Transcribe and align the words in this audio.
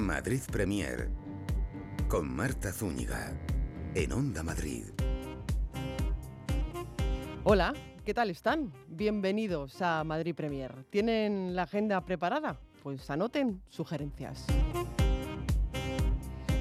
Madrid 0.00 0.40
Premier 0.50 1.10
con 2.08 2.34
Marta 2.34 2.72
Zúñiga 2.72 3.32
en 3.94 4.12
Onda 4.12 4.42
Madrid. 4.42 4.84
Hola, 7.44 7.74
¿qué 8.04 8.14
tal 8.14 8.30
están? 8.30 8.72
Bienvenidos 8.88 9.80
a 9.82 10.02
Madrid 10.04 10.34
Premier. 10.34 10.84
¿Tienen 10.88 11.54
la 11.54 11.64
agenda 11.64 12.00
preparada? 12.04 12.58
Pues 12.82 13.10
anoten 13.10 13.60
sugerencias. 13.68 14.46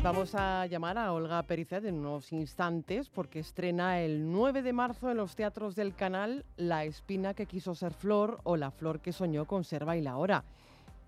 Vamos 0.04 0.36
a 0.36 0.66
llamar 0.66 0.98
a 0.98 1.14
Olga 1.14 1.44
Pericet 1.44 1.86
en 1.86 1.96
unos 1.96 2.34
instantes 2.34 3.10
porque 3.10 3.40
estrena 3.40 4.02
el 4.02 4.32
9 4.32 4.62
de 4.62 4.74
marzo 4.74 5.12
en 5.12 5.18
los 5.18 5.36
teatros 5.36 5.76
del 5.76 5.96
canal 5.96 6.46
La 6.58 6.84
espina 6.84 7.34
que 7.34 7.46
quiso 7.46 7.74
ser 7.74 7.94
flor 7.94 8.40
o 8.44 8.58
La 8.58 8.72
flor 8.72 9.00
que 9.00 9.14
soñó 9.14 9.46
con 9.46 9.64
ser 9.64 9.86
bailaora. 9.86 10.44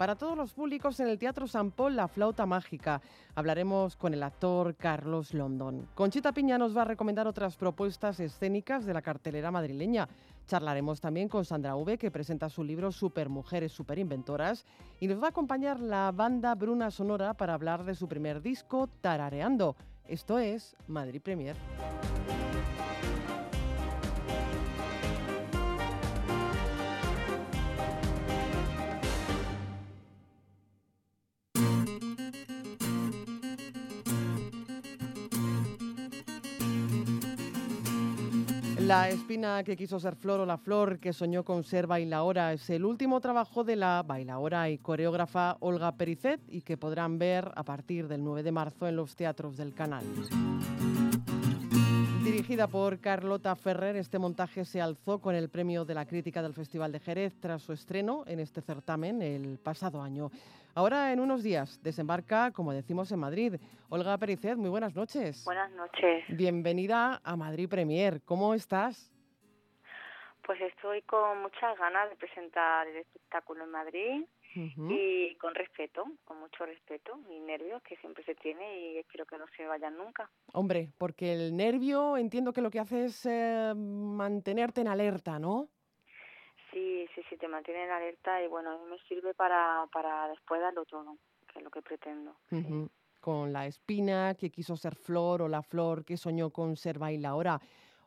Para 0.01 0.15
todos 0.15 0.35
los 0.35 0.51
públicos 0.53 0.99
en 0.99 1.09
el 1.09 1.19
Teatro 1.19 1.45
San 1.45 1.69
Paul, 1.69 1.95
La 1.95 2.07
Flauta 2.07 2.47
Mágica. 2.47 3.03
Hablaremos 3.35 3.95
con 3.95 4.15
el 4.15 4.23
actor 4.23 4.73
Carlos 4.75 5.31
London. 5.31 5.87
Conchita 5.93 6.31
Piña 6.31 6.57
nos 6.57 6.75
va 6.75 6.81
a 6.81 6.85
recomendar 6.85 7.27
otras 7.27 7.55
propuestas 7.55 8.19
escénicas 8.19 8.83
de 8.83 8.95
la 8.95 9.03
cartelera 9.03 9.51
madrileña. 9.51 10.09
Charlaremos 10.47 11.01
también 11.01 11.29
con 11.29 11.45
Sandra 11.45 11.75
V, 11.75 11.99
que 11.99 12.09
presenta 12.09 12.49
su 12.49 12.63
libro 12.63 12.91
Supermujeres 12.91 13.73
Superinventoras. 13.73 14.65
Y 14.99 15.07
nos 15.07 15.21
va 15.21 15.27
a 15.27 15.29
acompañar 15.29 15.79
la 15.79 16.11
banda 16.11 16.55
Bruna 16.55 16.89
Sonora 16.89 17.35
para 17.35 17.53
hablar 17.53 17.83
de 17.83 17.93
su 17.93 18.07
primer 18.07 18.41
disco, 18.41 18.89
Tarareando. 19.01 19.75
Esto 20.07 20.39
es 20.39 20.75
Madrid 20.87 21.21
Premier. 21.21 21.55
La 38.91 39.07
espina 39.07 39.63
que 39.63 39.77
quiso 39.77 40.01
ser 40.01 40.17
flor 40.17 40.41
o 40.41 40.45
la 40.45 40.57
flor 40.57 40.99
que 40.99 41.13
soñó 41.13 41.45
con 41.45 41.63
ser 41.63 41.87
bailaora 41.87 42.51
es 42.51 42.69
el 42.69 42.83
último 42.83 43.21
trabajo 43.21 43.63
de 43.63 43.77
la 43.77 44.03
bailaora 44.05 44.69
y 44.69 44.79
coreógrafa 44.79 45.55
Olga 45.61 45.93
Pericet 45.93 46.41
y 46.49 46.61
que 46.61 46.75
podrán 46.75 47.17
ver 47.17 47.53
a 47.55 47.63
partir 47.63 48.09
del 48.09 48.21
9 48.21 48.43
de 48.43 48.51
marzo 48.51 48.89
en 48.89 48.97
los 48.97 49.15
teatros 49.15 49.55
del 49.55 49.73
canal. 49.73 50.03
Dirigida 52.25 52.67
por 52.67 52.99
Carlota 52.99 53.55
Ferrer, 53.55 53.95
este 53.95 54.19
montaje 54.19 54.65
se 54.65 54.81
alzó 54.81 55.19
con 55.19 55.35
el 55.35 55.47
premio 55.47 55.85
de 55.85 55.93
la 55.93 56.05
crítica 56.05 56.41
del 56.41 56.53
Festival 56.53 56.91
de 56.91 56.99
Jerez 56.99 57.33
tras 57.39 57.61
su 57.61 57.71
estreno 57.71 58.25
en 58.27 58.41
este 58.41 58.59
certamen 58.59 59.21
el 59.21 59.57
pasado 59.57 60.01
año. 60.01 60.31
Ahora, 60.73 61.11
en 61.11 61.19
unos 61.19 61.43
días, 61.43 61.81
desembarca, 61.83 62.51
como 62.51 62.71
decimos, 62.71 63.11
en 63.11 63.19
Madrid. 63.19 63.55
Olga 63.89 64.17
Pericet, 64.17 64.55
muy 64.55 64.69
buenas 64.69 64.95
noches. 64.95 65.43
Buenas 65.43 65.69
noches. 65.71 66.23
Bienvenida 66.29 67.19
a 67.25 67.35
Madrid 67.35 67.67
Premier. 67.67 68.21
¿Cómo 68.23 68.53
estás? 68.53 69.11
Pues 70.45 70.61
estoy 70.61 71.01
con 71.01 71.41
muchas 71.41 71.77
ganas 71.77 72.09
de 72.09 72.15
presentar 72.15 72.87
el 72.87 72.97
espectáculo 72.97 73.65
en 73.65 73.71
Madrid 73.71 74.25
y 74.55 75.35
con 75.35 75.55
respeto, 75.55 76.05
con 76.23 76.39
mucho 76.39 76.65
respeto 76.65 77.19
y 77.29 77.39
nervios 77.39 77.81
que 77.83 77.97
siempre 77.97 78.23
se 78.23 78.35
tiene 78.35 78.79
y 78.79 78.97
espero 78.97 79.25
que 79.25 79.37
no 79.37 79.45
se 79.55 79.65
vayan 79.65 79.97
nunca. 79.97 80.29
Hombre, 80.53 80.89
porque 80.97 81.33
el 81.33 81.55
nervio 81.55 82.17
entiendo 82.17 82.53
que 82.53 82.61
lo 82.61 82.71
que 82.71 82.79
hace 82.79 83.05
es 83.05 83.25
eh, 83.25 83.73
mantenerte 83.75 84.81
en 84.81 84.87
alerta, 84.87 85.37
¿no? 85.37 85.69
Sí, 86.71 87.07
sí, 87.13 87.21
sí, 87.29 87.37
te 87.37 87.47
mantiene 87.47 87.83
en 87.83 87.91
alerta 87.91 88.41
y 88.41 88.47
bueno, 88.47 88.71
a 88.71 88.77
mí 88.77 88.89
me 88.89 88.99
sirve 88.99 89.33
para, 89.33 89.87
para 89.91 90.29
después 90.29 90.61
darlo 90.61 90.85
todo, 90.85 91.17
que 91.51 91.59
es 91.59 91.65
lo 91.65 91.69
que 91.69 91.81
pretendo. 91.81 92.35
Con 93.19 93.53
la 93.53 93.67
espina 93.67 94.35
que 94.35 94.49
quiso 94.49 94.75
ser 94.77 94.95
flor 94.95 95.41
o 95.41 95.47
la 95.47 95.61
flor 95.61 96.05
que 96.05 96.17
soñó 96.17 96.49
con 96.49 96.75
ser 96.75 96.97
bailaora. 96.97 97.59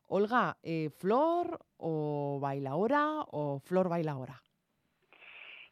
Olga, 0.09 0.57
eh, 0.63 0.91
¿flor 0.91 1.59
o 1.77 2.39
bailaora 2.41 3.25
o 3.31 3.59
flor 3.61 3.89
bailaora? 3.89 4.43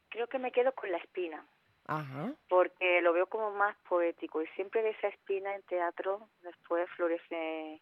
Creo 0.08 0.26
que 0.26 0.38
me 0.38 0.52
quedo 0.52 0.72
con 0.72 0.90
la 0.90 0.98
espina. 0.98 1.46
Ajá. 1.86 2.34
Porque 2.48 3.00
lo 3.00 3.12
veo 3.12 3.26
como 3.26 3.50
más 3.52 3.76
poético 3.88 4.42
y 4.42 4.46
siempre 4.48 4.82
de 4.82 4.90
esa 4.90 5.08
espina 5.08 5.54
en 5.54 5.62
teatro 5.62 6.28
después 6.42 6.88
florece 6.90 7.80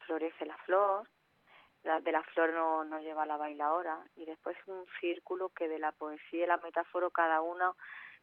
florece 0.00 0.46
la 0.46 0.56
flor 0.58 1.08
de 2.02 2.12
la 2.12 2.22
flor 2.22 2.52
no, 2.52 2.84
nos 2.84 3.02
lleva 3.02 3.26
la 3.26 3.36
bailadora. 3.36 3.98
Y 4.16 4.24
después 4.24 4.56
un 4.66 4.84
círculo 5.00 5.50
que 5.50 5.68
de 5.68 5.78
la 5.78 5.92
poesía 5.92 6.44
y 6.44 6.46
la 6.46 6.58
metáfora 6.58 7.08
cada 7.12 7.40
uno 7.40 7.76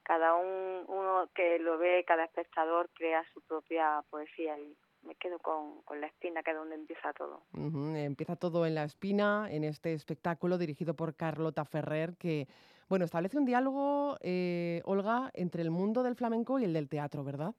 cada 0.04 0.36
un, 0.36 0.84
uno 0.88 1.30
que 1.34 1.60
lo 1.60 1.78
ve 1.78 2.04
cada 2.06 2.26
espectador 2.26 2.90
crea 2.94 3.24
su 3.34 3.42
propia 3.42 4.04
poesía. 4.10 4.58
Y 4.60 4.76
me 5.04 5.16
quedo 5.16 5.40
con, 5.40 5.82
con 5.84 6.02
la 6.02 6.08
espina 6.08 6.44
que 6.44 6.52
es 6.52 6.58
donde 6.58 6.76
empieza 6.76 7.14
todo. 7.14 7.44
Empieza 7.54 8.36
todo 8.36 8.66
en 8.66 8.76
la 8.76 8.84
espina 8.84 9.48
en 9.50 9.64
este 9.64 9.94
espectáculo 9.94 10.58
dirigido 10.58 10.96
por 10.96 11.16
Carlota 11.16 11.66
Ferrer 11.66 12.16
que 12.18 12.48
bueno 12.90 13.06
establece 13.06 13.38
un 13.38 13.46
diálogo 13.46 14.18
eh, 14.22 14.82
Olga 14.86 15.32
entre 15.34 15.62
el 15.62 15.72
mundo 15.72 16.04
del 16.04 16.16
flamenco 16.16 16.60
y 16.60 16.66
el 16.66 16.74
del 16.74 16.90
teatro 16.90 17.24
verdad 17.24 17.56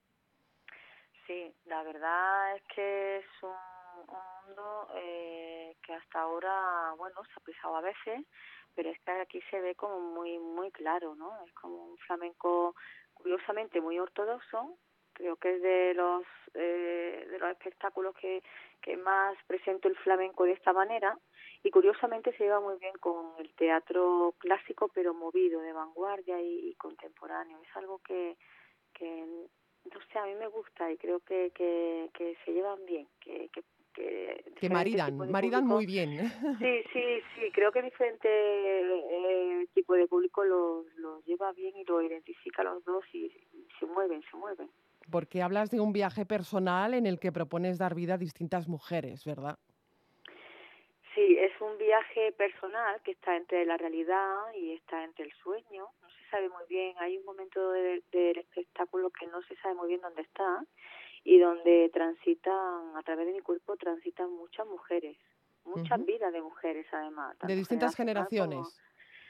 sí 1.26 1.52
la 1.64 1.82
verdad 1.82 2.56
es 2.56 2.62
que 2.74 3.16
es 3.18 3.24
un 3.42 3.73
un 4.08 4.46
mundo 4.46 4.88
eh, 4.94 5.76
que 5.82 5.94
hasta 5.94 6.20
ahora, 6.20 6.94
bueno, 6.96 7.22
se 7.24 7.32
ha 7.36 7.44
pisado 7.44 7.76
a 7.76 7.80
veces, 7.80 8.24
pero 8.74 8.90
es 8.90 8.98
que 9.00 9.12
aquí 9.12 9.40
se 9.50 9.60
ve 9.60 9.74
como 9.74 10.00
muy, 10.00 10.38
muy 10.38 10.70
claro, 10.70 11.14
¿no? 11.14 11.44
Es 11.46 11.52
como 11.54 11.76
un 11.90 11.98
flamenco 11.98 12.74
curiosamente 13.14 13.80
muy 13.80 13.98
ortodoxo, 13.98 14.76
creo 15.12 15.36
que 15.36 15.56
es 15.56 15.62
de 15.62 15.94
los, 15.94 16.24
eh, 16.54 17.26
de 17.30 17.38
los 17.38 17.50
espectáculos 17.50 18.14
que, 18.16 18.42
que 18.82 18.96
más 18.96 19.36
presento 19.46 19.88
el 19.88 19.96
flamenco 19.96 20.44
de 20.44 20.52
esta 20.52 20.72
manera, 20.72 21.16
y 21.62 21.70
curiosamente 21.70 22.32
se 22.36 22.44
lleva 22.44 22.60
muy 22.60 22.76
bien 22.78 22.94
con 23.00 23.32
el 23.38 23.52
teatro 23.54 24.34
clásico 24.38 24.88
pero 24.88 25.14
movido 25.14 25.60
de 25.60 25.72
vanguardia 25.72 26.40
y, 26.40 26.74
contemporáneo 26.74 27.58
es 27.62 27.76
algo 27.76 28.00
que, 28.00 28.36
que 28.92 29.24
no 29.92 30.00
sé 30.12 30.18
a 30.18 30.26
mí 30.26 30.34
me 30.34 30.48
gusta 30.48 30.92
y 30.92 30.98
creo 30.98 31.20
que, 31.20 31.52
que, 31.54 32.10
que 32.12 32.36
se 32.44 32.52
llevan 32.52 32.84
bien 32.84 33.08
que, 33.20 33.48
que 33.48 33.62
que, 33.94 34.68
maridan, 34.68 35.16
maridan 35.30 35.66
muy 35.66 35.86
bien. 35.86 36.10
Sí, 36.58 36.82
sí, 36.92 37.22
sí, 37.34 37.50
creo 37.52 37.72
que 37.72 37.82
diferente 37.82 38.28
eh, 38.28 39.66
tipo 39.74 39.94
de 39.94 40.06
público 40.06 40.44
los, 40.44 40.86
los 40.96 41.24
lleva 41.24 41.52
bien 41.52 41.76
y 41.76 41.84
lo 41.84 42.02
identifica 42.02 42.62
los 42.62 42.84
dos 42.84 43.04
y 43.12 43.30
se 43.78 43.86
mueven, 43.86 44.22
se 44.30 44.36
mueven. 44.36 44.70
Porque 45.10 45.42
hablas 45.42 45.70
de 45.70 45.80
un 45.80 45.92
viaje 45.92 46.24
personal 46.24 46.94
en 46.94 47.06
el 47.06 47.18
que 47.18 47.32
propones 47.32 47.78
dar 47.78 47.94
vida 47.94 48.14
a 48.14 48.18
distintas 48.18 48.68
mujeres, 48.68 49.24
¿verdad? 49.24 49.58
Sí, 51.14 51.36
es 51.38 51.52
un 51.60 51.78
viaje 51.78 52.32
personal 52.32 53.00
que 53.02 53.12
está 53.12 53.36
entre 53.36 53.64
la 53.64 53.76
realidad 53.76 54.34
y 54.56 54.72
está 54.72 55.04
entre 55.04 55.26
el 55.26 55.32
sueño. 55.34 55.86
No 56.02 56.08
se 56.08 56.30
sabe 56.30 56.48
muy 56.48 56.64
bien, 56.68 56.94
hay 56.98 57.18
un 57.18 57.24
momento 57.24 57.70
del 57.70 58.02
espectáculo 58.38 59.10
que 59.10 59.26
no 59.28 59.40
se 59.42 59.54
sabe 59.56 59.74
muy 59.74 59.88
bien 59.88 60.00
dónde 60.00 60.22
está 60.22 60.64
y 61.24 61.38
donde 61.38 61.90
transitan, 61.92 62.96
a 62.96 63.02
través 63.02 63.26
de 63.26 63.32
mi 63.32 63.40
cuerpo, 63.40 63.76
transitan 63.76 64.30
muchas 64.30 64.66
mujeres, 64.66 65.16
muchas 65.64 66.04
vidas 66.04 66.32
de 66.32 66.42
mujeres 66.42 66.86
además. 66.92 67.36
De 67.42 67.56
distintas 67.56 67.96
generaciones. 67.96 68.80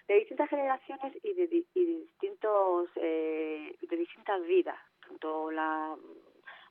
de 0.09 0.15
distintas 0.17 0.51
generaciones 0.51 1.15
y 1.23 1.33
de, 1.33 1.67
y 1.75 1.85
de 1.87 1.99
distintos, 2.01 2.91
eh, 2.97 3.77
de 3.81 3.97
distintas 3.97 4.43
vidas, 4.43 4.79
tanto 5.01 5.51
la 5.53 5.97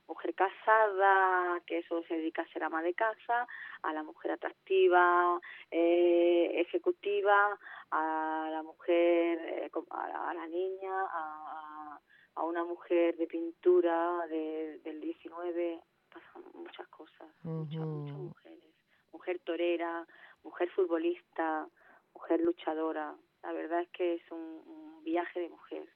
mujer 0.06 0.34
casada, 0.34 1.60
que 1.66 1.78
eso 1.78 2.02
se 2.02 2.16
dedica 2.16 2.42
a 2.42 2.48
ser 2.48 2.62
ama 2.62 2.82
de 2.82 2.92
casa, 2.94 3.46
a 3.82 3.92
la 3.92 4.02
mujer 4.02 4.32
atractiva, 4.32 5.40
eh, 5.70 6.52
ejecutiva, 6.60 7.58
a 7.90 8.48
la 8.50 8.62
mujer, 8.62 9.38
eh, 9.42 9.70
a, 9.90 10.34
la, 10.34 10.46
niña, 10.46 10.92
a 11.10 12.00
a 12.36 12.44
una 12.44 12.64
mujer 12.64 13.16
de 13.16 13.26
pintura 13.26 14.26
de, 14.28 14.80
del 14.84 15.00
19, 15.00 15.80
pasan 16.12 16.42
muchas 16.54 16.88
cosas, 16.88 17.28
muchas, 17.42 17.84
muchas 17.84 18.18
mujeres. 18.18 18.74
Mujer 19.12 19.40
torera, 19.44 20.06
mujer 20.42 20.68
futbolista, 20.70 21.68
mujer 22.14 22.40
luchadora. 22.40 23.14
La 23.42 23.52
verdad 23.52 23.82
es 23.82 23.88
que 23.90 24.14
es 24.14 24.22
un, 24.30 25.02
viaje 25.04 25.38
de 25.38 25.48
mujer. 25.50 25.86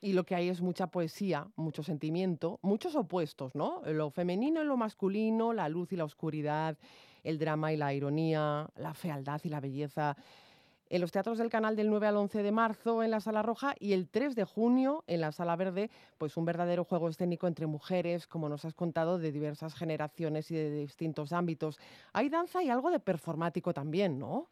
Y 0.00 0.14
lo 0.14 0.24
que 0.24 0.34
hay 0.34 0.48
es 0.48 0.60
mucha 0.60 0.88
poesía, 0.88 1.46
mucho 1.54 1.84
sentimiento, 1.84 2.58
muchos 2.60 2.96
opuestos, 2.96 3.54
¿no? 3.54 3.80
Lo 3.86 4.10
femenino 4.10 4.60
y 4.60 4.64
lo 4.64 4.76
masculino, 4.76 5.52
la 5.52 5.68
luz 5.68 5.92
y 5.92 5.96
la 5.96 6.04
oscuridad, 6.04 6.76
el 7.22 7.38
drama 7.38 7.72
y 7.72 7.76
la 7.76 7.94
ironía, 7.94 8.68
la 8.74 8.94
fealdad 8.94 9.40
y 9.44 9.48
la 9.48 9.60
belleza 9.60 10.16
en 10.90 11.00
los 11.00 11.12
teatros 11.12 11.38
del 11.38 11.48
canal 11.48 11.76
del 11.76 11.88
9 11.88 12.08
al 12.08 12.16
11 12.16 12.42
de 12.42 12.52
marzo 12.52 13.02
en 13.02 13.12
la 13.12 13.20
Sala 13.20 13.42
Roja 13.42 13.74
y 13.78 13.92
el 13.92 14.08
3 14.08 14.34
de 14.34 14.44
junio 14.44 15.04
en 15.06 15.20
la 15.20 15.32
Sala 15.32 15.56
Verde, 15.56 15.90
pues 16.18 16.36
un 16.36 16.44
verdadero 16.44 16.84
juego 16.84 17.08
escénico 17.08 17.46
entre 17.46 17.66
mujeres, 17.66 18.26
como 18.26 18.48
nos 18.48 18.64
has 18.64 18.74
contado, 18.74 19.18
de 19.18 19.32
diversas 19.32 19.74
generaciones 19.74 20.50
y 20.50 20.56
de 20.56 20.70
distintos 20.70 21.32
ámbitos. 21.32 21.78
Hay 22.12 22.28
danza 22.28 22.62
y 22.62 22.70
algo 22.70 22.90
de 22.90 23.00
performático 23.00 23.72
también, 23.72 24.18
¿no? 24.18 24.48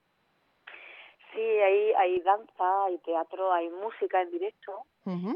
Sí, 1.38 1.44
hay, 1.44 1.92
hay 1.92 2.20
danza, 2.22 2.86
hay 2.86 2.98
teatro, 2.98 3.52
hay 3.52 3.70
música 3.70 4.20
en 4.20 4.32
directo, 4.32 4.86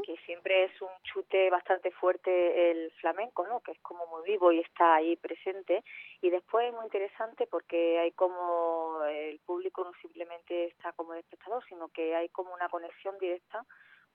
que 0.05 0.17
siempre 0.25 0.65
es 0.65 0.81
un 0.81 0.89
chute 1.03 1.49
bastante 1.49 1.91
fuerte 1.91 2.71
el 2.71 2.91
flamenco, 2.99 3.47
¿no? 3.47 3.61
Que 3.61 3.71
es 3.71 3.79
como 3.79 4.05
muy 4.07 4.21
vivo 4.23 4.51
y 4.51 4.59
está 4.59 4.95
ahí 4.95 5.15
presente. 5.15 5.81
Y 6.21 6.29
después 6.29 6.67
es 6.67 6.73
muy 6.73 6.83
interesante 6.83 7.47
porque 7.47 7.99
hay 7.99 8.11
como 8.11 9.01
el 9.05 9.39
público 9.45 9.85
no 9.85 9.93
simplemente 10.01 10.65
está 10.65 10.91
como 10.91 11.13
espectador, 11.13 11.63
sino 11.69 11.87
que 11.87 12.13
hay 12.13 12.27
como 12.27 12.53
una 12.53 12.67
conexión 12.67 13.17
directa 13.17 13.65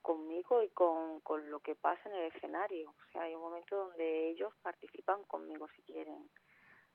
conmigo 0.03 0.61
y 0.61 0.69
con, 0.69 1.21
con 1.21 1.49
lo 1.49 1.59
que 1.59 1.73
pasa 1.73 2.07
en 2.07 2.17
el 2.17 2.31
escenario. 2.31 2.91
O 2.91 3.11
sea, 3.11 3.23
hay 3.23 3.33
un 3.33 3.41
momento 3.41 3.75
donde 3.75 4.29
ellos 4.29 4.53
participan 4.61 5.23
conmigo 5.23 5.67
si 5.75 5.81
quieren. 5.81 6.29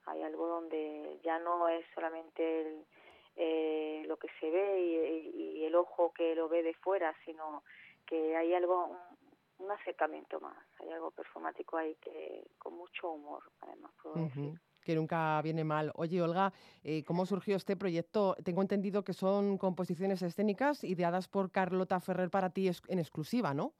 Hay 0.06 0.22
algo 0.22 0.46
donde 0.46 1.18
ya 1.24 1.40
no 1.40 1.68
es 1.68 1.84
solamente 1.96 2.60
el 2.60 2.86
eh, 3.36 4.04
lo 4.06 4.16
que 4.16 4.28
se 4.40 4.50
ve 4.50 4.80
y, 5.34 5.64
el 5.64 5.74
ojo 5.74 6.12
que 6.12 6.34
lo 6.34 6.48
ve 6.48 6.62
de 6.62 6.74
fuera, 6.74 7.14
sino 7.24 7.64
que 8.06 8.36
hay 8.36 8.52
algo, 8.54 8.96
un, 9.58 9.70
acercamiento 9.70 10.38
más, 10.40 10.58
hay 10.78 10.90
algo 10.90 11.10
performático 11.10 11.78
ahí 11.78 11.96
que 11.96 12.46
con 12.58 12.74
mucho 12.74 13.10
humor, 13.10 13.42
además, 13.62 13.92
puedo 14.02 14.16
decir 14.16 14.60
que 14.84 14.94
nunca 14.94 15.40
viene 15.42 15.64
mal. 15.64 15.90
Oye, 15.94 16.22
Olga, 16.22 16.52
eh, 16.84 17.02
¿cómo 17.04 17.26
surgió 17.26 17.56
este 17.56 17.74
proyecto? 17.74 18.36
Tengo 18.44 18.62
entendido 18.62 19.02
que 19.02 19.14
son 19.14 19.58
composiciones 19.58 20.22
escénicas 20.22 20.84
ideadas 20.84 21.26
por 21.26 21.50
Carlota 21.50 21.98
Ferrer 22.00 22.30
para 22.30 22.50
ti 22.50 22.70
en 22.88 22.98
exclusiva, 22.98 23.54
¿no? 23.54 23.72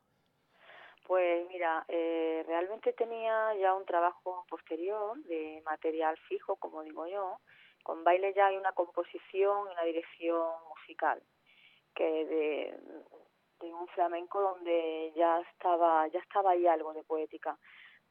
Pues 1.07 1.47
mira, 1.49 1.85
eh, 1.89 2.43
realmente 2.47 2.95
tenía 2.95 3.55
ya 3.61 3.75
un 3.75 3.85
trabajo 3.85 4.47
posterior 4.49 5.23
de 5.25 5.63
material 5.67 6.17
fijo, 6.29 6.57
como 6.57 6.83
digo 6.83 7.07
yo, 7.07 7.41
con 7.85 8.03
baile 8.03 8.33
ya 8.35 8.47
hay 8.47 8.57
una 8.57 8.73
composición 8.73 9.69
y 9.69 9.73
una 9.73 9.85
dirección 9.85 10.51
musical 10.71 11.23
que 11.95 12.25
de, 12.25 12.75
un 13.71 13.87
flamenco 13.89 14.41
donde 14.41 15.13
ya 15.17 15.41
estaba 15.41 16.07
ya 16.09 16.19
estaba 16.19 16.51
ahí 16.51 16.67
algo 16.67 16.93
de 16.93 17.03
poética. 17.05 17.57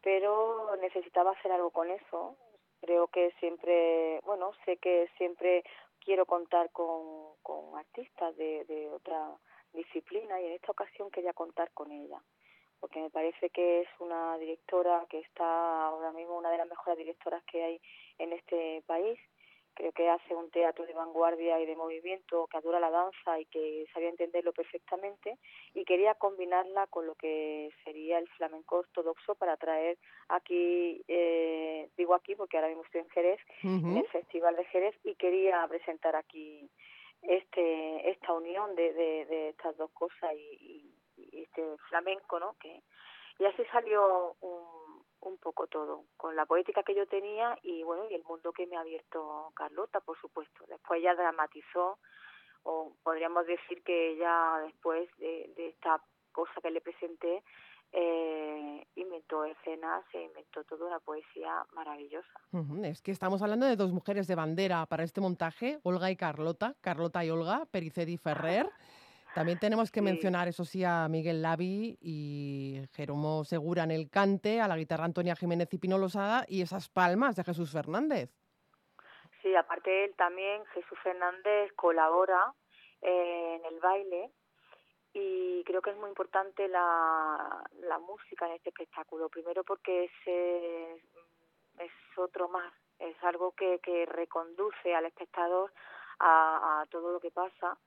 Pero 0.01 0.75
necesitaba 0.77 1.31
hacer 1.31 1.51
algo 1.51 1.69
con 1.71 1.89
eso. 1.89 2.37
Creo 2.81 3.07
que 3.07 3.31
siempre 3.39 4.19
bueno 4.23 4.51
sé 4.65 4.77
que 4.77 5.09
siempre 5.17 5.63
quiero 5.99 6.25
contar 6.25 6.71
con, 6.71 7.35
con 7.41 7.77
artistas 7.77 8.35
de, 8.37 8.65
de 8.65 8.89
otra 8.89 9.35
disciplina 9.73 10.39
y 10.39 10.45
en 10.45 10.53
esta 10.53 10.71
ocasión 10.71 11.11
quería 11.11 11.33
contar 11.33 11.71
con 11.73 11.91
ella 11.91 12.21
porque 12.79 12.99
me 12.99 13.09
parece 13.09 13.49
que 13.49 13.79
es 13.79 13.87
una 13.99 14.37
directora 14.37 15.05
que 15.09 15.19
está 15.19 15.85
ahora 15.85 16.11
mismo 16.11 16.37
una 16.37 16.51
de 16.51 16.57
las 16.57 16.67
mejores 16.67 16.97
directoras 16.97 17.41
que 17.45 17.63
hay 17.63 17.81
en 18.17 18.33
este 18.33 18.83
país 18.85 19.17
creo 19.73 19.91
que 19.91 20.09
hace 20.09 20.35
un 20.35 20.49
teatro 20.51 20.85
de 20.85 20.93
vanguardia 20.93 21.59
y 21.59 21.65
de 21.65 21.75
movimiento 21.75 22.47
que 22.47 22.57
adora 22.57 22.79
la 22.79 22.89
danza 22.89 23.39
y 23.39 23.45
que 23.45 23.85
sabía 23.93 24.09
entenderlo 24.09 24.53
perfectamente 24.53 25.37
y 25.73 25.83
quería 25.85 26.15
combinarla 26.15 26.87
con 26.87 27.05
lo 27.07 27.15
que 27.15 27.69
sería 27.83 28.19
el 28.19 28.27
flamenco 28.29 28.77
ortodoxo 28.77 29.35
para 29.35 29.57
traer 29.57 29.97
aquí, 30.29 31.03
eh, 31.07 31.89
digo 31.97 32.15
aquí 32.15 32.35
porque 32.35 32.57
ahora 32.57 32.69
mismo 32.69 32.83
estoy 32.83 33.01
en 33.01 33.09
Jerez, 33.09 33.39
en 33.63 33.97
el 33.97 34.07
Festival 34.07 34.55
de 34.55 34.65
Jerez 34.65 34.95
y 35.03 35.15
quería 35.15 35.65
presentar 35.67 36.15
aquí 36.15 36.69
este 37.21 38.09
esta 38.11 38.33
unión 38.33 38.75
de, 38.75 38.93
de, 38.93 39.49
estas 39.49 39.77
dos 39.77 39.91
cosas 39.91 40.33
y, 40.35 40.93
y, 41.17 41.41
este 41.43 41.63
flamenco, 41.89 42.39
¿no? 42.39 42.55
Que, 42.59 42.81
y 43.39 43.45
así 43.45 43.63
salió 43.71 44.35
un 44.41 44.82
un 45.25 45.37
poco 45.37 45.67
todo, 45.67 46.05
con 46.17 46.35
la 46.35 46.45
poética 46.45 46.83
que 46.83 46.95
yo 46.95 47.07
tenía 47.07 47.57
y 47.63 47.83
bueno, 47.83 48.05
y 48.09 48.15
el 48.15 48.23
mundo 48.23 48.51
que 48.51 48.67
me 48.67 48.77
ha 48.77 48.81
abierto 48.81 49.51
Carlota, 49.55 49.99
por 50.01 50.19
supuesto. 50.19 50.65
Después 50.67 50.99
ella 50.99 51.15
dramatizó, 51.15 51.99
o 52.63 52.93
podríamos 53.03 53.45
decir 53.45 53.83
que 53.83 54.11
ella 54.11 54.59
después 54.65 55.09
de, 55.17 55.53
esta 55.57 56.01
cosa 56.31 56.53
que 56.61 56.71
le 56.71 56.81
presenté, 56.81 57.43
eh, 57.95 58.87
inventó 58.95 59.45
escenas 59.45 60.03
e 60.13 60.23
inventó 60.23 60.63
toda 60.63 60.87
una 60.87 60.99
poesía 60.99 61.63
maravillosa. 61.73 62.41
Es 62.83 63.01
que 63.01 63.11
estamos 63.11 63.41
hablando 63.43 63.67
de 63.67 63.75
dos 63.75 63.91
mujeres 63.91 64.27
de 64.27 64.35
bandera 64.35 64.85
para 64.87 65.03
este 65.03 65.21
montaje, 65.21 65.79
Olga 65.83 66.09
y 66.09 66.15
Carlota, 66.15 66.75
Carlota 66.81 67.23
y 67.23 67.29
Olga, 67.29 67.67
Pericedi 67.71 68.17
Ferrer. 68.17 68.67
También 69.33 69.57
tenemos 69.57 69.89
que 69.89 70.03
mencionar, 70.03 70.47
eso 70.47 70.63
sí, 70.63 70.83
a 70.83 71.07
Miguel 71.09 71.41
Lavi 71.41 71.97
y 71.99 72.81
Jeromo 72.93 73.43
Segura 73.43 73.83
en 73.83 73.89
el 73.89 74.11
cante, 74.11 74.61
a 74.61 74.67
la 74.67 74.77
guitarra 74.77 75.05
Antonia 75.05 75.35
Jiménez 75.35 75.73
y 75.73 75.79
Pino 75.79 75.97
Losada 75.97 76.45
y 76.47 76.61
esas 76.61 76.87
palmas 76.87 77.35
de 77.35 77.43
Jesús 77.43 77.71
Fernández. 77.71 78.29
Sí, 79.41 79.55
aparte 79.55 80.05
él 80.05 80.13
también, 80.15 80.63
Jesús 80.67 80.99
Fernández 81.01 81.73
colabora 81.75 82.53
eh, 83.01 83.59
en 83.59 83.73
el 83.73 83.79
baile 83.79 84.31
y 85.13 85.63
creo 85.63 85.81
que 85.81 85.89
es 85.89 85.97
muy 85.97 86.09
importante 86.09 86.67
la, 86.67 87.63
la 87.81 87.97
música 87.99 88.45
en 88.45 88.53
este 88.53 88.69
espectáculo. 88.69 89.29
Primero 89.29 89.63
porque 89.63 90.05
es, 90.05 91.01
es 91.79 91.91
otro 92.17 92.49
más, 92.49 92.71
es 92.99 93.15
algo 93.23 93.53
que, 93.53 93.79
que 93.79 94.05
reconduce 94.05 94.93
al 94.93 95.05
espectador 95.05 95.73
a, 96.19 96.81
a 96.81 96.85
todo 96.85 97.11
lo 97.11 97.19
que 97.19 97.31
pasa 97.31 97.79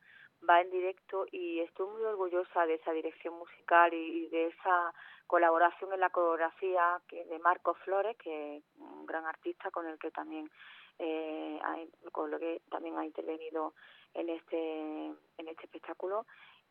va 0.48 0.60
en 0.60 0.70
directo 0.70 1.26
y 1.30 1.60
estoy 1.60 1.88
muy 1.88 2.02
orgullosa 2.02 2.66
de 2.66 2.74
esa 2.74 2.92
dirección 2.92 3.34
musical 3.38 3.92
y, 3.92 4.26
de 4.28 4.46
esa 4.46 4.92
colaboración 5.26 5.92
en 5.92 6.00
la 6.00 6.10
coreografía 6.10 7.00
que 7.08 7.24
de 7.24 7.38
Marcos 7.38 7.76
Flores, 7.84 8.16
que 8.16 8.58
es 8.58 8.64
un 8.78 9.06
gran 9.06 9.24
artista 9.24 9.70
con 9.70 9.86
el 9.86 9.98
que 9.98 10.10
también 10.10 10.50
eh, 10.98 11.60
con 12.12 12.30
lo 12.30 12.38
que 12.38 12.62
también 12.70 12.96
ha 12.96 13.04
intervenido 13.04 13.74
en 14.14 14.28
este 14.30 15.06
en 15.38 15.48
este 15.48 15.64
espectáculo. 15.64 16.26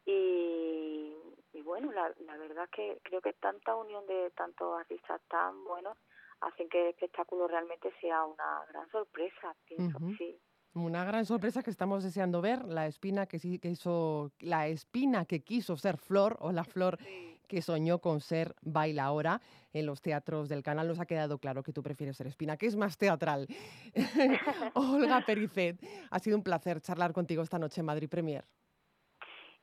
Y, 0.05 1.15
y 1.53 1.61
bueno 1.63 1.91
la, 1.91 2.13
la 2.19 2.37
verdad 2.37 2.69
que 2.69 2.99
creo 3.03 3.21
que 3.21 3.33
tanta 3.33 3.75
unión 3.75 4.05
de 4.05 4.29
tantos 4.31 4.79
artistas 4.79 5.19
tan 5.27 5.63
buenos 5.63 5.97
hacen 6.41 6.69
que 6.69 6.81
el 6.81 6.87
espectáculo 6.89 7.47
realmente 7.47 7.91
sea 7.99 8.23
una 8.25 8.65
gran 8.69 8.87
sorpresa 8.91 9.55
pienso 9.65 9.97
sí 10.17 10.39
una 10.75 11.05
gran 11.05 11.25
sorpresa 11.25 11.63
que 11.63 11.69
estamos 11.71 12.03
deseando 12.03 12.41
ver, 12.41 12.65
la 12.65 12.85
espina 12.85 13.25
que, 13.25 13.39
que 13.39 13.69
hizo, 13.69 14.31
la 14.39 14.67
espina 14.67 15.25
que 15.25 15.41
quiso 15.41 15.77
ser 15.77 15.97
flor 15.97 16.37
o 16.39 16.51
la 16.51 16.63
flor 16.63 16.99
que 17.47 17.61
soñó 17.61 17.99
con 17.99 18.19
ser 18.21 18.55
baila 18.61 19.05
ahora 19.05 19.41
en 19.73 19.85
los 19.85 20.01
teatros 20.01 20.49
del 20.49 20.63
canal. 20.63 20.87
Nos 20.87 20.99
ha 20.99 21.05
quedado 21.05 21.37
claro 21.37 21.63
que 21.63 21.71
tú 21.71 21.81
prefieres 21.81 22.17
ser 22.17 22.27
espina, 22.27 22.57
que 22.57 22.65
es 22.65 22.75
más 22.75 22.97
teatral. 22.97 23.47
Olga 24.73 25.21
Pericet, 25.25 25.77
ha 26.11 26.19
sido 26.19 26.37
un 26.37 26.43
placer 26.43 26.81
charlar 26.81 27.13
contigo 27.13 27.41
esta 27.43 27.59
noche 27.59 27.81
en 27.81 27.85
Madrid 27.85 28.09
Premier. 28.09 28.43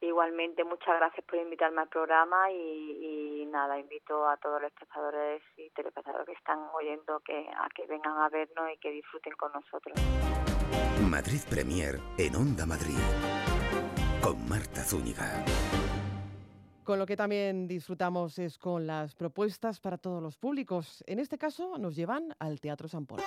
Igualmente, 0.00 0.64
muchas 0.64 0.96
gracias 0.96 1.24
por 1.26 1.38
invitarme 1.38 1.82
al 1.82 1.88
programa 1.88 2.50
y, 2.50 3.46
nada, 3.46 3.78
invito 3.78 4.26
a 4.28 4.36
todos 4.38 4.60
los 4.60 4.72
espectadores 4.72 5.42
y 5.56 5.70
telespectadores 5.70 6.26
que 6.26 6.32
están 6.32 6.58
oyendo 6.74 7.20
que, 7.20 7.48
a 7.56 7.68
que 7.68 7.86
vengan 7.86 8.18
a 8.18 8.28
vernos 8.28 8.72
y 8.74 8.78
que 8.78 8.90
disfruten 8.90 9.34
con 9.34 9.52
nosotros. 9.52 9.94
Madrid 11.12 11.42
Premier 11.50 12.00
en 12.16 12.34
Onda 12.34 12.64
Madrid 12.64 12.96
con 14.22 14.48
Marta 14.48 14.82
Zúñiga. 14.82 15.44
Con 16.84 16.98
lo 16.98 17.04
que 17.04 17.18
también 17.18 17.68
disfrutamos 17.68 18.38
es 18.38 18.56
con 18.56 18.86
las 18.86 19.14
propuestas 19.14 19.78
para 19.78 19.98
todos 19.98 20.22
los 20.22 20.38
públicos. 20.38 21.04
En 21.06 21.18
este 21.18 21.36
caso 21.36 21.76
nos 21.76 21.96
llevan 21.96 22.34
al 22.38 22.62
Teatro 22.62 22.88
San 22.88 23.04
Polo. 23.04 23.24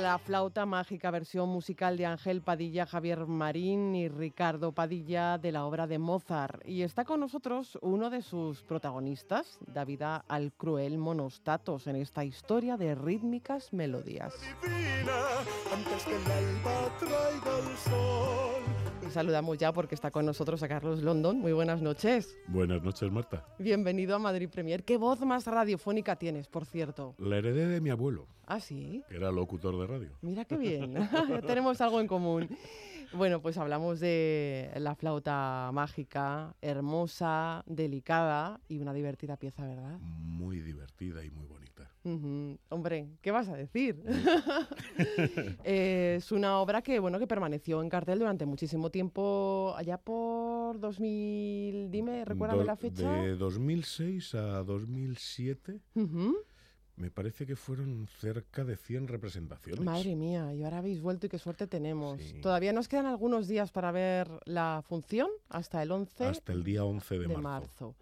La 0.00 0.18
flauta 0.18 0.64
mágica, 0.64 1.10
versión 1.10 1.50
musical 1.50 1.98
de 1.98 2.06
Ángel 2.06 2.40
Padilla, 2.40 2.86
Javier 2.86 3.26
Marín 3.26 3.94
y 3.94 4.08
Ricardo 4.08 4.72
Padilla 4.72 5.36
de 5.36 5.52
la 5.52 5.66
obra 5.66 5.86
de 5.86 5.98
Mozart. 5.98 6.66
Y 6.66 6.82
está 6.82 7.04
con 7.04 7.20
nosotros 7.20 7.78
uno 7.82 8.08
de 8.08 8.22
sus 8.22 8.62
protagonistas, 8.62 9.58
David 9.66 10.02
al 10.26 10.52
cruel 10.54 10.96
Monostatos, 10.96 11.86
en 11.86 11.96
esta 11.96 12.24
historia 12.24 12.78
de 12.78 12.94
rítmicas 12.94 13.74
melodías. 13.74 14.32
Saludamos 19.10 19.58
ya 19.58 19.72
porque 19.72 19.94
está 19.94 20.10
con 20.10 20.24
nosotros 20.24 20.62
a 20.62 20.68
Carlos 20.68 21.02
London. 21.02 21.38
Muy 21.38 21.52
buenas 21.52 21.82
noches. 21.82 22.38
Buenas 22.46 22.82
noches, 22.82 23.10
Marta. 23.10 23.44
Bienvenido 23.58 24.14
a 24.14 24.18
Madrid 24.18 24.48
Premier. 24.48 24.84
¿Qué 24.84 24.96
voz 24.96 25.20
más 25.20 25.46
radiofónica 25.46 26.16
tienes, 26.16 26.46
por 26.46 26.64
cierto? 26.64 27.14
La 27.18 27.38
heredé 27.38 27.66
de 27.66 27.80
mi 27.80 27.90
abuelo. 27.90 28.26
¿Ah, 28.46 28.60
sí? 28.60 29.02
Que 29.08 29.16
era 29.16 29.30
locutor 29.30 29.78
de 29.80 29.86
radio. 29.86 30.10
Mira 30.22 30.44
qué 30.44 30.56
bien. 30.56 30.94
Tenemos 31.46 31.80
algo 31.80 32.00
en 32.00 32.06
común. 32.06 32.48
Bueno, 33.12 33.42
pues 33.42 33.58
hablamos 33.58 33.98
de 33.98 34.70
la 34.76 34.94
flauta 34.94 35.70
mágica, 35.72 36.54
hermosa, 36.62 37.64
delicada 37.66 38.60
y 38.68 38.78
una 38.78 38.92
divertida 38.92 39.36
pieza, 39.36 39.66
¿verdad? 39.66 39.98
Muy 40.00 40.60
divertida 40.60 41.24
y 41.24 41.30
muy 41.30 41.46
bonita. 41.46 41.69
Hombre, 42.02 43.08
¿qué 43.20 43.30
vas 43.30 43.48
a 43.48 43.56
decir? 43.56 44.02
es 45.64 46.32
una 46.32 46.58
obra 46.58 46.80
que, 46.82 46.98
bueno, 46.98 47.18
que 47.18 47.26
permaneció 47.26 47.82
en 47.82 47.90
cartel 47.90 48.20
durante 48.20 48.46
muchísimo 48.46 48.90
tiempo, 48.90 49.74
allá 49.76 49.98
por 49.98 50.80
2000, 50.80 51.90
dime, 51.90 52.24
recuérdame 52.24 52.64
la 52.64 52.76
fecha. 52.76 53.12
De 53.12 53.36
2006 53.36 54.34
a 54.34 54.62
2007. 54.62 55.80
Me 56.96 57.10
parece 57.10 57.46
que 57.46 57.56
fueron 57.56 58.06
cerca 58.18 58.64
de 58.64 58.76
100 58.76 59.08
representaciones. 59.08 59.82
Madre 59.82 60.16
mía, 60.16 60.52
y 60.54 60.62
ahora 60.64 60.78
habéis 60.78 61.00
vuelto 61.00 61.26
y 61.26 61.28
qué 61.30 61.38
suerte 61.38 61.66
tenemos. 61.66 62.20
Sí. 62.20 62.40
Todavía 62.40 62.72
nos 62.72 62.88
quedan 62.88 63.06
algunos 63.06 63.48
días 63.48 63.72
para 63.72 63.90
ver 63.90 64.28
la 64.44 64.82
función, 64.86 65.28
hasta 65.48 65.82
el 65.82 65.92
11 65.92 66.24
Hasta 66.26 66.52
el 66.52 66.62
día 66.62 66.84
11 66.84 67.14
de, 67.14 67.20
de 67.20 67.28
marzo. 67.28 67.42
marzo. 67.42 67.94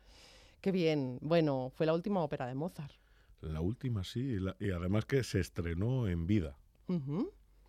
Qué 0.60 0.72
bien. 0.72 1.18
Bueno, 1.20 1.70
fue 1.74 1.86
la 1.86 1.94
última 1.94 2.22
ópera 2.22 2.46
de 2.46 2.54
Mozart. 2.54 2.92
La 3.40 3.60
última 3.60 4.02
sí, 4.04 4.20
y, 4.20 4.38
la- 4.40 4.56
y 4.58 4.70
además 4.70 5.04
que 5.04 5.22
se 5.22 5.40
estrenó 5.40 6.08
en 6.08 6.26
vida. 6.26 6.56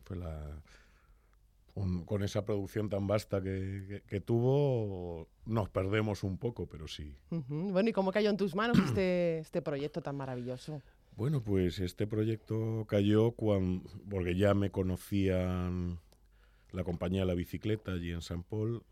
Fue 0.05 0.15
la, 0.17 0.61
con, 1.73 2.03
con 2.05 2.23
esa 2.23 2.45
producción 2.45 2.89
tan 2.89 3.05
vasta 3.07 3.41
que, 3.41 3.85
que- 3.87 4.01
que 4.07 4.21
tuvo, 4.21 5.27
nos 5.45 5.69
perdemos 5.69 6.23
un 6.23 6.37
poco, 6.37 6.67
pero 6.67 6.87
sí. 6.87 7.15
Bueno, 7.29 7.89
¿y 7.89 7.93
cómo 7.93 8.11
cayó 8.11 8.29
en 8.29 8.37
tus 8.37 8.55
manos 8.55 8.77
este, 8.85 9.39
este 9.39 9.61
proyecto 9.61 10.01
tan 10.01 10.15
maravilloso? 10.17 10.81
Bueno, 11.15 11.41
pues 11.43 11.79
este 11.79 12.07
proyecto 12.07 12.85
cayó 12.87 13.31
cuando, 13.31 13.87
porque 14.09 14.35
ya 14.37 14.53
me 14.53 14.71
conocían 14.71 15.99
la 16.71 16.83
compañía 16.83 17.25
La 17.25 17.33
Bicicleta 17.33 17.91
allí 17.91 18.11
en 18.11 18.21
San 18.21 18.43
Paul, 18.43 18.83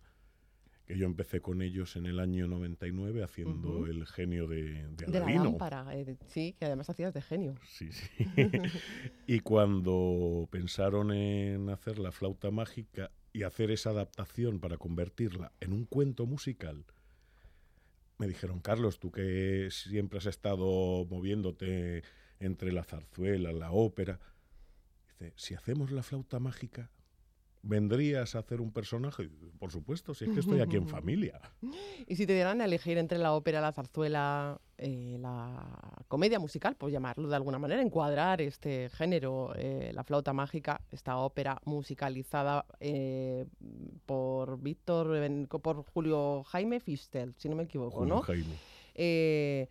que 0.87 0.97
yo 0.97 1.05
empecé 1.05 1.41
con 1.41 1.61
ellos 1.61 1.97
en 1.97 2.05
el 2.05 2.19
año 2.19 2.47
99 2.47 3.21
haciendo 3.21 3.81
Ujú. 3.81 3.85
el 3.87 4.07
genio 4.07 4.47
de, 4.47 4.87
de 4.87 5.05
De 5.05 5.19
la 5.19 5.29
lámpara, 5.29 5.85
eh, 5.93 6.15
sí, 6.27 6.55
que 6.57 6.65
además 6.65 6.89
hacías 6.89 7.13
de 7.13 7.21
genio. 7.21 7.55
Sí, 7.67 7.91
sí. 7.91 8.07
y 9.27 9.41
cuando 9.41 10.47
pensaron 10.49 11.11
en 11.11 11.69
hacer 11.69 11.99
la 11.99 12.13
flauta 12.13 12.51
mágica 12.51 13.11
y 13.33 13.43
hacer 13.43 13.69
esa 13.69 13.89
adaptación 13.89 14.61
para 14.61 14.77
convertirla 14.77 15.51
en 15.59 15.73
un 15.73 15.85
cuento 15.85 16.25
musical, 16.25 16.85
me 18.17 18.27
dijeron, 18.27 18.61
Carlos, 18.61 18.97
tú 18.97 19.11
que 19.11 19.67
siempre 19.69 20.19
has 20.19 20.25
estado 20.25 21.05
moviéndote 21.09 22.03
entre 22.39 22.71
la 22.71 22.85
zarzuela, 22.85 23.51
la 23.51 23.71
ópera, 23.71 24.21
dice, 25.05 25.33
si 25.35 25.53
hacemos 25.53 25.91
la 25.91 26.01
flauta 26.01 26.39
mágica, 26.39 26.91
¿vendrías 27.61 28.35
a 28.35 28.39
hacer 28.39 28.61
un 28.61 28.71
personaje? 28.71 29.29
Por 29.59 29.71
supuesto, 29.71 30.13
si 30.13 30.25
es 30.25 30.31
que 30.31 30.39
estoy 30.39 30.61
aquí 30.61 30.75
en 30.75 30.87
familia. 30.87 31.39
Y 32.07 32.15
si 32.15 32.25
te 32.25 32.33
dieran 32.33 32.61
a 32.61 32.65
elegir 32.65 32.97
entre 32.97 33.17
la 33.17 33.33
ópera, 33.33 33.61
la 33.61 33.71
zarzuela, 33.71 34.59
eh, 34.77 35.17
la 35.19 36.03
comedia 36.07 36.39
musical, 36.39 36.75
por 36.75 36.91
llamarlo 36.91 37.27
de 37.27 37.35
alguna 37.35 37.59
manera, 37.59 37.81
encuadrar 37.81 38.41
este 38.41 38.89
género, 38.89 39.53
eh, 39.55 39.91
la 39.93 40.03
flauta 40.03 40.33
mágica, 40.33 40.81
esta 40.91 41.17
ópera 41.17 41.59
musicalizada 41.65 42.65
eh, 42.79 43.45
por 44.05 44.61
Víctor, 44.61 45.47
por 45.47 45.83
Julio 45.83 46.43
Jaime 46.43 46.79
Fistel, 46.79 47.33
si 47.37 47.49
no 47.49 47.55
me 47.55 47.63
equivoco, 47.63 47.99
Julio 47.99 48.15
¿no? 48.15 48.21
Jaime. 48.21 49.67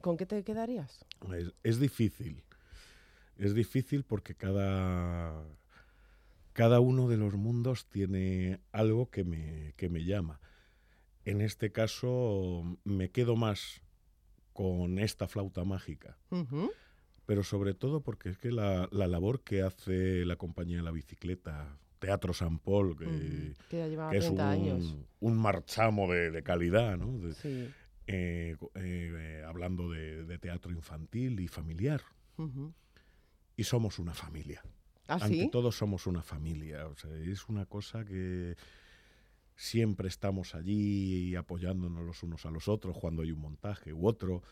¿Con 0.00 0.16
qué 0.16 0.26
te 0.26 0.42
quedarías? 0.42 1.04
Es, 1.36 1.52
es 1.62 1.78
difícil. 1.78 2.42
Es 3.38 3.54
difícil 3.54 4.02
porque 4.02 4.34
cada, 4.34 5.44
cada 6.58 6.80
uno 6.80 7.06
de 7.06 7.16
los 7.16 7.34
mundos 7.36 7.86
tiene 7.88 8.58
algo 8.72 9.10
que 9.10 9.22
me, 9.22 9.74
que 9.76 9.88
me 9.88 10.04
llama. 10.04 10.40
En 11.24 11.40
este 11.40 11.70
caso 11.70 12.64
me 12.82 13.10
quedo 13.12 13.36
más 13.36 13.80
con 14.52 14.98
esta 14.98 15.28
flauta 15.28 15.62
mágica, 15.64 16.18
pero 17.26 17.44
sobre 17.44 17.74
todo 17.74 18.00
porque 18.02 18.30
es 18.30 18.38
que 18.38 18.50
la, 18.50 18.88
la 18.90 19.06
labor 19.06 19.42
que 19.44 19.62
hace 19.62 20.24
la 20.24 20.34
compañía 20.34 20.78
de 20.78 20.82
la 20.82 20.90
bicicleta, 20.90 21.78
Teatro 22.00 22.32
San 22.32 22.58
Paul, 22.58 22.96
que, 22.96 23.06
Mm, 23.06 23.54
que 23.68 23.78
ya 23.78 23.86
lleva 23.86 24.10
que 24.10 24.16
es 24.16 24.24
30 24.24 24.42
un, 24.44 24.50
años. 24.50 24.96
un 25.20 25.36
marchamo 25.36 26.12
de, 26.12 26.32
de 26.32 26.42
calidad, 26.42 26.96
¿no? 26.96 27.18
De- 27.20 27.34
Sí. 27.34 27.70
eh, 28.08 28.56
eh, 28.74 29.44
hablando 29.46 29.90
de, 29.90 30.24
de 30.24 30.38
teatro 30.38 30.72
infantil 30.72 31.38
y 31.38 31.46
familiar. 31.46 32.02
Y 33.56 33.62
somos 33.64 33.98
una 34.00 34.14
familia. 34.14 34.60
¿Ah, 35.08 35.18
Ante 35.20 35.28
sí? 35.28 35.48
todo 35.50 35.72
somos 35.72 36.06
una 36.06 36.22
familia. 36.22 36.86
O 36.86 36.94
sea, 36.94 37.10
es 37.16 37.48
una 37.48 37.66
cosa 37.66 38.04
que 38.04 38.56
siempre 39.56 40.08
estamos 40.08 40.54
allí 40.54 41.34
apoyándonos 41.34 42.04
los 42.04 42.22
unos 42.22 42.46
a 42.46 42.50
los 42.50 42.68
otros 42.68 42.96
cuando 42.96 43.22
hay 43.22 43.32
un 43.32 43.40
montaje 43.40 43.92
u 43.92 44.06
otro. 44.06 44.42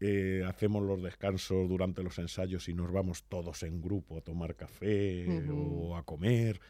Eh, 0.00 0.42
hacemos 0.46 0.82
los 0.82 1.02
descansos 1.02 1.68
durante 1.68 2.02
los 2.02 2.18
ensayos 2.18 2.68
y 2.68 2.74
nos 2.74 2.90
vamos 2.90 3.24
todos 3.28 3.62
en 3.62 3.80
grupo 3.80 4.18
a 4.18 4.20
tomar 4.22 4.56
café 4.56 5.48
o 5.50 5.96
a 5.96 6.02
comer. 6.02 6.60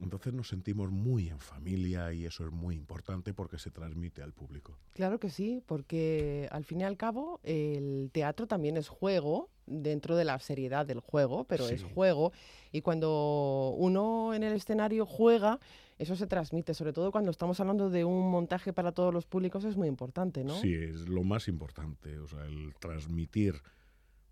Entonces 0.00 0.32
nos 0.32 0.48
sentimos 0.48 0.90
muy 0.90 1.28
en 1.28 1.38
familia 1.38 2.12
y 2.12 2.24
eso 2.24 2.46
es 2.46 2.52
muy 2.52 2.74
importante 2.74 3.34
porque 3.34 3.58
se 3.58 3.70
transmite 3.70 4.22
al 4.22 4.32
público. 4.32 4.78
Claro 4.94 5.20
que 5.20 5.30
sí, 5.30 5.62
porque 5.66 6.48
al 6.50 6.64
fin 6.64 6.80
y 6.80 6.84
al 6.84 6.96
cabo 6.96 7.40
el 7.42 8.10
teatro 8.12 8.46
también 8.46 8.76
es 8.76 8.88
juego 8.88 9.50
dentro 9.66 10.16
de 10.16 10.24
la 10.24 10.38
seriedad 10.38 10.86
del 10.86 11.00
juego, 11.00 11.44
pero 11.44 11.68
es 11.68 11.84
juego 11.84 12.32
y 12.72 12.80
cuando 12.80 13.74
uno 13.76 14.34
en 14.34 14.42
el 14.42 14.54
escenario 14.54 15.06
juega, 15.06 15.60
eso 15.98 16.16
se 16.16 16.26
transmite, 16.26 16.74
sobre 16.74 16.92
todo 16.92 17.12
cuando 17.12 17.30
estamos 17.30 17.60
hablando 17.60 17.90
de 17.90 18.04
un 18.04 18.30
montaje 18.30 18.72
para 18.72 18.92
todos 18.92 19.12
los 19.12 19.26
públicos 19.26 19.64
es 19.64 19.76
muy 19.76 19.86
importante, 19.86 20.44
¿no? 20.44 20.60
Sí, 20.60 20.74
es 20.74 21.08
lo 21.08 21.22
más 21.22 21.46
importante, 21.46 22.18
o 22.18 22.26
sea, 22.26 22.44
el 22.46 22.74
transmitir. 22.80 23.54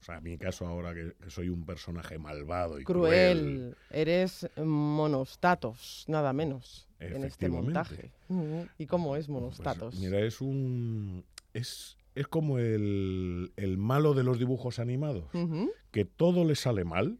O 0.00 0.04
sea, 0.04 0.18
en 0.18 0.24
mi 0.24 0.38
caso 0.38 0.66
ahora 0.66 0.94
que, 0.94 1.14
que 1.22 1.30
soy 1.30 1.48
un 1.48 1.64
personaje 1.66 2.18
malvado 2.18 2.80
y 2.80 2.84
cruel. 2.84 3.38
Cruel, 3.38 3.76
eres 3.90 4.48
monostatos, 4.56 6.04
nada 6.08 6.32
menos, 6.32 6.88
en 7.00 7.24
este 7.24 7.48
montaje. 7.48 8.12
Ujú. 8.28 8.66
¿Y 8.78 8.86
cómo 8.86 9.16
es 9.16 9.26
pues, 9.26 9.28
monostatos? 9.28 9.96
mira, 9.96 10.20
es 10.20 10.40
un 10.40 11.24
es 11.52 11.96
es 12.14 12.26
como 12.26 12.58
el, 12.58 13.52
el 13.56 13.78
malo 13.78 14.12
de 14.12 14.24
los 14.24 14.40
dibujos 14.40 14.80
animados, 14.80 15.26
que 15.92 16.04
todo 16.04 16.44
le 16.44 16.56
sale 16.56 16.84
mal 16.84 17.18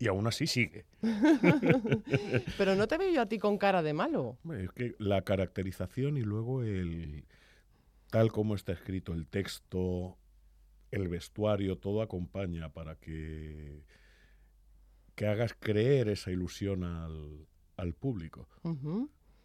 y 0.00 0.08
aún 0.08 0.26
así 0.26 0.48
sigue. 0.48 0.86
Pero 2.58 2.74
no 2.74 2.88
te 2.88 2.98
veo 2.98 3.10
yo 3.12 3.22
a 3.22 3.26
ti 3.26 3.38
con 3.38 3.58
cara 3.58 3.82
de 3.82 3.92
malo. 3.92 4.38
Es 4.58 4.72
que 4.72 4.96
la 4.98 5.22
caracterización 5.22 6.16
y 6.16 6.22
luego 6.22 6.64
el 6.64 7.26
tal 8.10 8.32
como 8.32 8.56
está 8.56 8.72
escrito 8.72 9.12
el 9.12 9.28
texto, 9.28 10.18
el 10.90 11.08
vestuario, 11.08 11.76
todo 11.76 12.02
acompaña 12.02 12.72
para 12.72 12.96
que, 12.96 13.84
que 15.14 15.26
hagas 15.26 15.54
creer 15.54 16.08
esa 16.08 16.30
ilusión 16.30 16.84
al, 16.84 17.46
al 17.76 17.94
público. 17.94 18.48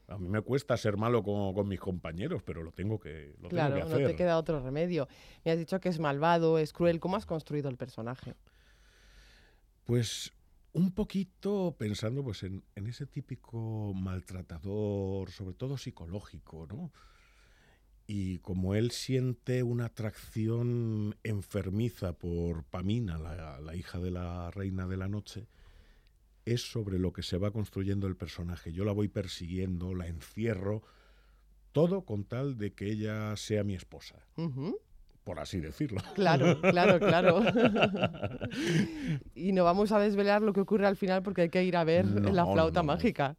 A 0.07 0.17
mí 0.17 0.27
me 0.27 0.41
cuesta 0.41 0.75
ser 0.75 0.97
malo 0.97 1.23
con, 1.23 1.53
con 1.53 1.67
mis 1.67 1.79
compañeros, 1.79 2.43
pero 2.43 2.63
lo 2.63 2.71
tengo 2.71 2.99
que, 2.99 3.33
lo 3.39 3.49
Claro, 3.49 3.75
tengo 3.75 3.87
que 3.95 4.01
no 4.01 4.07
te 4.09 4.15
queda 4.15 4.37
otro 4.37 4.59
remedio. 4.59 5.07
Me 5.45 5.51
has 5.51 5.57
dicho 5.57 5.79
que 5.79 5.89
es 5.89 5.99
malvado, 5.99 6.57
es 6.57 6.73
cruel. 6.73 6.99
¿Cómo 6.99 7.15
has 7.15 7.25
construido 7.25 7.69
el 7.69 7.77
personaje? 7.77 8.35
Pues 9.85 10.33
un 10.73 10.91
poquito 10.91 11.75
pensando 11.77 12.23
pues 12.23 12.43
en, 12.43 12.63
en 12.75 12.87
ese 12.87 13.05
típico 13.05 13.93
maltratador, 13.93 15.31
sobre 15.31 15.53
todo 15.55 15.77
psicológico, 15.77 16.67
¿no? 16.67 16.91
Y 18.13 18.39
como 18.39 18.75
él 18.75 18.91
siente 18.91 19.63
una 19.63 19.85
atracción 19.85 21.15
enfermiza 21.23 22.11
por 22.11 22.65
Pamina, 22.65 23.17
la, 23.17 23.61
la 23.61 23.73
hija 23.73 23.99
de 23.99 24.11
la 24.11 24.51
reina 24.51 24.85
de 24.85 24.97
la 24.97 25.07
noche, 25.07 25.47
es 26.43 26.69
sobre 26.69 26.99
lo 26.99 27.13
que 27.13 27.23
se 27.23 27.37
va 27.37 27.51
construyendo 27.51 28.07
el 28.07 28.17
personaje. 28.17 28.73
Yo 28.73 28.83
la 28.83 28.91
voy 28.91 29.07
persiguiendo, 29.07 29.95
la 29.95 30.07
encierro, 30.07 30.83
todo 31.71 32.01
con 32.01 32.25
tal 32.25 32.57
de 32.57 32.73
que 32.73 32.91
ella 32.91 33.33
sea 33.37 33.63
mi 33.63 33.75
esposa, 33.75 34.15
por 35.23 35.39
así 35.39 35.61
decirlo. 35.61 36.01
Claro, 36.13 36.59
claro, 36.59 36.99
claro. 36.99 37.41
y 39.35 39.53
no 39.53 39.63
vamos 39.63 39.93
a 39.93 39.99
desvelar 39.99 40.41
lo 40.41 40.51
que 40.51 40.59
ocurre 40.59 40.85
al 40.85 40.97
final 40.97 41.23
porque 41.23 41.43
hay 41.43 41.49
que 41.49 41.63
ir 41.63 41.77
a 41.77 41.85
ver 41.85 42.05
No, 42.07 42.29
la 42.33 42.45
flauta 42.45 42.81
no. 42.81 42.87
mágica. 42.87 43.37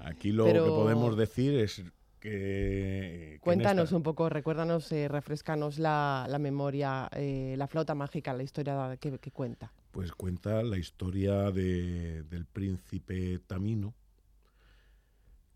Aquí 0.00 0.32
lo 0.32 0.44
Pero- 0.44 0.64
que 0.64 0.70
podemos 0.70 1.16
decir 1.16 1.54
es 1.54 1.82
que... 2.22 2.28
que 2.30 3.32
en 3.34 3.38
Cuéntanos 3.40 3.84
esta- 3.84 3.96
un 3.96 4.02
poco, 4.02 4.28
recuérdanos, 4.28 4.90
eh, 4.92 5.08
refrescanos 5.08 5.78
la, 5.78 6.26
la 6.28 6.38
memoria, 6.38 7.08
eh, 7.14 7.54
la 7.58 7.66
flauta 7.66 7.94
mágica, 7.94 8.32
la 8.32 8.44
historia 8.44 8.96
que, 9.00 9.18
que 9.18 9.30
cuenta. 9.32 9.72
Pues 9.90 10.12
cuenta 10.12 10.62
la 10.62 10.78
historia 10.78 11.50
de- 11.50 12.22
del 12.22 12.46
príncipe 12.46 13.40
Tamino, 13.40 13.94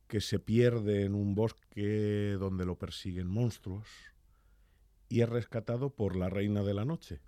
que 0.08 0.20
se 0.20 0.38
pierde 0.38 1.04
en 1.04 1.14
un 1.14 1.34
bosque 1.34 2.36
donde 2.38 2.64
lo 2.64 2.76
persiguen 2.76 3.28
monstruos 3.28 3.86
y 5.08 5.20
es 5.22 5.28
rescatado 5.28 5.90
por 5.90 6.16
la 6.16 6.28
reina 6.28 6.62
de 6.62 6.74
la 6.74 6.84
noche. 6.84 7.20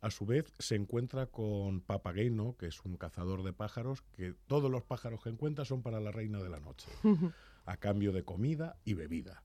A 0.00 0.10
su 0.10 0.26
vez 0.26 0.52
se 0.58 0.74
encuentra 0.74 1.26
con 1.26 1.80
Papageno, 1.80 2.56
que 2.58 2.66
es 2.66 2.80
un 2.84 2.96
cazador 2.96 3.42
de 3.44 3.52
pájaros, 3.52 4.02
que 4.16 4.34
todos 4.46 4.70
los 4.70 4.82
pájaros 4.82 5.22
que 5.22 5.28
encuentra 5.30 5.64
son 5.64 5.82
para 5.82 6.00
la 6.00 6.10
reina 6.10 6.42
de 6.42 6.48
la 6.50 6.58
noche, 6.60 6.88
a 7.64 7.76
cambio 7.76 8.12
de 8.12 8.24
comida 8.24 8.76
y 8.84 8.94
bebida. 8.94 9.42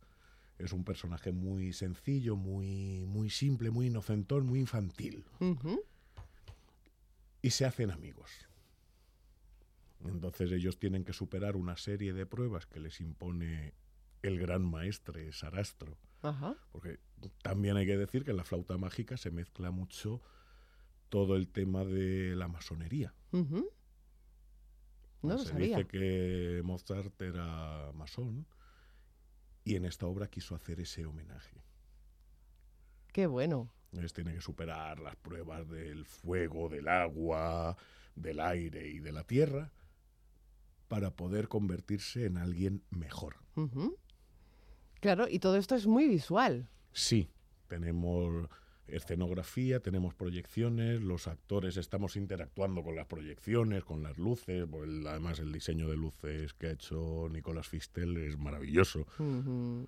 Es 0.57 0.73
un 0.73 0.83
personaje 0.83 1.31
muy 1.31 1.71
sencillo, 1.73 2.35
muy, 2.35 3.05
muy 3.05 3.29
simple, 3.29 3.69
muy 3.69 3.87
inocentón, 3.87 4.45
muy 4.45 4.59
infantil 4.59 5.25
y 7.41 7.51
se 7.51 7.65
hacen 7.65 7.91
amigos. 7.91 8.29
Entonces 10.03 10.51
ellos 10.51 10.79
tienen 10.79 11.03
que 11.03 11.13
superar 11.13 11.55
una 11.55 11.77
serie 11.77 12.13
de 12.13 12.25
pruebas 12.25 12.65
que 12.65 12.79
les 12.79 12.99
impone 13.01 13.73
el 14.21 14.39
gran 14.39 14.63
maestre 14.63 15.31
Sarastro. 15.31 15.97
Ajá. 16.21 16.55
Porque 16.71 16.99
también 17.41 17.77
hay 17.77 17.85
que 17.85 17.97
decir 17.97 18.23
que 18.23 18.31
en 18.31 18.37
la 18.37 18.43
flauta 18.43 18.77
mágica 18.77 19.17
se 19.17 19.31
mezcla 19.31 19.71
mucho 19.71 20.21
todo 21.09 21.35
el 21.35 21.47
tema 21.47 21.85
de 21.85 22.35
la 22.35 22.47
masonería. 22.47 23.13
No 25.21 25.33
lo 25.33 25.39
se 25.39 25.49
sabía. 25.49 25.77
dice 25.77 25.87
que 25.87 26.61
Mozart 26.63 27.21
era 27.21 27.91
masón 27.93 28.45
y 29.63 29.75
en 29.75 29.85
esta 29.85 30.05
obra 30.05 30.27
quiso 30.27 30.55
hacer 30.55 30.79
ese 30.79 31.05
homenaje. 31.05 31.61
Qué 33.11 33.27
bueno. 33.27 33.69
Entonces 33.91 34.13
tiene 34.13 34.33
que 34.33 34.41
superar 34.41 34.99
las 34.99 35.15
pruebas 35.15 35.67
del 35.69 36.05
fuego, 36.05 36.69
del 36.69 36.87
agua, 36.87 37.75
del 38.15 38.39
aire 38.39 38.87
y 38.87 38.99
de 38.99 39.11
la 39.11 39.23
tierra 39.23 39.71
para 40.87 41.11
poder 41.11 41.47
convertirse 41.47 42.25
en 42.25 42.37
alguien 42.37 42.83
mejor. 42.89 43.37
Claro, 44.99 45.27
y 45.29 45.39
todo 45.39 45.57
esto 45.57 45.75
es 45.75 45.87
muy 45.87 46.07
visual. 46.07 46.69
Sí, 46.93 47.29
tenemos 47.67 48.47
escenografía, 48.87 49.79
tenemos 49.79 50.13
proyecciones, 50.13 51.01
los 51.01 51.27
actores 51.27 51.77
estamos 51.77 52.15
interactuando 52.15 52.83
con 52.83 52.95
las 52.95 53.05
proyecciones, 53.07 53.83
con 53.83 54.03
las 54.03 54.17
luces, 54.17 54.65
pues, 54.69 54.89
además 55.05 55.39
el 55.39 55.51
diseño 55.51 55.89
de 55.89 55.97
luces 55.97 56.53
que 56.53 56.67
ha 56.67 56.71
hecho 56.71 57.27
Nicolás 57.31 57.67
Fistel 57.67 58.17
es 58.17 58.37
maravilloso. 58.37 59.01
Ujú. 59.19 59.87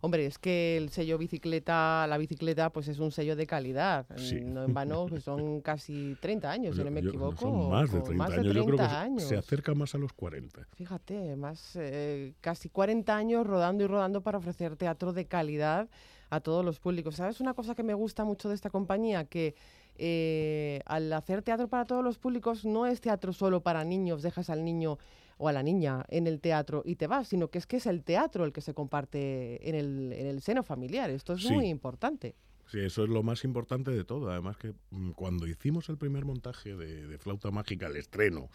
Hombre, 0.00 0.26
es 0.26 0.38
que 0.38 0.76
el 0.76 0.88
sello 0.90 1.18
bicicleta, 1.18 2.06
la 2.08 2.18
bicicleta, 2.18 2.70
pues 2.70 2.88
es 2.88 2.98
un 2.98 3.12
sello 3.12 3.36
de 3.36 3.46
calidad. 3.46 4.06
Sí. 4.16 4.40
No 4.40 4.64
en 4.64 4.74
vano, 4.74 5.06
que 5.06 5.20
son 5.20 5.60
casi 5.62 6.16
30 6.20 6.50
años, 6.50 6.74
si 6.74 6.78
Yo- 6.78 6.84
no 6.84 6.90
me 6.90 7.02
yo- 7.02 7.08
equivoco. 7.10 7.36
son 7.36 7.70
más 7.70 7.90
de 7.92 7.98
o 7.98 8.02
30 8.02 8.24
más 8.24 8.30
de 8.34 8.40
años, 8.40 8.54
yo 8.54 8.64
creo 8.64 8.76
que 8.76 8.82
30 8.82 8.90
se- 8.90 8.96
años. 8.96 9.22
se 9.24 9.36
acerca 9.36 9.74
más 9.74 9.94
a 9.94 9.98
los 9.98 10.12
40. 10.12 10.66
Fíjate, 10.74 11.36
más 11.36 11.76
eh, 11.76 12.34
casi 12.40 12.68
40 12.68 13.16
años 13.16 13.46
rodando 13.46 13.84
y 13.84 13.86
rodando 13.86 14.22
para 14.22 14.38
ofrecer 14.38 14.76
teatro 14.76 15.12
de 15.12 15.26
calidad 15.26 15.88
a 16.30 16.40
todos 16.40 16.64
los 16.64 16.80
públicos. 16.80 17.16
¿Sabes 17.16 17.40
una 17.40 17.54
cosa 17.54 17.74
que 17.74 17.82
me 17.82 17.94
gusta 17.94 18.24
mucho 18.24 18.48
de 18.48 18.54
esta 18.54 18.70
compañía? 18.70 19.24
Que 19.24 19.54
eh, 19.96 20.80
al 20.86 21.12
hacer 21.12 21.42
teatro 21.42 21.68
para 21.68 21.84
todos 21.84 22.04
los 22.04 22.18
públicos 22.18 22.64
no 22.64 22.86
es 22.86 23.00
teatro 23.00 23.32
solo 23.32 23.62
para 23.62 23.84
niños, 23.84 24.22
dejas 24.22 24.50
al 24.50 24.64
niño 24.64 24.98
o 25.38 25.48
a 25.48 25.52
la 25.52 25.62
niña 25.62 26.04
en 26.08 26.26
el 26.26 26.40
teatro 26.40 26.82
y 26.84 26.96
te 26.96 27.06
vas, 27.06 27.28
sino 27.28 27.48
que 27.48 27.58
es 27.58 27.66
que 27.66 27.76
es 27.76 27.86
el 27.86 28.02
teatro 28.02 28.44
el 28.44 28.52
que 28.52 28.60
se 28.60 28.74
comparte 28.74 29.68
en 29.68 29.74
el, 29.74 30.12
en 30.12 30.26
el 30.26 30.40
seno 30.42 30.62
familiar. 30.62 31.10
Esto 31.10 31.32
es 31.34 31.42
Sí. 31.42 31.52
muy 31.54 31.68
importante. 31.68 32.34
Sí, 32.66 32.80
eso 32.80 33.04
es 33.04 33.08
lo 33.08 33.22
más 33.22 33.44
importante 33.44 33.90
de 33.90 34.04
todo. 34.04 34.30
Además 34.30 34.56
que 34.58 34.74
mm, 34.90 35.12
cuando 35.12 35.46
hicimos 35.46 35.88
el 35.88 35.96
primer 35.96 36.24
montaje 36.24 36.76
de, 36.76 37.06
de 37.06 37.18
Flauta 37.18 37.50
Mágica, 37.50 37.86
el 37.86 37.96
estreno, 37.96 38.50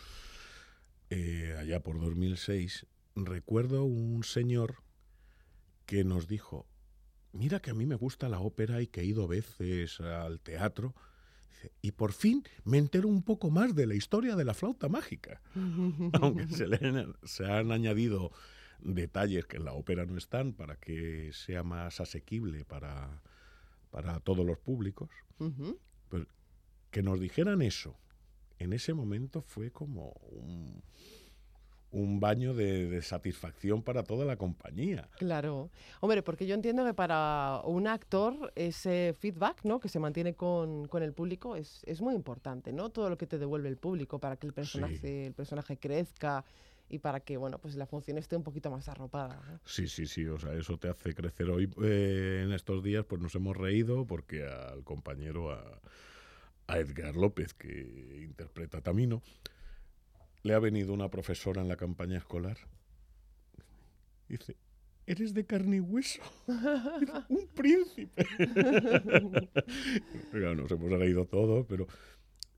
eh, 1.09 1.55
allá 1.59 1.79
por 1.81 1.99
2006, 1.99 2.85
recuerdo 3.15 3.83
un 3.85 4.23
señor 4.23 4.75
que 5.85 6.03
nos 6.03 6.27
dijo, 6.27 6.65
mira 7.33 7.59
que 7.59 7.71
a 7.71 7.73
mí 7.73 7.85
me 7.85 7.95
gusta 7.95 8.29
la 8.29 8.39
ópera 8.39 8.81
y 8.81 8.87
que 8.87 9.01
he 9.01 9.05
ido 9.05 9.27
veces 9.27 9.99
al 9.99 10.39
teatro, 10.39 10.95
y 11.81 11.91
por 11.91 12.13
fin 12.13 12.43
me 12.63 12.77
entero 12.77 13.07
un 13.07 13.23
poco 13.23 13.49
más 13.49 13.75
de 13.75 13.87
la 13.87 13.95
historia 13.95 14.35
de 14.35 14.45
la 14.45 14.53
flauta 14.53 14.89
mágica. 14.89 15.41
Aunque 16.21 16.47
se, 16.47 16.67
le 16.67 16.77
han, 16.77 17.15
se 17.23 17.45
han 17.45 17.71
añadido 17.71 18.31
detalles 18.79 19.45
que 19.45 19.57
en 19.57 19.65
la 19.65 19.73
ópera 19.73 20.05
no 20.05 20.17
están 20.17 20.53
para 20.53 20.75
que 20.75 21.31
sea 21.33 21.63
más 21.63 21.99
asequible 21.99 22.65
para, 22.65 23.21
para 23.91 24.19
todos 24.19 24.45
los 24.45 24.57
públicos. 24.57 25.09
Que 26.91 27.01
nos 27.01 27.19
dijeran 27.19 27.61
eso 27.61 27.97
en 28.63 28.73
ese 28.73 28.93
momento 28.93 29.41
fue 29.41 29.71
como 29.71 30.11
un, 30.31 30.83
un 31.93 32.19
baño 32.19 32.53
de, 32.53 32.89
de 32.89 33.01
satisfacción 33.01 33.83
para 33.83 34.03
toda 34.03 34.25
la 34.25 34.35
compañía. 34.35 35.09
Claro. 35.17 35.69
Hombre, 36.01 36.23
porque 36.23 36.45
yo 36.47 36.55
entiendo 36.55 36.83
que 36.85 36.93
para 36.93 37.61
un 37.65 37.87
actor 37.87 38.51
ese 38.55 39.13
feedback 39.17 39.63
¿no? 39.63 39.79
que 39.79 39.89
se 39.89 39.99
mantiene 39.99 40.33
con, 40.33 40.87
con 40.87 41.03
el 41.03 41.13
público 41.13 41.55
es, 41.55 41.81
es 41.85 42.01
muy 42.01 42.15
importante, 42.15 42.73
¿no? 42.73 42.89
Todo 42.89 43.09
lo 43.09 43.17
que 43.17 43.27
te 43.27 43.37
devuelve 43.37 43.69
el 43.69 43.77
público 43.77 44.19
para 44.19 44.37
que 44.37 44.47
el 44.47 44.53
personaje, 44.53 45.27
el 45.27 45.33
personaje 45.33 45.77
crezca 45.77 46.43
y 46.89 46.99
para 46.99 47.19
que 47.19 47.37
bueno, 47.37 47.59
pues 47.59 47.75
la 47.75 47.85
función 47.85 48.17
esté 48.17 48.35
un 48.35 48.43
poquito 48.43 48.71
más 48.71 48.89
arropada. 48.89 49.59
Sí, 49.65 49.87
sí, 49.87 50.05
sí, 50.07 50.25
o 50.25 50.39
sea, 50.39 50.53
eso 50.53 50.77
te 50.77 50.89
hace 50.89 51.13
crecer. 51.13 51.49
Hoy, 51.49 51.69
eh, 51.83 52.41
en 52.45 52.53
estos 52.53 52.83
días, 52.83 53.05
pues 53.05 53.21
nos 53.21 53.35
hemos 53.35 53.55
reído 53.55 54.05
porque 54.05 54.45
al 54.45 54.83
compañero, 54.83 55.51
a, 55.51 55.79
a 56.67 56.77
Edgar 56.79 57.15
López, 57.15 57.53
que 57.53 58.23
interpreta 58.23 58.81
Tamino, 58.81 59.21
le 60.43 60.53
ha 60.53 60.59
venido 60.59 60.93
una 60.93 61.09
profesora 61.09 61.61
en 61.61 61.69
la 61.69 61.77
campaña 61.77 62.17
escolar. 62.17 62.57
Dice, 64.27 64.57
¿eres 65.05 65.33
de 65.33 65.45
carne 65.45 65.77
y 65.77 65.79
hueso? 65.79 66.21
Un 67.29 67.47
príncipe. 67.47 68.25
Claro, 70.31 70.55
nos 70.55 70.71
hemos 70.71 70.89
reído 70.89 71.25
todos, 71.25 71.65
pero 71.67 71.87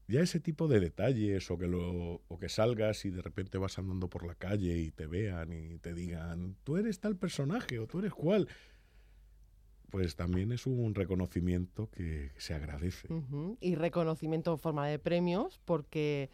ya 0.07 0.21
ese 0.21 0.39
tipo 0.39 0.67
de 0.67 0.79
detalles 0.79 1.49
o 1.51 1.57
que, 1.57 1.67
lo, 1.67 2.21
o 2.27 2.39
que 2.39 2.47
salgas 2.47 3.05
y 3.05 3.09
de 3.09 3.21
repente 3.21 3.57
vas 3.57 3.77
andando 3.77 4.09
por 4.09 4.25
la 4.25 4.35
calle 4.35 4.77
y 4.77 4.91
te 4.91 5.07
vean 5.07 5.51
y 5.51 5.77
te 5.79 5.93
digan, 5.93 6.55
tú 6.63 6.77
eres 6.77 6.99
tal 6.99 7.17
personaje 7.17 7.79
o 7.79 7.87
tú 7.87 7.99
eres 7.99 8.13
cual, 8.13 8.47
pues 9.89 10.15
también 10.15 10.51
es 10.51 10.65
un 10.65 10.95
reconocimiento 10.95 11.89
que 11.89 12.31
se 12.37 12.53
agradece. 12.53 13.09
Y 13.59 13.75
reconocimiento 13.75 14.53
en 14.53 14.59
forma 14.59 14.87
de 14.87 14.99
premios 14.99 15.59
porque 15.65 16.29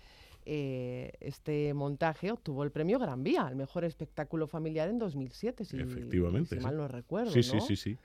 eh, 0.46 1.14
este 1.20 1.74
montaje 1.74 2.32
obtuvo 2.32 2.64
el 2.64 2.72
premio 2.72 3.00
Gran 3.00 3.24
Vía, 3.24 3.48
el 3.50 3.56
mejor 3.56 3.84
espectáculo 3.84 4.48
familiar 4.48 4.90
en 4.90 5.00
2007, 5.00 5.66
si, 5.66 5.80
Efectivamente, 5.80 6.56
si 6.56 6.60
sí. 6.60 6.64
mal 6.64 6.78
no 6.78 6.88
recuerdo. 6.88 7.32
sí, 7.32 7.44
sí, 7.44 7.56
¿no? 7.56 7.62
sí, 7.62 7.76
sí. 7.76 7.98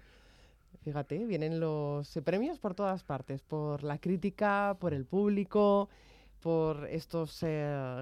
Fíjate, 0.83 1.25
vienen 1.27 1.59
los 1.59 2.17
eh, 2.17 2.23
premios 2.23 2.59
por 2.59 2.75
todas 2.75 3.03
partes, 3.03 3.43
por 3.43 3.83
la 3.83 3.99
crítica, 3.99 4.77
por 4.79 4.95
el 4.95 5.05
público, 5.05 5.89
por 6.41 6.87
estos 6.89 7.43
eh, 7.43 7.47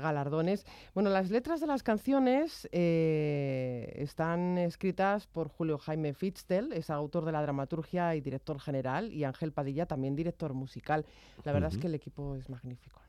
galardones. 0.03 0.67
Bueno, 0.93 1.09
las 1.09 1.31
letras 1.31 1.61
de 1.61 1.67
las 1.67 1.83
canciones 1.83 2.69
eh, 2.73 3.91
están 3.97 4.59
escritas 4.59 5.27
por 5.27 5.49
Julio 5.49 5.79
Jaime 5.79 6.13
Fitztel, 6.13 6.73
es 6.73 6.91
autor 6.91 7.25
de 7.25 7.33
la 7.33 7.41
dramaturgia 7.41 8.15
y 8.17 8.21
director 8.21 8.61
general, 8.61 9.13
y 9.15 9.25
Ángel 9.25 9.53
Padilla, 9.53 9.87
también 9.87 10.15
director 10.15 10.53
musical. 10.53 11.07
La 11.45 11.53
verdad 11.53 11.73
es 11.73 11.79
que 11.79 11.87
el 11.87 11.95
equipo 11.95 12.37
es 12.37 12.51
magnífico. 12.51 13.04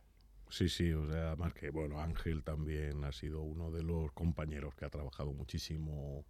Sí, 0.55 0.69
sí, 0.69 0.93
o 0.93 1.05
sea, 1.05 1.27
además 1.27 1.53
que, 1.53 1.69
bueno, 1.69 1.99
Ángel 1.99 2.41
también 2.41 3.03
ha 3.03 3.11
sido 3.11 3.41
uno 3.41 3.71
de 3.71 3.83
los 3.83 4.13
compañeros 4.13 4.73
que 4.73 4.85
ha 4.85 4.89
trabajado 4.89 5.33
muchísimo 5.33 6.23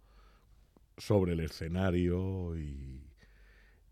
sobre 0.98 1.34
el 1.34 1.40
escenario 1.40 2.58
y 2.58 3.08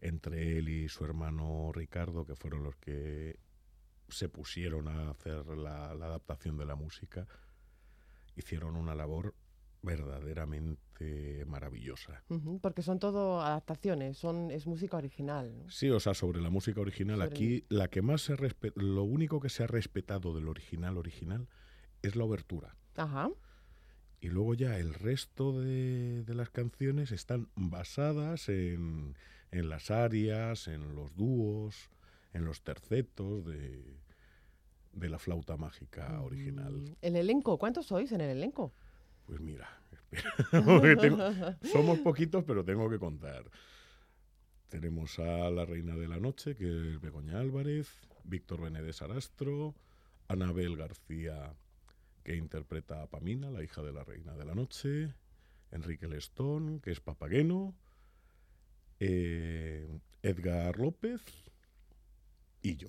entre 0.01 0.59
él 0.59 0.71
y 0.71 0.89
su 0.89 1.05
hermano 1.05 1.71
Ricardo, 1.73 2.27
que 2.27 2.35
fueron 2.35 2.65
los 2.65 2.75
que 2.79 3.39
se 4.09 4.29
pusieron 4.29 4.89
a 4.89 5.11
hacer 5.11 5.47
la, 5.47 5.95
la 5.95 6.07
adaptación 6.07 6.57
de 6.57 6.67
la 6.67 6.75
música, 6.75 7.29
hicieron 8.35 8.75
una 8.75 8.97
labor 8.97 9.37
verdaderamente 9.85 11.45
maravillosa. 11.47 12.23
Porque 12.61 12.83
son 12.83 12.99
todo 12.99 13.41
adaptaciones, 13.43 14.17
son, 14.19 14.51
es 14.51 14.67
música 14.67 14.97
original. 14.97 15.53
¿no? 15.59 15.71
Sí, 15.71 15.91
o 15.91 16.01
sea, 16.01 16.15
sobre 16.15 16.41
la 16.41 16.51
música 16.51 16.81
original, 16.81 17.19
Sobre- 17.19 17.29
aquí 17.31 17.65
la 17.69 17.89
que 17.89 18.03
más 18.03 18.23
se 18.23 18.37
lo 18.77 19.03
único 19.03 19.41
que 19.41 19.49
se 19.49 19.65
ha 19.65 19.67
respetado 19.67 20.35
del 20.35 20.49
original 20.49 20.97
original 20.97 21.49
es 22.03 22.17
la 22.17 22.25
obertura. 22.25 22.77
Ajá. 22.97 23.29
Y 24.21 24.29
luego 24.29 24.55
ya 24.55 24.79
el 24.79 24.95
resto 24.95 25.61
de, 25.61 26.25
de 26.25 26.35
las 26.35 26.49
canciones 26.51 27.13
están 27.13 27.49
basadas 27.57 28.49
en, 28.49 29.17
en 29.51 29.69
las 29.69 29.91
arias, 29.91 30.67
en 30.67 30.95
los 30.95 31.15
dúos, 31.15 31.91
en 32.33 32.45
los 32.47 32.63
tercetos 32.63 33.45
de, 33.45 33.99
de 34.93 35.09
la 35.11 35.19
flauta 35.19 35.57
mágica 35.59 36.21
original. 36.23 36.97
El 37.03 37.17
elenco, 37.17 37.59
¿cuántos 37.59 37.87
sois 37.87 38.13
en 38.13 38.23
el 38.23 38.31
elenco? 38.31 38.73
Pues 39.27 39.41
mira, 39.41 39.69
somos 41.73 41.99
poquitos, 42.01 42.45
pero 42.45 42.65
tengo 42.65 42.89
que 42.91 42.99
contar. 42.99 43.45
Tenemos 44.69 45.19
a 45.19 45.51
la 45.51 45.65
Reina 45.65 45.97
de 45.97 46.09
la 46.09 46.19
Noche, 46.19 46.57
que 46.57 46.65
es 46.65 47.01
Begoña 47.01 47.39
Álvarez, 47.39 47.89
Víctor 48.25 48.63
Benedes 48.63 49.03
Arastro, 49.03 49.75
Anabel 50.29 50.77
García, 50.77 51.55
que 52.23 52.37
interpreta 52.37 53.03
a 53.03 53.07
Pamina, 53.07 53.51
la 53.51 53.63
hija 53.63 53.83
de 53.83 53.93
la 53.93 54.05
Reina 54.05 54.35
de 54.35 54.45
la 54.45 54.55
Noche, 54.55 55.15
Enrique 55.71 56.09
Lestón, 56.09 56.81
que 56.81 56.91
es 56.91 57.01
Papagueno, 57.01 57.75
eh, 59.01 60.01
Edgar 60.23 60.79
López 60.79 61.23
y 62.63 62.77
yo. 62.77 62.89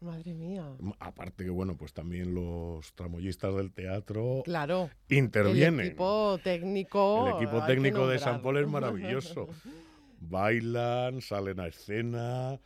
Madre 0.00 0.34
mía. 0.34 0.76
Aparte 1.00 1.44
que, 1.44 1.50
bueno, 1.50 1.76
pues 1.76 1.92
también 1.94 2.34
los 2.34 2.92
tramoyistas 2.94 3.54
del 3.56 3.72
teatro 3.72 4.42
Claro. 4.44 4.90
intervienen. 5.08 5.80
El 5.80 5.86
equipo 5.88 6.38
técnico. 6.44 7.26
El 7.26 7.34
equipo 7.42 7.64
técnico 7.64 8.06
de 8.06 8.18
San 8.18 8.42
Paul 8.42 8.58
es 8.58 8.68
maravilloso. 8.68 9.48
Bailan, 10.20 11.20
salen 11.20 11.60
a 11.60 11.66
escena, 11.66 12.60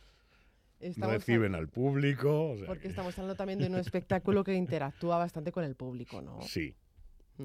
Estamos 0.79 1.15
reciben 1.15 1.53
al 1.55 1.67
público. 1.69 2.51
o 2.51 2.57
sea 2.57 2.65
Porque 2.65 2.83
que- 2.83 2.87
estamos 2.89 3.17
hablando 3.17 3.35
también 3.35 3.59
de 3.59 3.67
un 3.67 3.75
espectáculo 3.75 4.43
que 4.43 4.53
interactúa 4.55 5.17
bastante 5.17 5.51
con 5.51 5.63
el 5.63 5.75
público, 5.75 6.21
¿no? 6.21 6.41
Sí, 6.41 6.75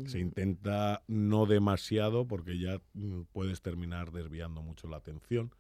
se 0.07 0.19
intenta 0.19 1.03
no 1.07 1.47
demasiado 1.47 2.27
porque 2.27 2.59
ya 2.59 2.81
mm, 2.95 3.23
puedes 3.33 3.63
terminar 3.63 4.11
desviando 4.13 4.63
mucho 4.63 4.89
la 4.89 4.97
atención. 4.99 5.53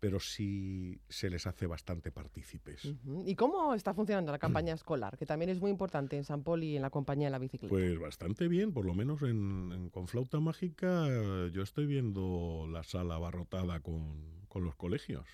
Pero 0.00 0.20
sí 0.20 1.00
se 1.08 1.30
les 1.30 1.46
hace 1.46 1.66
bastante 1.66 2.10
partícipes. 2.10 2.94
¿Y 3.24 3.34
cómo 3.34 3.74
está 3.74 3.94
funcionando 3.94 4.32
la 4.32 4.38
campaña 4.38 4.74
escolar? 4.74 5.16
Que 5.16 5.26
también 5.26 5.50
es 5.50 5.60
muy 5.60 5.70
importante 5.70 6.16
en 6.16 6.24
San 6.24 6.42
Paul 6.42 6.62
y 6.62 6.76
en 6.76 6.82
la 6.82 6.90
compañía 6.90 7.28
de 7.28 7.32
la 7.32 7.38
bicicleta. 7.38 7.70
Pues 7.70 7.98
bastante 7.98 8.48
bien, 8.48 8.72
por 8.72 8.84
lo 8.84 8.94
menos 8.94 9.22
en, 9.22 9.90
con 9.90 10.08
flauta 10.08 10.40
mágica 10.40 11.06
yo 11.52 11.62
estoy 11.62 11.86
viendo 11.86 12.66
la 12.70 12.82
sala 12.82 13.16
abarrotada 13.16 13.80
con, 13.80 14.38
los 14.58 14.74
colegios. 14.74 15.24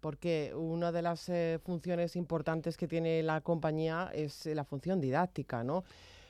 Porque 0.00 0.52
una 0.52 0.90
de 0.90 1.00
las 1.00 1.28
eh, 1.28 1.60
funciones 1.62 2.16
importantes 2.16 2.76
que 2.76 2.88
tiene 2.88 3.22
la 3.22 3.40
compañía 3.40 4.10
es 4.12 4.46
la 4.46 4.64
función 4.64 5.00
didáctica, 5.00 5.62
¿no? 5.62 5.84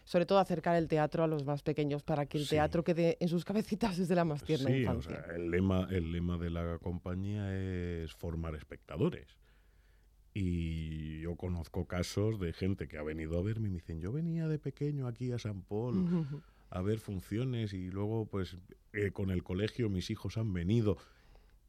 Sobre 0.09 0.25
todo 0.25 0.38
acercar 0.38 0.75
el 0.77 0.88
teatro 0.88 1.23
a 1.23 1.27
los 1.27 1.44
más 1.44 1.62
pequeños 1.62 2.03
para 2.03 2.25
que 2.25 2.38
el 2.38 2.49
teatro 2.49 2.83
quede 2.83 3.18
en 3.21 3.29
sus 3.29 3.44
cabecitas 3.44 3.99
desde 3.99 4.14
la 4.14 4.25
más 4.25 4.42
tierna 4.42 4.71
sí, 4.71 4.87
O 4.87 5.03
sea, 5.03 5.23
el 5.37 5.51
lema, 5.51 5.87
el 5.90 6.12
lema 6.12 6.38
de 6.38 6.49
la 6.49 6.79
compañía 6.79 7.55
es 7.55 8.14
formar 8.14 8.55
espectadores. 8.55 9.37
Y 10.33 11.21
yo 11.21 11.37
conozco 11.37 11.85
casos 11.85 12.40
de 12.40 12.55
gente 12.55 12.88
que 12.88 12.97
ha 12.97 13.03
venido 13.03 13.38
a 13.38 13.42
verme 13.42 13.68
y 13.68 13.71
me 13.73 13.79
dicen, 13.81 14.01
yo 14.01 14.11
venía 14.11 14.49
de 14.49 14.59
pequeño 14.59 15.09
aquí 15.09 15.31
a 15.31 15.38
San 15.38 15.61
Paul 15.61 15.92
a 16.71 16.81
ver 16.81 17.01
funciones 17.01 17.75
y 17.75 17.90
luego 17.90 18.25
pues 18.25 18.57
eh, 18.94 19.11
con 19.11 19.31
el 19.31 19.42
colegio 19.42 19.90
mis 19.90 20.09
hijos 20.09 20.38
han 20.38 20.55
venido 20.55 20.97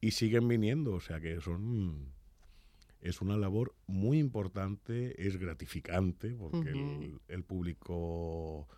y 0.00 0.12
siguen 0.12 0.48
viniendo, 0.48 0.94
o 0.94 1.00
sea 1.00 1.20
que 1.20 1.42
son 1.42 2.14
es 3.00 3.20
una 3.20 3.36
labor 3.36 3.74
muy 3.86 4.18
importante, 4.18 5.26
es 5.26 5.38
gratificante, 5.38 6.36
porque 6.38 6.70
el, 7.28 7.44
público 7.44 8.68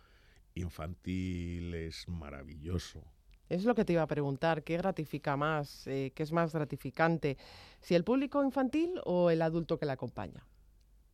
infantil 0.55 1.73
es 1.73 2.07
maravilloso. 2.07 3.03
Es 3.49 3.65
lo 3.65 3.75
que 3.75 3.85
te 3.85 3.93
iba 3.93 4.01
a 4.01 4.07
preguntar, 4.07 4.63
¿qué 4.63 4.77
gratifica 4.77 5.35
más? 5.35 5.85
Eh, 5.87 6.11
¿Qué 6.15 6.23
es 6.23 6.31
más 6.31 6.53
gratificante? 6.53 7.37
¿Si 7.81 7.95
el 7.95 8.03
público 8.03 8.43
infantil 8.43 8.93
o 9.03 9.29
el 9.29 9.41
adulto 9.41 9.77
que 9.77 9.85
la 9.85 9.93
acompaña? 9.93 10.45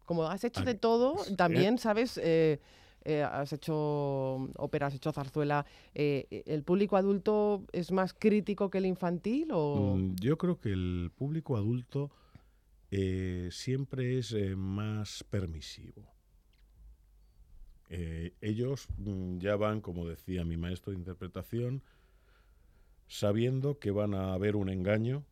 Como 0.06 0.24
has 0.24 0.44
hecho 0.44 0.64
de 0.64 0.76
todo, 0.76 1.16
también, 1.36 1.78
¿sabes? 1.78 2.20
Eh, 2.22 2.60
eh, 3.06 3.24
has 3.24 3.54
hecho 3.54 4.50
ópera, 4.58 4.88
has 4.88 4.96
hecho 4.96 5.12
zarzuela. 5.12 5.66
¿El 5.94 6.64
público 6.64 6.98
adulto 6.98 7.64
es 7.72 7.92
más 7.92 8.14
crítico 8.14 8.70
que 8.70 8.80
el 8.80 8.86
infantil? 8.86 9.50
O? 9.52 9.96
Mm, 9.98 10.16
yo 10.16 10.38
creo 10.38 10.60
que 10.60 10.72
el 10.72 11.12
público 11.16 11.58
adulto 11.58 12.12
eh, 12.92 13.50
siempre 13.52 14.18
es 14.18 14.32
eh, 14.32 14.56
más 14.56 15.24
permisivo. 15.30 16.12
Eh, 17.90 18.34
ellos 18.42 18.88
mm, 18.98 19.40
ya 19.40 19.56
van, 19.56 19.82
como 19.82 20.08
decía 20.08 20.44
mi 20.46 20.58
maestro 20.58 20.92
de 20.92 21.00
interpretación, 21.00 21.84
sabiendo 23.08 23.80
que 23.80 23.92
van 23.92 24.14
a 24.14 24.34
haber 24.34 24.56
un 24.56 24.70
engaño 24.70 25.26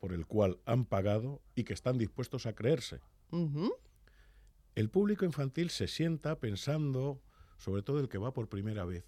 por 0.00 0.12
el 0.12 0.26
cual 0.26 0.58
han 0.66 0.84
pagado 0.84 1.40
y 1.54 1.64
que 1.64 1.72
están 1.72 1.96
dispuestos 1.96 2.46
a 2.46 2.54
creerse. 2.54 3.00
El 4.74 4.90
público 4.90 5.24
infantil 5.24 5.70
se 5.70 5.88
sienta 5.88 6.38
pensando, 6.38 7.20
sobre 7.56 7.82
todo 7.82 8.00
el 8.00 8.08
que 8.08 8.18
va 8.18 8.34
por 8.34 8.48
primera 8.48 8.84
vez, 8.84 9.04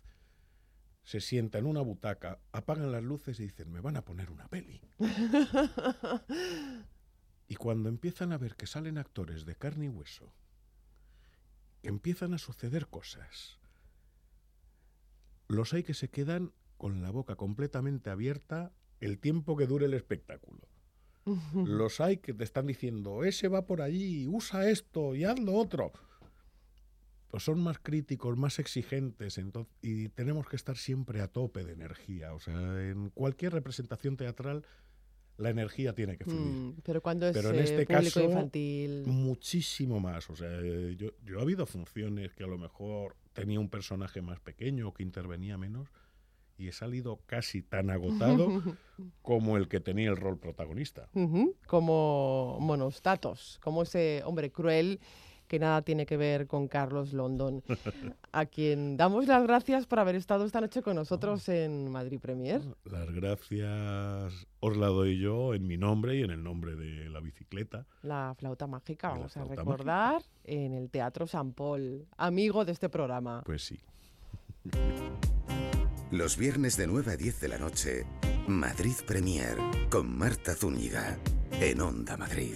se 1.04 1.20
sienta 1.20 1.58
en 1.58 1.66
una 1.66 1.82
butaca, 1.82 2.40
apagan 2.50 2.90
las 2.90 3.04
luces 3.04 3.38
y 3.38 3.44
dicen, 3.44 3.70
me 3.70 3.80
van 3.80 3.96
a 3.96 4.04
poner 4.04 4.30
una 4.30 4.48
peli. 4.48 4.80
Y 7.48 7.56
cuando 7.56 7.88
empiezan 7.88 8.32
a 8.32 8.38
ver 8.38 8.56
que 8.56 8.66
salen 8.66 8.98
actores 8.98 9.44
de 9.44 9.54
carne 9.54 9.86
y 9.86 9.88
hueso, 9.88 10.32
empiezan 11.82 12.34
a 12.34 12.38
suceder 12.38 12.88
cosas. 12.88 13.58
Los 15.48 15.72
hay 15.72 15.84
que 15.84 15.94
se 15.94 16.08
quedan 16.08 16.52
con 16.76 17.02
la 17.02 17.10
boca 17.10 17.36
completamente 17.36 18.10
abierta 18.10 18.72
el 19.00 19.18
tiempo 19.18 19.56
que 19.56 19.66
dure 19.66 19.86
el 19.86 19.94
espectáculo. 19.94 20.66
Los 21.54 22.00
hay 22.00 22.18
que 22.18 22.34
te 22.34 22.44
están 22.44 22.66
diciendo, 22.66 23.24
ese 23.24 23.48
va 23.48 23.66
por 23.66 23.82
allí, 23.82 24.26
usa 24.26 24.68
esto 24.68 25.14
y 25.14 25.24
haz 25.24 25.38
lo 25.38 25.54
otro. 25.54 25.92
Pues 27.28 27.42
son 27.42 27.60
más 27.60 27.78
críticos, 27.80 28.36
más 28.36 28.58
exigentes, 28.58 29.40
y 29.82 30.08
tenemos 30.10 30.48
que 30.48 30.56
estar 30.56 30.76
siempre 30.76 31.20
a 31.20 31.28
tope 31.28 31.64
de 31.64 31.72
energía. 31.72 32.32
O 32.32 32.38
sea, 32.38 32.88
en 32.88 33.10
cualquier 33.10 33.52
representación 33.52 34.16
teatral 34.16 34.64
la 35.38 35.50
energía 35.50 35.94
tiene 35.94 36.16
que 36.16 36.24
fluir. 36.24 36.40
Mm, 36.40 36.76
pero 36.82 37.02
cuando 37.02 37.28
es 37.28 37.36
en 37.36 37.54
este 37.56 37.86
público 37.86 38.20
infantil. 38.20 39.04
Muchísimo 39.06 40.00
más. 40.00 40.28
O 40.30 40.36
sea, 40.36 40.60
yo, 40.96 41.10
yo 41.24 41.38
he 41.38 41.42
habido 41.42 41.66
funciones 41.66 42.32
que 42.34 42.44
a 42.44 42.46
lo 42.46 42.58
mejor 42.58 43.16
tenía 43.32 43.60
un 43.60 43.68
personaje 43.68 44.22
más 44.22 44.40
pequeño 44.40 44.88
o 44.88 44.94
que 44.94 45.02
intervenía 45.02 45.58
menos 45.58 45.88
y 46.58 46.68
he 46.68 46.72
salido 46.72 47.20
casi 47.26 47.62
tan 47.62 47.90
agotado 47.90 48.48
como 49.22 49.56
el 49.56 49.68
que 49.68 49.80
tenía 49.80 50.08
el 50.08 50.16
rol 50.16 50.38
protagonista. 50.38 51.08
Como 51.66 52.58
Monostatos, 52.60 53.58
como 53.62 53.82
ese 53.82 54.22
hombre 54.24 54.50
cruel 54.50 55.00
que 55.46 55.58
nada 55.58 55.82
tiene 55.82 56.06
que 56.06 56.16
ver 56.16 56.46
con 56.46 56.68
Carlos 56.68 57.12
London, 57.12 57.62
a 58.32 58.46
quien 58.46 58.96
damos 58.96 59.26
las 59.26 59.42
gracias 59.42 59.86
por 59.86 59.98
haber 59.98 60.14
estado 60.14 60.44
esta 60.44 60.60
noche 60.60 60.82
con 60.82 60.96
nosotros 60.96 61.48
en 61.48 61.90
Madrid 61.90 62.20
Premier. 62.20 62.60
Las 62.84 63.10
gracias 63.12 64.46
os 64.60 64.76
la 64.76 64.88
doy 64.88 65.18
yo 65.18 65.54
en 65.54 65.66
mi 65.66 65.76
nombre 65.76 66.16
y 66.16 66.22
en 66.22 66.30
el 66.30 66.42
nombre 66.42 66.74
de 66.74 67.08
la 67.10 67.20
bicicleta. 67.20 67.86
La 68.02 68.34
flauta 68.38 68.66
mágica, 68.66 69.10
vamos 69.10 69.36
a 69.36 69.44
recordar, 69.44 70.22
en 70.44 70.74
el 70.74 70.90
Teatro 70.90 71.26
San 71.26 71.52
Paul, 71.52 72.06
amigo 72.16 72.64
de 72.64 72.72
este 72.72 72.88
programa. 72.88 73.42
Pues 73.44 73.62
sí. 73.62 73.80
Los 76.10 76.36
viernes 76.36 76.76
de 76.76 76.86
9 76.86 77.12
a 77.12 77.16
10 77.16 77.40
de 77.40 77.48
la 77.48 77.58
noche, 77.58 78.06
Madrid 78.46 78.94
Premier, 79.06 79.58
con 79.90 80.16
Marta 80.16 80.54
Zúñiga, 80.54 81.18
en 81.60 81.80
Onda 81.80 82.16
Madrid. 82.16 82.54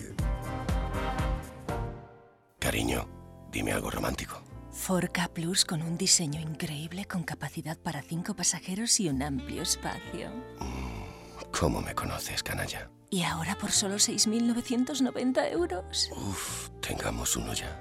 Cariño, 2.71 3.09
dime 3.51 3.73
algo 3.73 3.91
romántico. 3.91 4.41
Forca 4.71 5.27
Plus 5.27 5.65
con 5.65 5.83
un 5.83 5.99
diseño 5.99 6.41
increíble 6.41 7.05
con 7.05 7.25
capacidad 7.25 7.77
para 7.77 8.01
cinco 8.01 8.37
pasajeros 8.37 9.01
y 9.01 9.09
un 9.09 9.25
amplio 9.25 9.63
espacio. 9.63 10.31
Mm, 10.61 11.51
¿Cómo 11.51 11.83
me 11.83 11.97
conoces, 11.97 12.45
canalla? 12.45 12.89
Y 13.11 13.25
ahora 13.25 13.59
por 13.59 13.73
solo 13.73 13.97
6.990 13.97 15.51
euros. 15.51 16.11
Uf, 16.13 16.69
tengamos 16.81 17.35
uno 17.35 17.55
ya. 17.55 17.77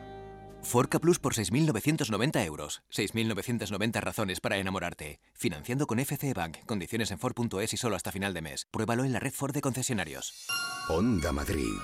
Forca 0.63 0.97
Plus 0.97 1.19
por 1.19 1.35
6.990 1.35 2.43
euros. 2.47 2.81
6.990 2.91 4.01
razones 4.01 4.41
para 4.41 4.57
enamorarte. 4.57 5.19
Financiando 5.35 5.85
con 5.85 5.99
FC 5.99 6.33
Bank. 6.33 6.65
Condiciones 6.65 7.11
en 7.11 7.19
Ford.es 7.19 7.73
y 7.75 7.77
solo 7.77 7.95
hasta 7.95 8.11
final 8.11 8.33
de 8.33 8.41
mes. 8.41 8.65
Pruébalo 8.71 9.03
en 9.03 9.13
la 9.13 9.19
red 9.19 9.33
Ford 9.33 9.53
de 9.53 9.61
concesionarios. 9.61 10.47
Onda 10.89 11.31
Madrid. 11.31 11.75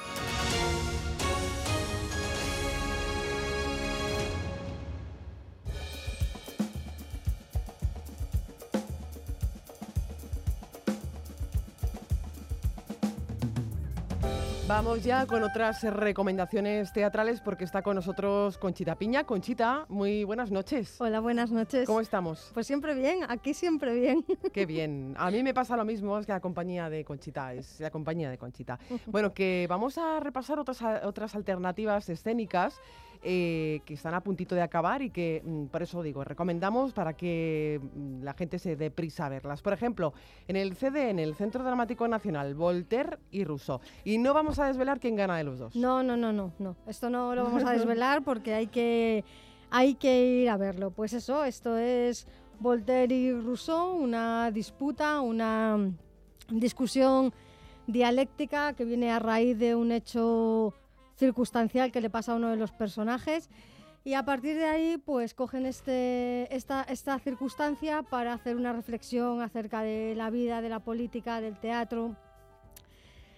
Vamos 14.68 15.04
ya 15.04 15.28
con 15.28 15.44
otras 15.44 15.84
recomendaciones 15.84 16.92
teatrales 16.92 17.40
porque 17.40 17.64
está 17.64 17.84
con 17.84 17.96
nosotros 17.96 18.58
Conchita 18.58 18.96
Piña. 18.96 19.24
Conchita, 19.24 19.86
muy 19.90 20.24
buenas 20.24 20.50
noches. 20.50 21.00
Hola, 21.00 21.20
buenas 21.20 21.52
noches. 21.52 21.86
¿Cómo 21.86 22.02
estamos? 22.02 22.50
Pues 22.52 22.66
siempre 22.66 22.96
bien, 22.96 23.20
aquí 23.30 23.54
siempre 23.54 23.94
bien. 23.94 24.26
Qué 24.54 24.66
bien. 24.66 25.14
A 25.20 25.30
mí 25.30 25.44
me 25.44 25.54
pasa 25.54 25.78
lo 25.78 25.86
mismo, 25.86 26.18
es 26.18 26.26
que 26.26 26.32
la 26.32 26.40
compañía 26.40 26.90
de 26.90 27.06
Conchita, 27.06 27.54
es 27.54 27.80
la 27.80 27.92
compañía 27.92 28.32
de 28.32 28.40
Conchita. 28.40 28.80
Bueno, 29.06 29.36
que 29.36 29.68
vamos 29.70 30.00
a 30.00 30.20
repasar 30.20 30.58
otras, 30.58 30.82
otras 31.04 31.36
alternativas 31.36 32.10
escénicas 32.10 32.82
eh, 33.28 33.82
que 33.86 33.96
están 33.96 34.14
a 34.14 34.22
puntito 34.22 34.54
de 34.54 34.62
acabar 34.62 35.02
y 35.02 35.10
que, 35.10 35.42
mm, 35.44 35.66
por 35.66 35.82
eso 35.82 36.04
digo, 36.04 36.24
recomendamos 36.24 36.94
para 36.94 37.14
que 37.14 37.82
mm, 37.82 38.22
la 38.22 38.36
gente 38.36 38.60
se 38.60 38.76
dé 38.76 38.92
prisa 38.92 39.26
a 39.26 39.30
verlas. 39.30 39.64
Por 39.64 39.74
ejemplo, 39.74 40.14
en 40.48 40.56
el 40.56 40.76
CD, 40.76 41.10
en 41.10 41.18
el 41.18 41.34
Centro 41.34 41.64
Dramático 41.64 42.08
Nacional, 42.08 42.54
Voltaire 42.54 43.18
y 43.32 43.44
Rousseau. 43.44 43.80
Y 44.04 44.20
no 44.20 44.36
vamos 44.36 44.60
a 44.60 44.68
desvelar 44.68 45.00
quién 45.00 45.16
gana 45.16 45.38
de 45.38 45.44
los 45.44 45.58
dos. 45.58 45.76
No, 45.76 46.04
no, 46.04 46.16
no, 46.16 46.32
no, 46.32 46.54
no. 46.60 46.76
Esto 46.86 47.10
no 47.10 47.34
lo 47.34 47.46
vamos 47.46 47.64
a 47.64 47.72
desvelar 47.72 48.24
porque 48.24 48.54
hay 48.54 48.68
que, 48.68 49.24
hay 49.72 49.96
que 49.96 50.44
ir 50.44 50.50
a 50.52 50.58
verlo. 50.58 50.92
Pues 50.92 51.14
eso, 51.14 51.44
esto 51.46 51.78
es 51.80 52.28
Voltaire 52.60 53.16
y 53.16 53.34
Rousseau, 53.34 53.96
una 53.96 54.52
disputa, 54.52 55.22
una 55.22 55.80
discusión 56.52 57.34
dialéctica 57.88 58.74
que 58.74 58.86
viene 58.86 59.12
a 59.12 59.18
raíz 59.18 59.58
de 59.58 59.74
un 59.74 59.92
hecho 59.92 60.76
circunstancial 61.16 61.92
que 61.92 62.02
le 62.02 62.10
pasa 62.10 62.34
a 62.34 62.36
uno 62.36 62.50
de 62.50 62.58
los 62.58 62.72
personajes. 62.72 63.50
Y 64.04 64.14
a 64.14 64.24
partir 64.24 64.56
de 64.56 64.66
ahí, 64.66 64.98
pues 64.98 65.34
cogen 65.34 65.66
este, 65.66 66.54
esta, 66.56 66.84
esta 66.84 67.18
circunstancia 67.18 68.04
para 68.04 68.34
hacer 68.34 68.56
una 68.56 68.72
reflexión 68.72 69.42
acerca 69.42 69.82
de 69.82 70.14
la 70.16 70.30
vida, 70.30 70.62
de 70.62 70.70
la 70.70 70.80
política, 70.80 71.42
del 71.42 71.60
teatro. 71.60 72.16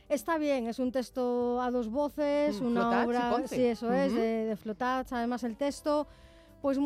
Está 0.09 0.37
bien, 0.37 0.67
es 0.67 0.79
un 0.79 0.91
texto 0.91 1.61
a 1.61 1.71
dos 1.71 1.89
voces, 1.89 2.61
mm, 2.61 2.65
una 2.65 3.05
obra, 3.05 3.43
sí, 3.45 3.63
eso 3.63 3.91
es, 3.93 4.13
de, 4.13 4.45
de 4.45 4.55
Flotats. 4.57 5.13
Además, 5.13 5.43
el 5.43 5.55
texto, 5.55 6.07
pues 6.61 6.77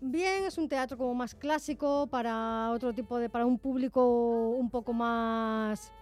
bien, 0.00 0.44
es 0.44 0.56
un 0.56 0.68
teatro 0.68 0.96
como 0.96 1.14
más 1.14 1.34
clásico 1.34 2.06
para 2.06 2.70
otro 2.70 2.94
tipo 2.94 3.18
de, 3.18 3.28
para 3.28 3.44
un 3.44 3.58
público 3.58 4.50
un 4.50 4.70
poco 4.70 4.92
más 4.92 5.92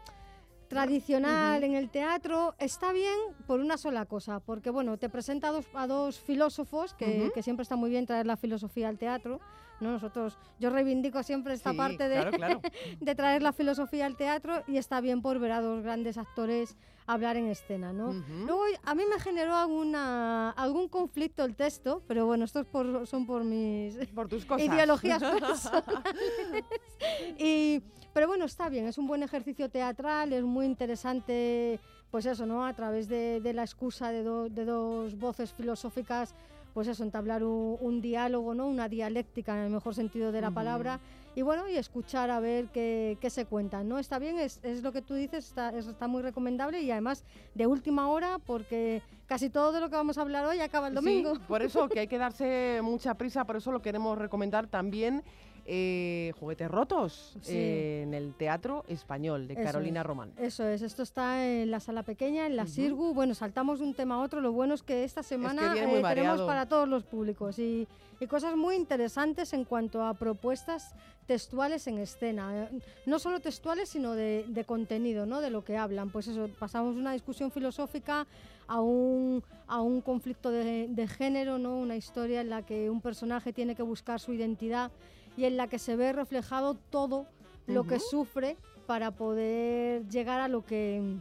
tradicional 0.69 1.65
en 1.65 1.75
el 1.75 1.91
teatro 1.91 2.55
está 2.59 2.93
bien 2.93 3.19
por 3.47 3.61
una 3.61 3.77
sola 3.77 4.05
cosa, 4.05 4.41
porque 4.41 4.71
bueno, 4.71 4.99
te 4.99 5.09
presenta 5.09 5.49
a 5.49 5.53
dos, 5.53 5.67
a 5.75 5.87
dos 5.87 6.21
filósofos, 6.21 6.95
que, 6.95 7.31
que 7.35 7.43
siempre 7.43 7.63
está 7.63 7.77
muy 7.77 7.91
bien 7.91 8.07
traer 8.07 8.27
la 8.27 8.37
filosofía 8.37 8.89
al 8.89 8.99
teatro, 8.99 9.41
¿no? 9.81 9.93
Nosotros, 9.93 10.39
yo 10.59 10.71
reivindico 10.71 11.23
siempre 11.23 11.55
esta 11.55 11.73
parte 11.73 12.09
de, 12.09 12.61
de 13.01 13.15
traer 13.15 13.43
la 13.43 13.53
filosofía 13.53 14.07
al 14.07 14.17
teatro 14.17 14.63
y 14.67 14.77
está 14.77 15.01
bien 15.01 15.23
por 15.23 15.39
ver 15.39 15.53
a 15.53 15.61
dos 15.61 15.83
grandes 15.83 16.19
actores 16.19 16.77
hablar 17.09 17.39
en 17.39 17.49
escena, 17.49 17.93
¿no? 17.93 18.13
Luego 18.45 18.65
a 18.85 18.95
mí 18.95 19.03
me 19.11 19.19
generó 19.19 19.57
alguna, 19.57 20.51
algún 20.51 20.89
conflicto 20.89 21.43
el 21.43 21.57
texto, 21.57 22.03
pero 22.07 22.27
bueno, 22.27 22.45
estos 22.45 22.67
por, 22.67 23.07
son 23.07 23.27
por 23.27 23.45
mis 23.45 23.97
por 24.15 24.29
tus 24.29 24.45
cosas. 24.45 24.67
ideologías 24.67 25.23
y, 27.39 27.83
pero 28.13 28.27
bueno, 28.27 28.45
está 28.45 28.69
bien, 28.69 28.87
es 28.87 28.99
un 28.99 29.07
buen 29.07 29.23
ejercicio 29.23 29.69
teatral, 29.69 30.33
es 30.33 30.43
muy 30.43 30.67
interesante, 30.67 31.79
pues 32.11 32.27
eso, 32.27 32.47
¿no? 32.47 32.67
A 32.67 32.75
través 32.75 33.09
de, 33.09 33.41
la 33.55 33.63
excusa 33.63 34.11
de, 34.11 34.23
de 34.51 34.65
dos 34.65 35.19
voces 35.19 35.53
filosóficas 35.53 36.35
pues 36.79 36.87
eso, 36.87 37.03
entablar 37.03 37.43
un, 37.43 38.01
diálogo, 38.01 38.55
¿no? 38.55 38.69
una 38.69 38.89
dialéctica 38.89 39.59
en 39.59 39.65
el 39.65 39.71
mejor 39.71 39.97
sentido 39.97 40.31
de 40.31 40.41
la 40.41 40.53
palabra 40.53 41.01
y 41.35 41.43
bueno, 41.43 41.69
y 41.69 41.77
escuchar 41.77 42.31
a 42.31 42.39
ver 42.39 42.67
qué, 42.69 43.19
qué 43.21 43.31
se 43.31 43.47
cuentan, 43.47 43.89
¿no? 43.89 43.99
Está 43.99 44.21
bien, 44.21 44.39
es, 44.39 44.61
es, 44.63 44.83
lo 44.83 44.93
que 44.93 45.03
tú 45.03 45.15
dices, 45.15 45.47
está, 45.47 45.71
está 45.77 46.07
muy 46.07 46.23
recomendable 46.23 46.81
y 46.81 46.91
además 46.93 47.25
de 47.55 47.67
última 47.67 48.09
hora 48.09 48.39
porque 48.39 49.03
casi 49.27 49.51
todo 49.51 49.73
de 49.73 49.81
lo 49.81 49.91
que 49.91 49.97
vamos 49.97 50.19
a 50.19 50.23
hablar 50.23 50.45
hoy 50.47 50.61
acaba 50.61 50.87
el 50.87 50.95
domingo. 50.95 51.35
por 51.49 51.63
eso 51.63 51.89
que 51.89 52.01
hay 52.01 52.07
que 52.07 52.19
darse 52.19 52.81
mucha 52.83 53.15
prisa, 53.15 53.45
por 53.45 53.57
eso 53.57 53.73
lo 53.73 53.83
queremos 53.83 54.17
recomendar 54.17 54.69
también 54.69 55.25
eh, 55.71 56.33
Juguetes 56.41 56.71
Rotos 56.71 57.37
en 57.47 58.15
el 58.15 58.33
Teatro 58.33 58.85
Español 58.89 59.47
de 59.47 59.55
Carolina 59.55 60.03
Román. 60.03 60.33
Eso 60.39 60.67
es, 60.67 60.81
esto 60.81 61.03
está 61.03 61.47
en 61.47 61.71
la 61.71 61.79
sala 61.79 62.03
pequeña, 62.05 62.47
en 62.47 62.57
la 62.57 62.67
Sirgu. 62.67 63.13
Bueno, 63.13 63.35
saltamos 63.35 63.81
de 63.81 63.85
un 63.85 63.93
tema 63.93 64.15
a 64.15 64.21
otro. 64.21 64.41
Lo 64.41 64.51
bueno 64.51 64.73
es 64.73 64.83
que 64.83 65.05
esta 65.05 65.23
semana 65.23 65.75
eh, 65.77 66.03
tenemos 66.03 66.41
para 66.43 66.67
todos 66.67 66.89
los 66.89 67.05
públicos 67.05 67.59
y, 67.59 67.87
cosas 68.29 68.57
muy 68.57 68.77
interesantes 68.77 69.53
en 69.53 69.65
cuanto 69.65 70.03
a 70.03 70.15
propuestas 70.15 70.95
textuales 71.29 71.87
en 71.87 71.99
escena. 71.99 72.65
Eh, 72.65 72.81
no 73.07 73.19
solo 73.19 73.39
textuales, 73.39 73.91
sino 73.91 74.15
de, 74.15 74.65
contenido, 74.67 75.27
¿no? 75.27 75.41
de 75.41 75.51
lo 75.51 75.63
que 75.63 75.77
hablan. 75.77 76.11
Pues 76.11 76.27
eso, 76.27 76.49
pasamos 76.59 76.97
una 76.97 77.13
discusión 77.13 77.53
filosófica 77.53 78.27
a 78.67 78.81
un, 78.81 79.45
a 79.67 79.81
un 79.83 80.01
conflicto 80.01 80.51
de, 80.51 80.89
de 80.89 81.07
género, 81.07 81.59
¿no? 81.59 81.77
una 81.77 81.97
historia 81.97 82.41
en 82.41 82.49
la 82.49 82.63
que 82.63 82.91
un 82.91 83.03
personaje 83.03 83.53
tiene 83.53 83.77
que 83.77 83.83
buscar 83.83 84.19
su 84.21 84.33
identidad 84.33 84.91
y 85.37 85.45
en 85.45 85.57
la 85.59 85.69
que 85.69 85.79
se 85.79 85.97
ve 85.97 86.13
reflejado 86.13 86.75
todo 86.75 87.27
lo 87.67 87.85
que 87.85 88.01
sufre 88.01 88.57
para 88.87 89.11
poder 89.11 90.09
llegar 90.09 90.41
a 90.41 90.49
lo 90.49 90.65
que 90.65 91.19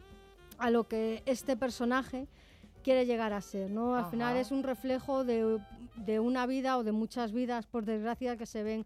a 0.58 0.70
lo 0.72 0.88
que 0.88 1.22
este 1.26 1.58
personaje 1.58 2.26
quiere 2.82 3.06
llegar 3.06 3.34
a 3.34 3.42
ser, 3.42 3.70
¿no? 3.70 3.96
Al 3.96 4.06
final 4.06 4.38
es 4.38 4.52
un 4.52 4.64
reflejo 4.64 5.26
de, 5.26 5.60
de, 5.98 6.20
una 6.22 6.46
vida 6.48 6.78
o 6.78 6.84
de 6.84 6.94
muchas 6.94 7.34
vidas, 7.34 7.68
por 7.68 7.84
desgracia, 7.84 8.38
que 8.38 8.46
se 8.46 8.64
ven 8.64 8.86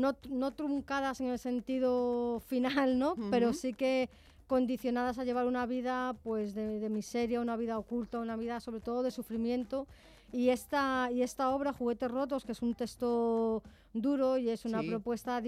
no, 0.00 0.16
no 0.28 0.52
truncadas 0.52 1.20
en 1.20 1.28
el 1.28 1.38
sentido 1.38 2.40
final, 2.46 2.98
¿no? 2.98 3.14
Pero 3.30 3.52
sí 3.52 3.72
que 3.72 4.08
condicionadas 4.46 5.18
a 5.18 5.24
llevar 5.24 5.46
una 5.46 5.66
vida 5.66 6.16
pues 6.22 6.54
de, 6.54 6.80
de, 6.80 6.88
miseria, 6.88 7.40
una 7.40 7.56
vida 7.56 7.78
oculta, 7.78 8.18
una 8.18 8.36
vida 8.36 8.60
sobre 8.60 8.80
todo 8.80 9.02
de 9.02 9.10
sufrimiento. 9.10 9.86
Y 10.32 10.50
esta, 10.50 11.10
y 11.12 11.22
esta 11.22 11.50
obra, 11.50 11.72
Juguetes 11.72 12.10
Rotos, 12.10 12.44
que 12.44 12.52
es 12.52 12.62
un 12.62 12.74
texto 12.74 13.62
duro 13.92 14.38
y 14.38 14.50
es 14.50 14.64
una 14.64 14.82
propuesta 14.82 15.42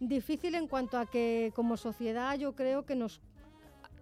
difícil 0.00 0.54
en 0.54 0.66
cuanto 0.66 0.98
a 0.98 1.06
que 1.06 1.52
como 1.54 1.76
sociedad 1.76 2.36
yo 2.36 2.54
creo 2.54 2.84
que 2.84 2.94
nos 2.94 3.20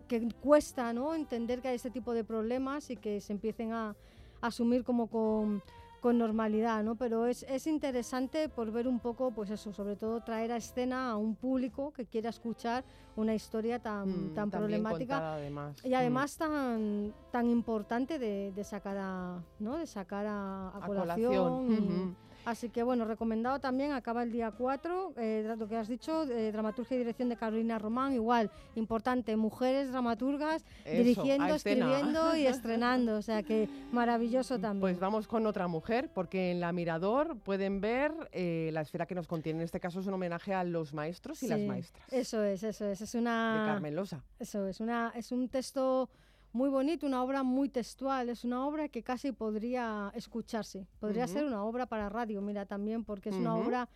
que 0.09 0.27
cuesta 0.41 0.93
¿no? 0.93 1.15
entender 1.15 1.61
que 1.61 1.69
hay 1.69 1.77
este 1.77 1.91
tipo 1.91 2.15
de 2.15 2.25
problemas 2.25 2.91
y 2.91 2.97
que 2.97 3.21
se 3.21 3.33
empiecen 3.33 3.73
a, 3.73 3.95
asumir 4.41 4.85
como 4.85 5.07
con, 5.07 5.63
con 6.01 6.19
normalidad, 6.19 6.83
¿no? 6.83 6.97
Pero 6.97 7.27
es, 7.27 7.45
es, 7.45 7.67
interesante 7.67 8.49
por 8.49 8.73
ver 8.73 8.89
un 8.89 8.99
poco, 8.99 9.31
pues 9.31 9.51
eso, 9.51 9.73
sobre 9.73 9.97
todo 9.97 10.21
traer 10.23 10.51
a 10.53 10.57
escena 10.57 11.11
a 11.11 11.17
un 11.17 11.37
público 11.37 11.93
que 11.93 12.07
quiera 12.07 12.31
escuchar 12.31 12.85
una 13.17 13.35
historia 13.35 13.79
tan, 13.79 14.31
mm, 14.31 14.35
tan 14.35 14.51
problemática 14.51 15.39
y 15.85 15.95
además 15.95 16.37
mm. 16.37 16.39
tan, 16.39 17.15
tan 17.31 17.51
importante 17.51 18.19
de, 18.19 18.53
de, 18.53 18.65
sacar 18.65 18.97
a, 18.99 19.43
¿no? 19.59 19.77
De 19.77 19.87
sacar 19.87 20.27
a, 20.29 20.73
colación. 20.87 22.17
Así 22.45 22.71
que 22.71 22.83
bueno, 22.83 23.05
recomendado 23.05 23.59
también, 23.61 23.93
acaba 23.93 24.23
el 24.23 24.33
día 24.33 24.51
4, 24.51 25.15
eh, 25.17 25.55
lo 25.59 25.69
que 25.69 25.77
has 25.77 25.89
dicho, 25.89 26.25
eh, 26.25 26.53
dramaturgia 26.53 26.97
y 26.97 26.99
dirección 26.99 27.29
de 27.29 27.37
Carolina 27.37 27.79
Román, 27.79 28.15
igual, 28.15 28.51
importante, 28.75 29.37
mujeres 29.37 29.91
dramaturgas 29.91 30.65
dirigiendo, 30.85 31.55
escribiendo 31.55 32.37
y 32.37 32.47
estrenando, 32.47 33.17
o 33.17 33.23
sea 33.23 33.43
que 33.43 33.69
maravilloso 33.93 34.59
también. 34.59 34.81
Pues 34.81 34.99
vamos 34.99 35.27
con 35.27 35.47
otra 35.47 35.69
mujer, 35.69 36.11
porque 36.13 36.53
en 36.53 36.61
La 36.61 36.73
Mirador 36.73 37.39
pueden 37.39 37.81
ver 37.81 38.13
eh, 38.33 38.71
la 38.73 38.81
esfera 38.81 39.07
que 39.07 39.15
nos 39.15 39.27
contiene, 39.27 39.61
en 39.61 39.65
este 39.65 39.81
caso 39.81 40.01
es 40.01 40.07
un 40.07 40.15
homenaje 40.15 40.55
a 40.55 40.65
los 40.65 40.95
maestros 40.95 41.43
y 41.43 41.49
las 41.49 41.61
maestras. 41.61 42.13
Eso 42.13 42.43
es, 42.43 42.63
eso 42.63 42.87
es, 42.87 43.01
es 43.01 43.15
una... 43.15 43.61
De 43.61 43.73
Carmen 43.73 43.95
Losa. 43.95 44.25
Eso 44.39 44.67
es, 44.67 44.81
una, 44.81 45.13
es 45.15 45.33
un 45.33 45.49
texto 45.49 46.09
muy 46.53 46.69
bonito, 46.69 47.07
una 47.07 47.23
obra 47.23 47.43
muy 47.43 47.69
textual, 47.69 48.29
es 48.29 48.45
una 48.45 48.67
obra 48.67 48.89
que 48.89 49.03
casi 49.03 49.33
podría 49.33 50.13
escucharse, 50.15 50.87
podría 50.99 51.27
ser 51.27 51.45
una 51.45 51.65
obra 51.65 51.87
para 51.87 52.09
radio, 52.09 52.43
mira 52.43 52.67
también, 52.67 53.05
porque 53.05 53.29
es 53.29 53.37
una 53.37 53.55
obra 53.55 53.89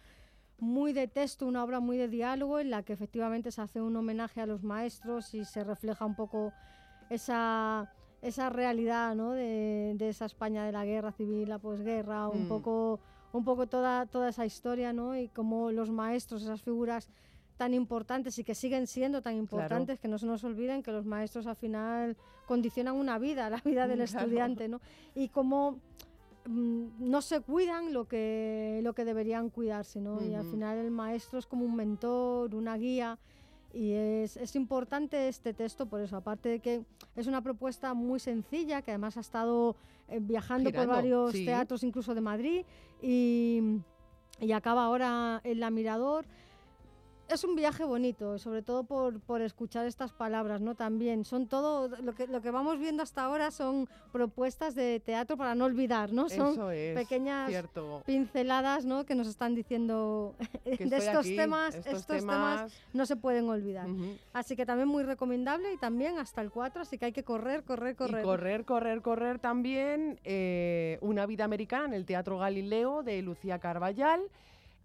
muy 0.59 0.93
de 0.93 1.09
texto, 1.09 1.47
una 1.47 1.64
obra 1.64 1.81
muy 1.81 1.97
de 1.97 2.09
diálogo 2.09 2.61
en 2.61 2.71
la 2.71 2.83
que 2.83 2.93
efectivamente 2.93 3.51
se 3.51 3.61
hace 3.61 3.81
un 3.81 3.97
homenaje 3.97 4.40
a 4.40 4.47
los 4.47 4.62
maestros 4.62 5.35
y 5.35 5.45
se 5.45 5.64
refleja 5.64 6.05
un 6.05 6.14
poco 6.14 6.53
esa, 7.11 7.93
esa 8.23 8.51
realidad 8.51 9.14
¿no? 9.17 9.33
de, 9.33 9.95
de, 9.97 10.09
esa 10.09 10.27
España 10.27 10.64
de 10.64 10.73
la 10.73 10.85
guerra 10.85 11.11
civil, 11.11 11.49
la 11.49 11.59
posguerra, 11.59 12.29
un, 12.29 12.45
mm. 12.45 12.49
poco, 12.49 13.01
un 13.33 13.45
poco 13.45 13.67
toda, 13.67 14.07
toda 14.07 14.29
esa 14.29 14.47
historia 14.47 14.93
¿no? 14.93 15.19
y 15.19 15.29
cómo 15.29 15.73
los 15.73 15.90
maestros, 15.90 16.43
esas 16.43 16.62
figuras 16.62 17.11
tan 17.57 17.75
importantes 17.75 18.38
y 18.38 18.45
que 18.45 18.55
siguen 18.55 18.87
siendo 18.87 19.23
tan 19.23 19.37
importantes, 19.37 20.01
que 20.01 20.09
no 20.09 20.19
se 20.19 20.27
nos 20.27 20.43
olviden 20.45 20.83
que 20.83 20.93
los 20.93 21.07
maestros 21.07 21.47
al 21.47 21.57
final 21.57 22.17
condicionan 22.47 22.97
una 22.97 23.19
vida, 23.19 23.49
la 23.51 23.61
vida 23.64 23.87
del 23.87 24.01
estudiante, 24.01 24.69
¿no? 24.69 24.81
Y 25.14 25.29
cómo 25.29 25.79
mm, 26.47 26.87
no 26.99 27.23
se 27.23 27.40
cuidan 27.40 27.93
lo 27.93 28.07
que, 28.07 28.81
lo 28.83 28.93
que 28.93 29.05
deberían 29.05 29.51
cuidarse, 29.51 30.01
¿no? 30.01 30.23
Y 30.25 30.35
al 30.35 30.45
final 30.45 30.79
el 30.79 30.90
maestro 30.90 31.38
es 31.38 31.47
como 31.47 31.64
un 31.64 31.77
mentor, 31.77 32.55
una 32.55 32.77
guía, 32.77 33.19
y 33.73 33.93
es, 33.93 34.37
es, 34.37 34.55
importante 34.55 35.27
este 35.27 35.53
texto 35.53 35.87
por 35.87 36.01
eso, 36.01 36.17
aparte 36.17 36.49
de 36.49 36.61
que 36.61 36.85
es 37.17 37.27
una 37.27 37.43
propuesta 37.43 37.93
muy 37.93 38.21
sencilla, 38.21 38.83
que 38.83 38.93
además 38.93 39.17
ha 39.17 39.21
estado 39.21 39.75
eh, 40.09 40.21
viajando 40.21 40.71
por 40.71 40.87
varios 40.87 41.33
teatros, 41.33 41.83
incluso 41.83 42.14
de 42.14 42.21
Madrid, 42.21 42.64
y, 43.03 43.81
y 44.40 44.53
acaba 44.53 44.85
ahora 44.85 45.40
en 45.43 45.59
La 45.59 45.71
Mirador 45.71 46.25
es 47.29 47.45
un 47.45 47.57
viaje 47.57 47.85
bonito, 47.85 48.39
sobre 48.39 48.63
todo 48.63 48.85
por, 48.85 49.21
por, 49.21 49.43
escuchar 49.43 49.87
estas 49.87 50.13
palabras, 50.13 50.61
¿no? 50.61 50.75
También 50.75 51.25
son 51.25 51.47
todo, 51.47 51.89
lo 51.89 52.15
que, 52.15 52.27
lo 52.27 52.41
que 52.41 52.51
vamos 52.51 52.79
viendo 52.79 53.03
hasta 53.03 53.25
ahora 53.25 53.51
son 53.51 53.89
propuestas 54.13 54.75
de 54.75 55.01
teatro 55.01 55.37
para 55.37 55.55
no 55.55 55.65
olvidar, 55.65 56.13
¿no? 56.13 56.29
Son 56.29 56.57
pequeñas 56.95 57.51
pinceladas, 58.05 58.85
¿no? 58.85 59.05
Que 59.05 59.15
nos 59.15 59.29
están 59.29 59.55
diciendo 59.55 60.35
de 60.65 60.97
estos 60.97 61.27
temas, 61.27 61.75
estos, 61.75 62.07
temas... 62.07 62.73
no 62.93 63.07
se 63.07 63.17
pueden 63.17 63.49
olvidar. 63.49 63.89
Así 64.33 64.57
que 64.57 64.67
también 64.67 64.89
muy 64.89 65.03
recomendable 65.03 65.73
y 65.73 65.77
también 65.77 66.19
hasta 66.19 66.41
el 66.41 66.51
4, 66.51 66.83
así 66.83 66.99
que 66.99 67.07
hay 67.07 67.13
que 67.13 67.25
correr, 67.25 67.65
correr, 67.65 67.97
correr. 67.97 68.21
Y 68.21 68.25
correr, 68.25 68.65
correr, 68.65 69.03
correr 69.03 69.39
también 69.39 70.21
eh, 70.25 70.99
Una 71.01 71.27
vida 71.27 71.45
americana 71.45 71.87
en 71.87 71.95
el 71.95 72.05
Teatro 72.05 72.39
Galileo 72.39 73.03
de 73.03 73.23
Lucía 73.23 73.59
Carballal. 73.59 74.21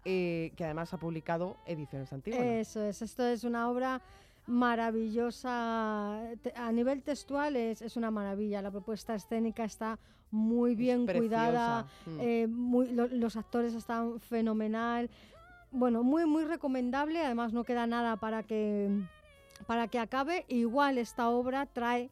Eh, 0.04 0.52
que 0.56 0.64
además 0.64 0.94
ha 0.94 0.96
publicado 0.96 1.58
ediciones 1.66 2.10
antiguas. 2.12 2.40
Eso 2.40 2.82
es, 2.82 3.02
esto 3.02 3.26
es 3.26 3.44
una 3.44 3.68
obra 3.68 4.00
maravillosa. 4.46 6.20
A 6.56 6.72
nivel 6.72 7.02
textual 7.02 7.54
es, 7.56 7.82
es 7.82 7.96
una 7.96 8.10
maravilla. 8.10 8.62
La 8.62 8.70
propuesta 8.70 9.14
escénica 9.14 9.64
está 9.64 9.98
muy 10.30 10.74
bien 10.74 11.06
cuidada, 11.06 11.86
mm. 12.06 12.18
eh, 12.20 12.46
los 13.12 13.36
actores 13.36 13.74
están 13.74 14.20
fenomenal. 14.20 15.10
Bueno, 15.70 16.02
muy, 16.02 16.24
muy 16.26 16.44
recomendable. 16.44 17.24
Además, 17.24 17.52
no 17.52 17.64
queda 17.64 17.86
nada 17.86 18.16
para 18.16 18.42
que, 18.42 18.88
para 19.66 19.88
que 19.88 19.98
acabe. 19.98 20.44
Igual 20.48 20.98
esta 20.98 21.28
obra 21.28 21.66
trae 21.66 22.10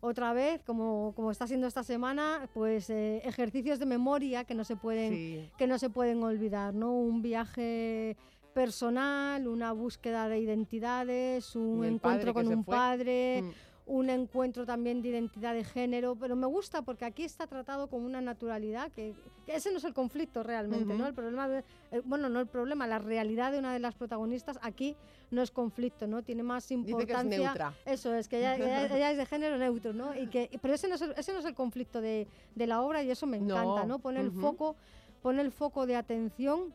otra 0.00 0.32
vez, 0.32 0.62
como, 0.64 1.12
como 1.16 1.30
está 1.30 1.46
siendo 1.46 1.66
esta 1.66 1.82
semana, 1.82 2.48
pues 2.54 2.88
eh, 2.90 3.20
ejercicios 3.24 3.78
de 3.78 3.86
memoria 3.86 4.44
que 4.44 4.54
no 4.54 4.64
se 4.64 4.76
pueden, 4.76 5.50
que 5.56 5.66
no 5.66 5.78
se 5.78 5.90
pueden 5.90 6.22
olvidar, 6.22 6.74
¿no? 6.74 6.92
Un 6.92 7.22
viaje 7.22 8.16
personal, 8.54 9.46
una 9.46 9.72
búsqueda 9.72 10.28
de 10.28 10.38
identidades, 10.40 11.54
un 11.54 11.84
encuentro 11.84 12.34
con 12.34 12.48
un 12.48 12.64
padre, 12.64 13.42
mm. 13.42 13.50
Un 13.88 14.10
encuentro 14.10 14.66
también 14.66 15.00
de 15.00 15.08
identidad 15.08 15.54
de 15.54 15.64
género, 15.64 16.14
pero 16.14 16.36
me 16.36 16.46
gusta 16.46 16.82
porque 16.82 17.06
aquí 17.06 17.24
está 17.24 17.46
tratado 17.46 17.88
con 17.88 18.04
una 18.04 18.20
naturalidad 18.20 18.92
que, 18.92 19.14
ese 19.46 19.72
no 19.72 19.78
es 19.78 19.84
el 19.84 19.94
conflicto 19.94 20.42
realmente, 20.42 20.94
¿no? 20.94 21.06
El 21.06 21.14
problema, 21.14 21.48
eh, 21.90 22.02
bueno, 22.04 22.28
no 22.28 22.38
el 22.38 22.46
problema, 22.46 22.86
la 22.86 22.98
realidad 22.98 23.50
de 23.50 23.58
una 23.58 23.72
de 23.72 23.78
las 23.78 23.94
protagonistas 23.94 24.58
aquí 24.60 24.94
no 25.30 25.40
es 25.40 25.50
conflicto, 25.50 26.06
¿no? 26.06 26.22
Tiene 26.22 26.42
más 26.42 26.70
importancia. 26.70 27.74
Eso 27.86 28.14
es, 28.14 28.28
que 28.28 28.38
ella, 28.38 28.56
ella, 28.94 29.10
es 29.10 29.16
de 29.16 29.24
género 29.24 29.56
neutro, 29.56 29.94
¿no? 29.94 30.14
Y 30.14 30.26
que, 30.28 30.50
pero 30.60 30.74
ese 30.74 30.86
no 30.86 30.96
es 30.96 31.02
el, 31.02 31.14
ese 31.16 31.32
no 31.32 31.38
es 31.38 31.46
el 31.46 31.54
conflicto 31.54 32.02
de, 32.02 32.28
de 32.54 32.66
la 32.66 32.82
obra 32.82 33.02
y 33.02 33.10
eso 33.10 33.26
me 33.26 33.38
encanta, 33.38 33.86
¿no? 33.86 34.00
Pone 34.00 34.20
el 34.20 34.30
foco, 34.30 34.76
pone 35.22 35.40
el 35.40 35.50
foco 35.50 35.86
de 35.86 35.96
atención 35.96 36.74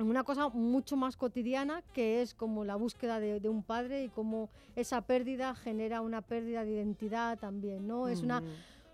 una 0.00 0.24
cosa 0.24 0.48
mucho 0.48 0.96
más 0.96 1.16
cotidiana 1.16 1.82
que 1.92 2.22
es 2.22 2.34
como 2.34 2.64
la 2.64 2.76
búsqueda 2.76 3.20
de, 3.20 3.48
un 3.48 3.62
padre 3.62 4.04
y 4.04 4.08
cómo 4.08 4.50
esa 4.74 5.02
pérdida 5.02 5.54
genera 5.54 6.00
una 6.00 6.20
pérdida 6.20 6.64
de 6.64 6.72
identidad 6.72 7.38
también, 7.38 7.86
¿no? 7.86 8.08
Es 8.08 8.22
una 8.22 8.42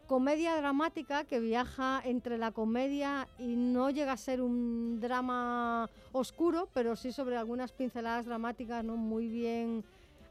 comedia 0.06 0.56
dramática 0.56 1.24
que 1.24 1.40
viaja 1.40 2.02
entre 2.04 2.36
la 2.36 2.50
comedia 2.50 3.28
y 3.38 3.54
no 3.54 3.90
llega 3.90 4.12
a 4.12 4.16
ser 4.16 4.42
un 4.42 4.98
drama 5.00 5.88
oscuro, 6.12 6.68
pero 6.74 6.96
sí 6.96 7.12
sobre 7.12 7.36
algunas 7.36 7.72
pinceladas 7.72 8.26
dramáticas, 8.26 8.84
¿no? 8.84 8.96
Muy 8.96 9.28
bien 9.28 9.84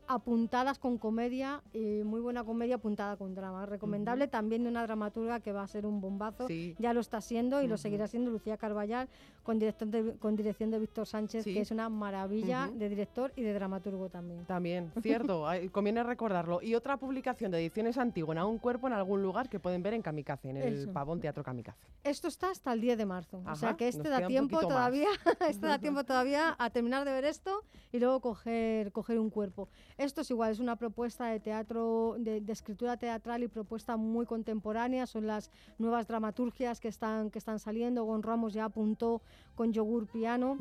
apuntadas 0.09 0.79
con 0.79 0.97
comedia 0.97 1.61
y 1.71 2.01
muy 2.03 2.19
buena 2.19 2.43
comedia 2.43 2.75
apuntada 2.75 3.15
con 3.15 3.35
drama. 3.35 3.67
Recomendable 3.67 4.27
también 4.27 4.63
de 4.63 4.69
una 4.69 4.81
dramaturga 4.81 5.39
que 5.39 5.53
va 5.53 5.61
a 5.61 5.67
ser 5.67 5.85
un 5.85 6.01
bombazo, 6.01 6.47
ya 6.79 6.93
lo 6.93 6.99
está 6.99 7.21
siendo 7.21 7.61
y 7.61 7.67
lo 7.67 7.77
seguirá 7.77 8.07
siendo 8.07 8.31
Lucía 8.31 8.57
Carballal 8.57 9.07
con, 9.49 10.17
con 10.19 10.35
dirección 10.35 10.69
de 10.69 10.77
Víctor 10.77 11.07
Sánchez, 11.07 11.43
que 11.43 11.59
es 11.59 11.71
una 11.71 11.89
maravilla 11.89 12.69
de 12.71 12.87
director 12.87 13.33
y 13.35 13.41
de 13.41 13.51
dramaturgo 13.53 14.07
también. 14.07 14.45
También, 14.45 14.91
cierto, 15.01 15.47
conviene 15.71 16.03
recordarlo. 16.03 16.61
Y 16.61 16.75
otra 16.75 16.97
publicación 16.97 17.51
de 17.51 17.57
ediciones 17.57 17.97
Antígona, 17.97 18.45
Un 18.45 18.59
cuerpo 18.59 18.85
en 18.85 18.93
algún 18.93 19.23
lugar 19.23 19.49
que 19.49 19.59
pueden 19.59 19.81
ver 19.81 19.95
en 19.95 20.03
Kamikaze, 20.03 20.51
en 20.51 20.57
el 20.57 20.89
Pavón 20.89 21.19
Teatro 21.19 21.43
Kamikaze. 21.43 21.79
Esto 22.03 22.27
está 22.27 22.51
hasta 22.51 22.71
el 22.73 22.81
10 22.81 22.99
de 22.99 23.05
marzo, 23.07 23.41
o 23.49 23.55
sea 23.55 23.75
que 23.75 23.87
este 23.87 24.07
da 24.07 24.27
tiempo 24.27 24.59
todavía, 24.59 25.07
este 25.49 25.65
da 25.65 25.79
tiempo 25.79 26.03
todavía 26.03 26.55
a 26.59 26.69
terminar 26.69 27.03
de 27.05 27.11
ver 27.11 27.25
esto 27.25 27.63
y 27.91 27.99
luego 27.99 28.19
coger, 28.19 28.91
coger 28.91 29.17
un 29.17 29.31
cuerpo. 29.31 29.67
Esto 29.97 30.21
es 30.21 30.29
igual, 30.29 30.51
es 30.51 30.59
una 30.59 30.75
propuesta 30.75 31.25
de 31.25 31.39
teatro, 31.39 32.17
de, 32.19 32.43
escritura 32.49 32.97
teatral 32.97 33.41
y 33.41 33.47
propuesta 33.47 33.97
muy 33.97 34.27
contemporánea, 34.27 35.07
son 35.07 35.25
las 35.25 35.49
nuevas 35.79 36.07
dramaturgias 36.07 36.79
que 36.79 36.87
están, 36.87 37.31
que 37.31 37.39
están 37.39 37.57
saliendo. 37.57 38.03
Gon 38.03 38.21
Ramos 38.21 38.53
ya 38.53 38.65
apuntó 38.65 39.21
con 39.55 39.73
Yogur 39.73 40.07
Piano, 40.07 40.57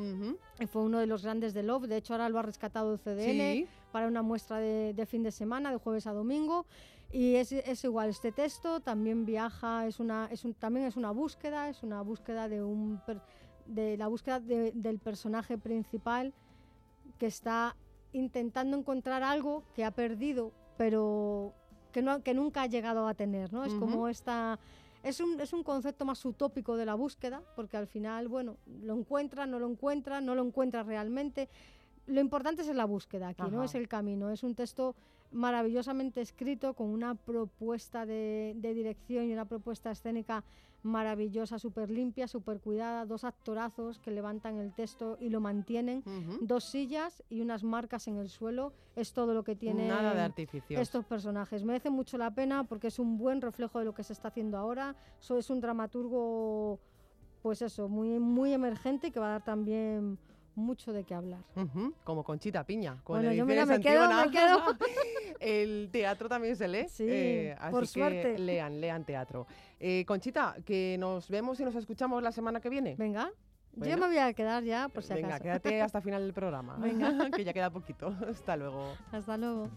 y 0.58 0.66
fue 0.66 0.82
uno 0.82 0.98
de 0.98 1.06
los 1.06 1.22
grandes 1.22 1.54
de 1.54 1.62
Love, 1.62 1.86
de 1.86 1.98
hecho 1.98 2.14
ahora 2.14 2.28
lo 2.28 2.38
ha 2.38 2.42
rescatado 2.42 2.92
el 2.92 2.98
CDN 2.98 3.68
para 3.92 4.08
una 4.08 4.22
muestra 4.22 4.58
de, 4.58 5.06
fin 5.06 5.22
de 5.22 5.30
semana, 5.30 5.70
de 5.70 5.76
jueves 5.76 6.06
a 6.06 6.12
domingo. 6.12 6.66
Y 7.10 7.36
es, 7.36 7.52
es, 7.52 7.84
igual, 7.84 8.10
este 8.10 8.32
texto 8.32 8.80
también 8.80 9.24
viaja, 9.24 9.86
es 9.86 9.98
una, 9.98 10.28
es 10.30 10.44
un, 10.44 10.52
también 10.52 10.84
es 10.84 10.96
una 10.96 11.10
búsqueda, 11.10 11.68
es 11.68 11.82
una 11.82 12.02
búsqueda 12.02 12.48
de, 12.48 12.62
un, 12.62 13.00
de 13.66 13.96
la 13.96 14.08
búsqueda 14.08 14.40
del 14.40 14.98
personaje 14.98 15.56
principal 15.56 16.34
que 17.18 17.26
está 17.26 17.76
intentando 18.12 18.76
encontrar 18.76 19.22
algo 19.22 19.62
que 19.74 19.84
ha 19.84 19.90
perdido, 19.90 20.52
pero 20.76 21.54
que, 21.92 22.02
no, 22.02 22.22
que 22.22 22.34
nunca 22.34 22.62
ha 22.62 22.66
llegado 22.66 23.06
a 23.06 23.14
tener, 23.14 23.52
¿no? 23.52 23.64
Es 23.64 23.74
como 23.74 24.08
esta... 24.08 24.58
Es 25.02 25.20
un, 25.20 25.40
es 25.40 25.52
un 25.52 25.62
concepto 25.62 26.04
más 26.04 26.24
utópico 26.24 26.76
de 26.76 26.84
la 26.84 26.94
búsqueda, 26.94 27.42
porque 27.54 27.76
al 27.76 27.87
final, 27.87 28.28
bueno, 28.28 28.56
lo 28.82 28.94
encuentra, 28.94 29.46
no 29.46 29.58
lo 29.58 29.68
encuentra, 29.68 30.20
no 30.20 30.34
lo 30.34 30.44
encuentra 30.44 30.82
realmente. 30.82 31.48
Lo 32.06 32.20
importante 32.20 32.62
es 32.62 32.74
la 32.74 32.84
búsqueda 32.84 33.28
aquí, 33.28 33.42
¿no? 33.50 33.62
Es 33.62 33.74
el 33.74 33.88
camino. 33.88 34.30
Es 34.30 34.42
un 34.42 34.54
texto 34.54 34.94
maravillosamente 35.30 36.20
escrito, 36.20 36.74
con 36.74 36.88
una 36.88 37.14
propuesta 37.14 38.06
de, 38.06 38.54
de 38.56 38.74
dirección 38.74 39.26
y 39.26 39.32
una 39.32 39.44
propuesta 39.44 39.90
escénica 39.90 40.44
maravillosa, 40.82 41.58
súper 41.58 41.90
limpia, 41.90 42.28
súper 42.28 42.60
cuidada, 42.60 43.04
dos 43.04 43.24
actorazos 43.24 43.98
que 43.98 44.10
levantan 44.10 44.58
el 44.58 44.72
texto 44.72 45.16
y 45.20 45.28
lo 45.28 45.40
mantienen, 45.40 46.02
dos 46.40 46.64
sillas 46.64 47.22
y 47.28 47.40
unas 47.40 47.64
marcas 47.64 48.06
en 48.08 48.16
el 48.16 48.28
suelo, 48.28 48.72
es 48.94 49.12
todo 49.12 49.34
lo 49.34 49.42
que 49.42 49.56
tienen 49.56 49.90
estos 50.68 51.04
personajes. 51.04 51.64
Merece 51.64 51.90
mucho 51.90 52.16
la 52.16 52.32
pena 52.32 52.64
porque 52.64 52.88
es 52.88 52.98
un 52.98 53.18
buen 53.18 53.40
reflejo 53.40 53.78
de 53.78 53.84
lo 53.84 53.94
que 53.94 54.04
se 54.04 54.12
está 54.12 54.28
haciendo 54.28 54.56
ahora, 54.56 54.94
so, 55.18 55.36
es 55.38 55.50
un 55.50 55.60
dramaturgo, 55.60 56.78
pues 57.42 57.60
eso, 57.62 57.88
muy, 57.88 58.18
muy 58.20 58.52
emergente 58.52 59.10
que 59.10 59.20
va 59.20 59.26
a 59.26 59.30
dar 59.30 59.44
también 59.44 60.18
mucho 60.59 60.92
de 60.92 61.05
qué 61.05 61.14
hablar. 61.14 61.40
Como 62.05 62.25
Conchita 62.25 62.64
Piña. 62.64 62.99
Con 63.05 63.18
bueno, 63.18 63.33
yo 63.33 63.47
mira, 63.47 63.64
me 63.64 63.81
quedo, 63.81 64.09
me 64.09 64.31
quedo. 64.31 64.77
el 65.40 65.88
teatro 65.90 66.29
también 66.29 66.57
se 66.57 66.68
lee. 66.68 66.87
Sí, 66.88 67.07
eh, 67.09 67.57
por 67.71 67.87
suerte. 67.87 68.38
lean, 68.38 68.81
lean 68.81 69.05
teatro. 69.05 69.47
Eh, 69.81 70.05
Conchita, 70.07 70.57
que 70.64 70.97
nos 70.99 71.29
vemos 71.29 71.59
y 71.61 71.64
nos 71.64 71.75
escuchamos 71.75 72.23
la 72.23 72.33
semana 72.33 72.61
que 72.61 72.68
viene. 72.68 72.97
Venga. 72.97 73.31
Yo 73.77 73.97
me 73.97 74.07
voy 74.07 74.18
a 74.18 74.33
quedar 74.33 74.64
ya, 74.64 74.88
por 74.88 75.03
si 75.03 75.12
acaso. 75.12 75.27
Venga, 75.27 75.40
quédate 75.40 75.81
hasta 75.81 76.01
final 76.03 76.23
del 76.23 76.33
programa. 76.33 76.77
Venga. 76.79 77.31
que 77.37 77.44
ya 77.44 77.53
queda 77.53 77.71
poquito. 77.71 78.14
Hasta 78.29 78.57
luego. 78.57 78.94
Hasta 79.12 79.37
luego. 79.37 79.71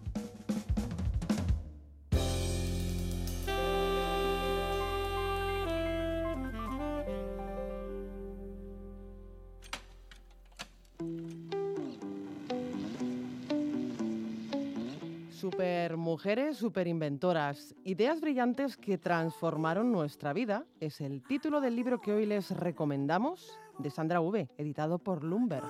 Mujeres, 16.11 16.57
super 16.57 16.89
inventoras, 16.89 17.73
ideas 17.85 18.19
brillantes 18.19 18.75
que 18.75 18.97
transformaron 18.97 19.93
nuestra 19.93 20.33
vida 20.33 20.65
es 20.81 20.99
el 20.99 21.23
título 21.23 21.61
del 21.61 21.73
libro 21.73 22.01
que 22.01 22.11
hoy 22.11 22.25
les 22.25 22.51
recomendamos 22.51 23.57
de 23.79 23.89
Sandra 23.89 24.19
V, 24.19 24.49
editado 24.57 24.99
por 24.99 25.23
Lumber. 25.23 25.63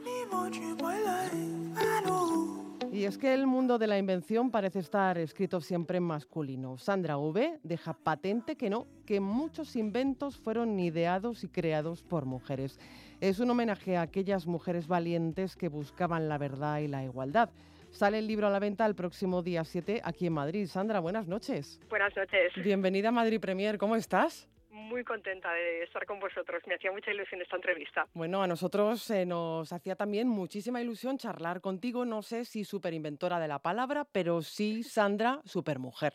Y 2.91 3.06
es 3.06 3.19
que 3.19 3.36
el 3.36 3.45
mundo 3.45 3.77
de 3.77 3.86
la 3.86 3.99
invención 3.99 4.49
parece 4.49 4.80
estar 4.80 5.19
escrito 5.19 5.62
siempre 5.62 5.99
en 5.99 6.06
masculino. 6.06 6.75
Sandra 6.80 7.19
V 7.19 7.60
deja 7.62 7.93
patente 7.93 8.56
que 8.56 8.71
no, 8.71 8.88
que 9.06 9.19
muchos 9.19 9.75
inventos 9.75 10.38
fueron 10.38 10.80
ideados 10.80 11.43
y 11.43 11.49
creados 11.49 12.01
por 12.01 12.25
mujeres. 12.25 12.80
Es 13.19 13.39
un 13.39 13.51
homenaje 13.51 13.95
a 13.95 14.01
aquellas 14.01 14.47
mujeres 14.47 14.88
valientes 14.88 15.56
que 15.56 15.69
buscaban 15.69 16.27
la 16.27 16.39
verdad 16.39 16.80
y 16.80 16.88
la 16.88 17.04
igualdad. 17.04 17.51
Sale 17.91 18.19
el 18.19 18.27
libro 18.27 18.47
a 18.47 18.49
la 18.49 18.60
venta 18.60 18.86
el 18.86 18.95
próximo 18.95 19.43
día 19.43 19.63
7 19.63 20.01
aquí 20.04 20.25
en 20.25 20.34
Madrid. 20.34 20.65
Sandra, 20.65 20.99
buenas 20.99 21.27
noches. 21.27 21.80
Buenas 21.89 22.15
noches. 22.15 22.51
Bienvenida 22.63 23.10
a 23.10 23.12
Madrid 23.12 23.39
Premier, 23.39 23.77
¿cómo 23.77 23.95
estás? 23.95 24.49
Muy 24.69 25.04
contenta 25.04 25.51
de 25.54 25.84
estar 25.84 26.06
con 26.06 26.19
vosotros. 26.19 26.63
Me 26.65 26.75
hacía 26.75 26.91
mucha 26.91 27.12
ilusión 27.12 27.41
esta 27.41 27.58
entrevista. 27.58 28.08
Bueno, 28.13 28.41
a 28.41 28.47
nosotros 28.47 29.10
eh, 29.12 29.25
nos 29.25 29.71
hacía 29.73 29.95
también 29.95 30.30
muchísima 30.30 30.82
ilusión 30.82 31.17
charlar 31.17 31.60
contigo. 31.60 32.06
No 32.06 32.21
sé 32.21 32.45
si 32.45 32.63
inventora 32.93 33.39
de 33.39 33.49
la 33.49 33.60
palabra, 33.60 34.08
pero 34.12 34.41
sí, 34.41 34.84
Sandra, 34.84 35.41
mujer. 35.77 36.13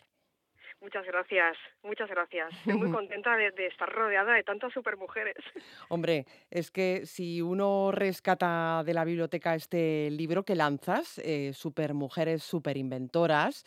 Muchas 0.87 1.05
gracias, 1.05 1.57
muchas 1.83 2.09
gracias. 2.09 2.49
Estoy 2.59 2.75
muy 2.75 2.93
contenta 2.93 3.37
de, 3.37 3.67
estar 3.67 3.89
rodeada 3.93 4.35
de 4.35 4.45
tantas 4.45 4.73
supermujeres. 4.73 5.35
Hombre, 5.89 6.27
es 6.49 6.71
que 6.71 7.07
si 7.07 7.43
uno 7.43 7.91
rescata 7.91 8.85
de 8.87 8.95
la 8.95 9.05
biblioteca 9.05 9.57
este 9.57 10.09
libro 10.13 10.45
que 10.45 10.55
lanzas, 10.55 11.19
eh, 11.25 11.51
Supermujeres 11.55 12.45
Superinventoras, 12.45 13.65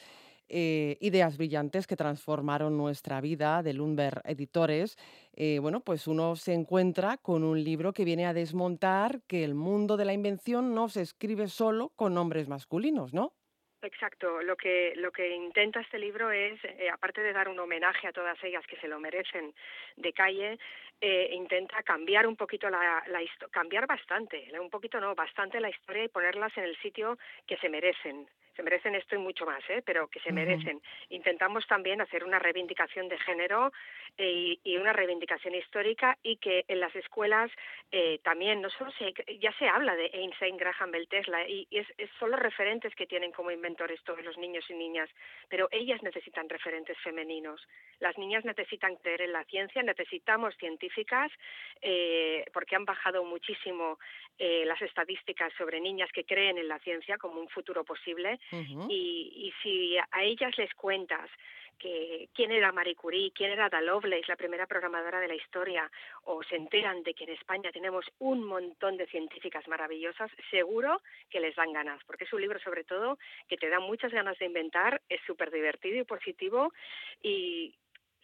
eh, 0.48 0.98
ideas 1.02 1.36
brillantes 1.36 1.88
que 1.88 1.98
transformaron 1.98 2.78
nuestra 2.78 3.20
vida 3.20 3.64
de 3.64 3.74
Lumber 3.74 4.22
Editores, 4.24 4.98
eh, 5.34 5.60
bueno, 5.60 5.82
pues 5.82 6.08
uno 6.08 6.38
se 6.38 6.54
encuentra 6.54 7.18
con 7.18 7.44
un 7.44 7.62
libro 7.62 7.92
que 7.92 8.06
viene 8.06 8.28
a 8.28 8.34
desmontar 8.34 9.20
que 9.28 9.44
el 9.44 9.56
mundo 9.56 9.98
de 9.98 10.06
la 10.06 10.14
invención 10.14 10.74
no 10.74 10.88
se 10.88 11.02
escribe 11.02 11.50
solo 11.50 11.90
con 11.98 12.14
nombres 12.14 12.48
masculinos, 12.48 13.14
¿no? 13.14 13.34
Exacto, 13.82 14.42
lo 14.42 14.58
que, 14.58 14.94
lo 14.98 15.10
que 15.12 15.30
intenta 15.30 15.80
este 15.80 15.98
libro 16.00 16.32
es, 16.32 16.60
eh, 16.66 16.90
aparte 16.92 17.22
de 17.22 17.32
dar 17.32 17.48
un 17.48 17.60
homenaje 17.60 18.08
a 18.08 18.12
todas 18.12 18.42
ellas 18.44 18.66
que 18.68 18.76
se 18.76 18.90
lo 18.90 19.00
merecen 19.00 19.54
de 19.96 20.12
calle, 20.12 20.60
eh, 21.00 21.30
intenta 21.32 21.82
cambiar 21.84 22.28
un 22.28 22.36
poquito 22.36 22.70
la, 22.70 23.02
la 23.08 23.22
cambiar 23.52 23.88
bastante, 23.88 24.50
un 24.60 24.70
poquito 24.70 25.00
no, 25.00 25.16
bastante 25.16 25.62
la 25.62 25.70
historia 25.70 26.04
y 26.04 26.10
ponerlas 26.10 26.56
en 26.58 26.66
el 26.66 26.76
sitio 26.82 27.18
que 27.48 27.56
se 27.58 27.70
merecen 27.70 28.28
se 28.60 28.64
merecen 28.64 28.94
esto 28.94 29.16
y 29.16 29.20
mucho 29.20 29.46
más, 29.46 29.64
¿eh? 29.70 29.82
pero 29.86 30.10
que 30.10 30.20
se 30.20 30.34
merecen. 30.34 30.82
Intentamos 31.08 31.66
también 31.66 32.02
hacer 32.02 32.26
una 32.26 32.40
reivindicación 32.40 33.08
de 33.08 33.18
género 33.20 33.72
eh, 34.18 34.58
y, 34.62 34.76
una 34.76 34.92
reivindicación 34.92 35.56
histórica 35.56 36.18
y 36.24 36.36
que 36.36 36.66
en 36.68 36.82
las 36.82 36.94
escuelas 36.94 37.50
eh, 37.90 38.20
también 38.22 38.62
no 38.62 38.70
solo 38.70 38.92
se, 39.00 39.14
ya 39.40 39.54
se 39.54 39.70
habla 39.70 39.96
de 39.96 40.08
Einstein, 40.08 40.58
Graham 40.58 40.92
Bell, 40.92 41.08
Tesla 41.08 41.48
y, 41.48 41.70
es, 41.72 41.88
son 42.20 42.32
los 42.32 42.40
referentes 42.42 42.94
que 42.96 43.08
tienen 43.08 43.32
como 43.32 43.50
inventores 43.50 44.04
todos 44.04 44.26
los 44.26 44.38
niños 44.38 44.66
y 44.70 44.74
niñas, 44.74 45.10
pero 45.48 45.70
ellas 45.72 46.04
necesitan 46.04 46.50
referentes 46.50 46.98
femeninos. 46.98 47.66
Las 48.02 48.18
niñas 48.18 48.44
necesitan 48.44 48.98
creer 48.98 49.22
en 49.22 49.32
la 49.32 49.46
ciencia, 49.46 49.82
necesitamos 49.84 50.54
científicas 50.58 51.32
eh, 51.82 52.44
porque 52.52 52.76
han 52.76 52.84
bajado 52.84 53.24
muchísimo 53.24 54.00
las 54.40 54.82
estadísticas 54.82 55.52
sobre 55.58 55.82
niñas 55.82 56.10
que 56.14 56.24
creen 56.24 56.58
en 56.58 56.70
la 56.70 56.80
ciencia 56.80 57.18
como 57.18 57.42
un 57.42 57.50
futuro 57.50 57.84
posible 57.84 58.40
y, 58.52 59.32
y 59.36 59.54
si 59.64 59.98
a 59.98 60.24
ellas 60.24 60.58
les 60.58 60.74
cuentas 60.76 61.30
que 61.80 62.30
quién 62.36 62.52
era 62.52 62.72
Marie 62.72 62.96
Curie, 62.96 63.32
quién 63.32 63.52
era 63.52 63.66
Ada 63.66 63.82
Lovelace, 63.82 64.28
la 64.28 64.36
primera 64.36 64.68
programadora 64.68 65.20
de 65.20 65.30
la 65.30 65.36
historia, 65.36 65.90
o 66.26 66.44
se 66.44 66.58
enteran 66.58 67.02
de 67.04 67.14
que 67.14 67.24
en 67.24 67.32
España 67.32 67.72
tenemos 67.72 68.06
un 68.20 68.44
montón 68.44 68.98
de 68.98 69.08
científicas 69.08 69.68
maravillosas, 69.68 70.30
seguro 70.52 71.02
que 71.30 71.40
les 71.40 71.56
dan 71.56 71.74
ganas, 71.74 72.04
porque 72.06 72.26
es 72.26 72.34
un 72.34 72.42
libro 72.42 72.60
sobre 72.60 72.84
todo 72.84 73.18
que 73.48 73.58
te 73.58 73.70
da 73.70 73.80
muchas 73.80 74.12
ganas 74.12 74.38
de 74.38 74.46
inventar, 74.46 75.02
es 75.10 75.22
súper 75.26 75.50
divertido 75.52 75.98
y 75.98 76.04
positivo, 76.04 76.74
y 77.24 77.74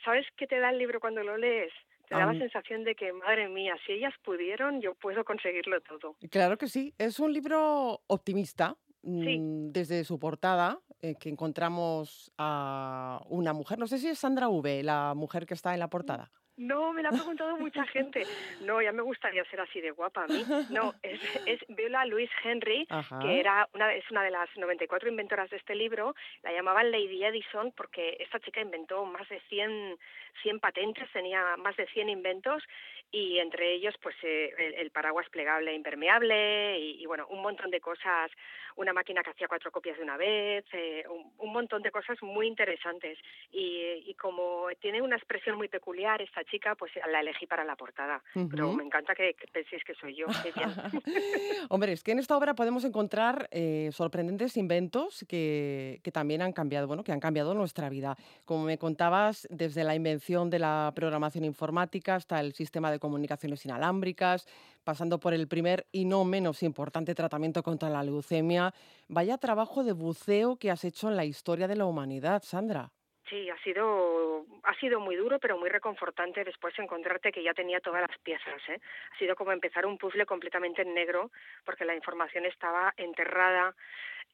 ¿sabes 0.04 0.28
qué 0.36 0.46
te 0.46 0.60
da 0.60 0.70
el 0.70 0.78
libro 0.78 1.00
cuando 1.00 1.24
lo 1.24 1.38
lees? 1.38 1.72
Te 2.08 2.14
da 2.14 2.32
la 2.32 2.38
sensación 2.38 2.84
de 2.84 2.94
que, 2.94 3.12
madre 3.14 3.50
mía, 3.50 3.76
si 3.84 3.94
ellas 3.94 4.14
pudieron, 4.24 4.80
yo 4.80 4.94
puedo 4.94 5.24
conseguirlo 5.24 5.82
todo. 5.82 6.16
Claro 6.30 6.56
que 6.56 6.68
sí, 6.68 6.94
es 7.00 7.20
un 7.20 7.34
libro 7.34 8.02
optimista, 8.06 8.76
mm, 9.06 9.72
desde 9.72 10.04
su 10.04 10.20
portada, 10.20 10.80
eh, 11.02 11.16
que 11.20 11.30
encontramos 11.30 12.32
a 12.38 13.22
una 13.30 13.54
mujer, 13.54 13.80
no 13.80 13.88
sé 13.88 14.00
si 14.00 14.08
es 14.08 14.20
Sandra 14.20 14.50
V, 14.50 14.84
la 14.84 15.14
mujer 15.16 15.46
que 15.46 15.54
está 15.54 15.74
en 15.74 15.80
la 15.80 15.90
portada. 15.90 16.32
No, 16.58 16.94
me 16.94 17.04
la 17.04 17.10
ha 17.10 17.12
preguntado 17.12 17.58
mucha 17.58 17.86
gente. 17.88 18.24
No, 18.62 18.82
ya 18.82 18.92
me 18.92 19.02
gustaría 19.02 19.44
ser 19.46 19.60
así 19.60 19.82
de 19.82 19.92
guapa 19.92 20.24
a 20.24 20.28
mí. 20.28 20.44
No, 20.70 20.94
es, 21.04 21.20
es 21.46 21.60
Viola 21.68 22.06
Louise 22.06 22.32
Henry, 22.44 22.88
que 23.22 23.40
era 23.40 23.68
una, 23.74 23.94
es 23.94 24.10
una 24.10 24.24
de 24.24 24.32
las 24.32 24.50
94 24.56 25.10
inventoras 25.10 25.50
de 25.50 25.58
este 25.58 25.76
libro. 25.76 26.16
La 26.44 26.54
llamaban 26.54 26.92
Lady 26.92 27.24
Edison 27.24 27.74
porque 27.76 28.18
esta 28.20 28.40
chica 28.40 28.62
inventó 28.62 29.06
más 29.06 29.28
de 29.28 29.40
100, 29.50 29.98
100 30.44 30.60
patentes, 30.60 31.12
tenía 31.12 31.58
más 31.58 31.76
de 31.76 31.88
100 31.88 32.10
inventos 32.10 32.64
y 33.12 33.40
entre 33.40 33.74
ellos 33.74 33.96
pues 34.02 34.16
eh, 34.24 34.54
el, 34.78 34.92
paraguas 34.92 35.28
plegable 35.30 35.72
e 35.72 35.76
impermeable 35.76 36.80
y, 36.80 37.06
bueno, 37.06 37.28
un 37.30 37.42
montón 37.42 37.72
de 37.72 37.80
cosas, 37.80 38.32
una 38.76 38.94
máquina 38.94 39.24
que 39.24 39.30
hacía 39.30 39.48
cuatro 39.48 39.72
copias 39.72 39.98
de 39.98 40.04
una 40.04 40.18
vez, 40.18 40.66
eh, 40.74 41.04
un, 41.40 41.54
montón 41.54 41.82
de 41.82 41.92
cosas 41.92 42.22
muy 42.22 42.48
interesantes. 42.48 43.18
Y, 43.52 44.04
y 44.06 44.14
como 44.16 44.68
tiene 44.82 45.02
una 45.02 45.16
expresión 45.16 45.56
muy 45.56 45.70
peculiar 45.70 46.22
esta 46.22 46.44
chica, 46.44 46.76
pues 46.76 46.92
la 47.10 47.22
elegí 47.22 47.48
para 47.48 47.64
la 47.64 47.76
portada. 47.76 48.22
Pero 48.34 48.74
me 48.74 48.84
encanta 48.84 49.16
que, 49.16 49.36
penséis 49.52 49.84
que 49.84 49.96
soy 49.96 50.16
yo. 50.16 50.26
Hombre, 51.70 51.94
es 51.94 52.04
que 52.04 52.12
en 52.12 52.20
esta 52.20 52.36
obra 52.36 52.56
podemos 52.56 52.84
encontrar 52.84 53.48
eh, 53.52 53.90
sorprendentes 53.94 54.58
inventos 54.58 55.26
que, 55.30 56.02
que, 56.04 56.12
también 56.12 56.42
han 56.42 56.52
cambiado, 56.52 56.88
bueno, 56.88 57.04
que 57.04 57.12
han 57.12 57.20
cambiado 57.20 57.54
nuestra 57.54 57.90
vida. 57.90 58.18
Como 58.44 58.66
me 58.66 58.78
contabas, 58.78 59.48
desde 59.50 59.84
la 59.84 59.96
invención 59.96 60.50
de 60.50 60.60
la 60.60 60.92
programación 60.96 61.46
informática 61.46 62.16
hasta 62.16 62.40
el 62.40 62.54
sistema 62.54 62.92
de 62.92 62.95
comunicaciones 63.00 63.66
inalámbricas, 63.66 64.48
pasando 64.84 65.20
por 65.20 65.34
el 65.34 65.48
primer 65.48 65.88
y 65.92 66.06
no 66.06 66.24
menos 66.26 66.64
importante 66.64 67.16
tratamiento 67.16 67.64
contra 67.64 67.90
la 67.90 68.04
leucemia. 68.04 68.74
Vaya 69.08 69.38
trabajo 69.38 69.84
de 69.84 69.94
buceo 69.94 70.58
que 70.58 70.72
has 70.72 70.84
hecho 70.84 71.10
en 71.10 71.16
la 71.16 71.26
historia 71.26 71.68
de 71.68 71.76
la 71.76 71.86
humanidad, 71.86 72.44
Sandra. 72.44 72.95
Sí, 73.30 73.50
ha 73.50 73.58
sido, 73.64 74.46
ha 74.64 74.74
sido 74.76 75.00
muy 75.00 75.16
duro, 75.16 75.40
pero 75.40 75.58
muy 75.58 75.70
reconfortante 75.70 76.44
después 76.44 76.78
encontrarte 76.78 77.32
que 77.32 77.42
ya 77.42 77.54
tenía 77.54 77.80
todas 77.80 78.02
las 78.02 78.18
piezas. 78.20 78.62
¿eh? 78.70 78.80
Ha 79.14 79.18
sido 79.18 79.36
como 79.36 79.52
empezar 79.52 79.86
un 79.86 79.98
puzzle 79.98 80.26
completamente 80.26 80.84
en 80.84 80.94
negro, 80.94 81.32
porque 81.66 81.86
la 81.86 81.96
información 81.96 82.46
estaba 82.46 82.94
enterrada 82.98 83.76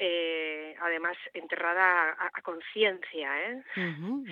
eh, 0.03 0.75
además 0.81 1.15
enterrada 1.33 2.15
a, 2.17 2.41
conciencia, 2.41 3.49
¿eh? 3.49 3.63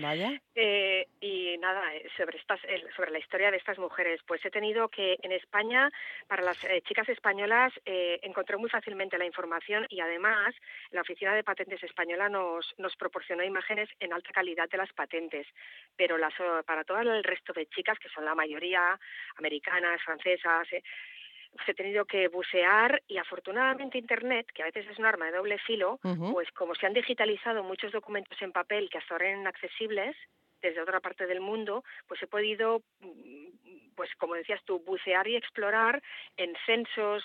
vaya. 0.01 0.41
Eh, 0.55 1.07
y 1.22 1.57
nada, 1.60 1.93
eh, 1.93 2.10
sobre 2.18 2.39
estas, 2.39 2.60
sobre 2.95 3.12
la 3.12 3.20
historia 3.20 3.51
de 3.51 3.57
estas 3.57 3.78
mujeres, 3.78 4.20
pues 4.26 4.43
he 4.43 4.49
tenido 4.49 4.89
que 4.89 5.18
en 5.22 5.32
España, 5.32 5.91
para 6.28 6.41
las 6.41 6.57
chicas 6.88 7.07
españolas, 7.10 7.72
encontré 7.86 8.57
muy 8.57 8.70
fácilmente 8.70 9.20
la 9.20 9.26
información 9.26 9.86
y 9.89 9.99
además 9.99 10.55
la 10.89 11.01
Oficina 11.01 11.36
de 11.36 11.43
Patentes 11.43 11.84
Española 11.84 12.30
nos, 12.30 12.74
nos 12.80 12.95
proporcionó 12.95 13.43
imágenes 13.43 13.89
en 13.99 14.12
alta 14.12 14.32
calidad 14.32 14.49
de 14.56 14.78
las 14.78 14.93
patentes, 14.93 15.47
pero 15.95 16.18
las, 16.18 16.34
para 16.66 16.84
todo 16.84 17.00
el 17.00 17.24
resto 17.24 17.54
de 17.54 17.68
chicas, 17.68 18.00
que 18.00 18.10
son 18.10 18.26
la 18.26 18.36
mayoría 18.36 19.00
americanas, 19.38 20.02
francesas, 20.04 20.68
he 21.68 21.74
tenido 21.74 22.06
que 22.06 22.28
bucear 22.28 23.02
y 23.08 23.18
afortunadamente 23.18 23.97
Internet, 23.97 24.47
que 24.54 24.62
a 24.62 24.66
veces 24.66 24.88
es 24.88 25.00
un 25.00 25.06
arma 25.06 25.26
de 25.26 25.38
doble 25.38 25.58
filo, 25.60 26.00
pues 26.32 26.52
como 26.52 26.76
se 26.76 26.86
han 26.86 26.93
digitalizado 26.93 27.64
muchos 27.64 27.91
documentos 27.91 28.41
en 28.41 28.52
papel 28.52 28.89
que 28.89 28.97
hasta 28.97 29.14
ahora 29.14 29.30
eran 29.30 29.41
inaccesibles 29.41 30.16
desde 30.62 30.82
otra 30.82 30.99
parte 30.99 31.28
del 31.28 31.41
mundo, 31.41 31.84
pues 32.07 32.22
he 32.22 32.28
podido, 32.28 32.82
mm, 32.99 33.95
pues 33.95 34.10
como 34.18 34.36
decías 34.36 34.62
tú, 34.66 34.80
bucear 34.80 35.28
y 35.28 35.36
explorar 35.36 36.01
en 36.38 36.55
censos, 36.66 37.24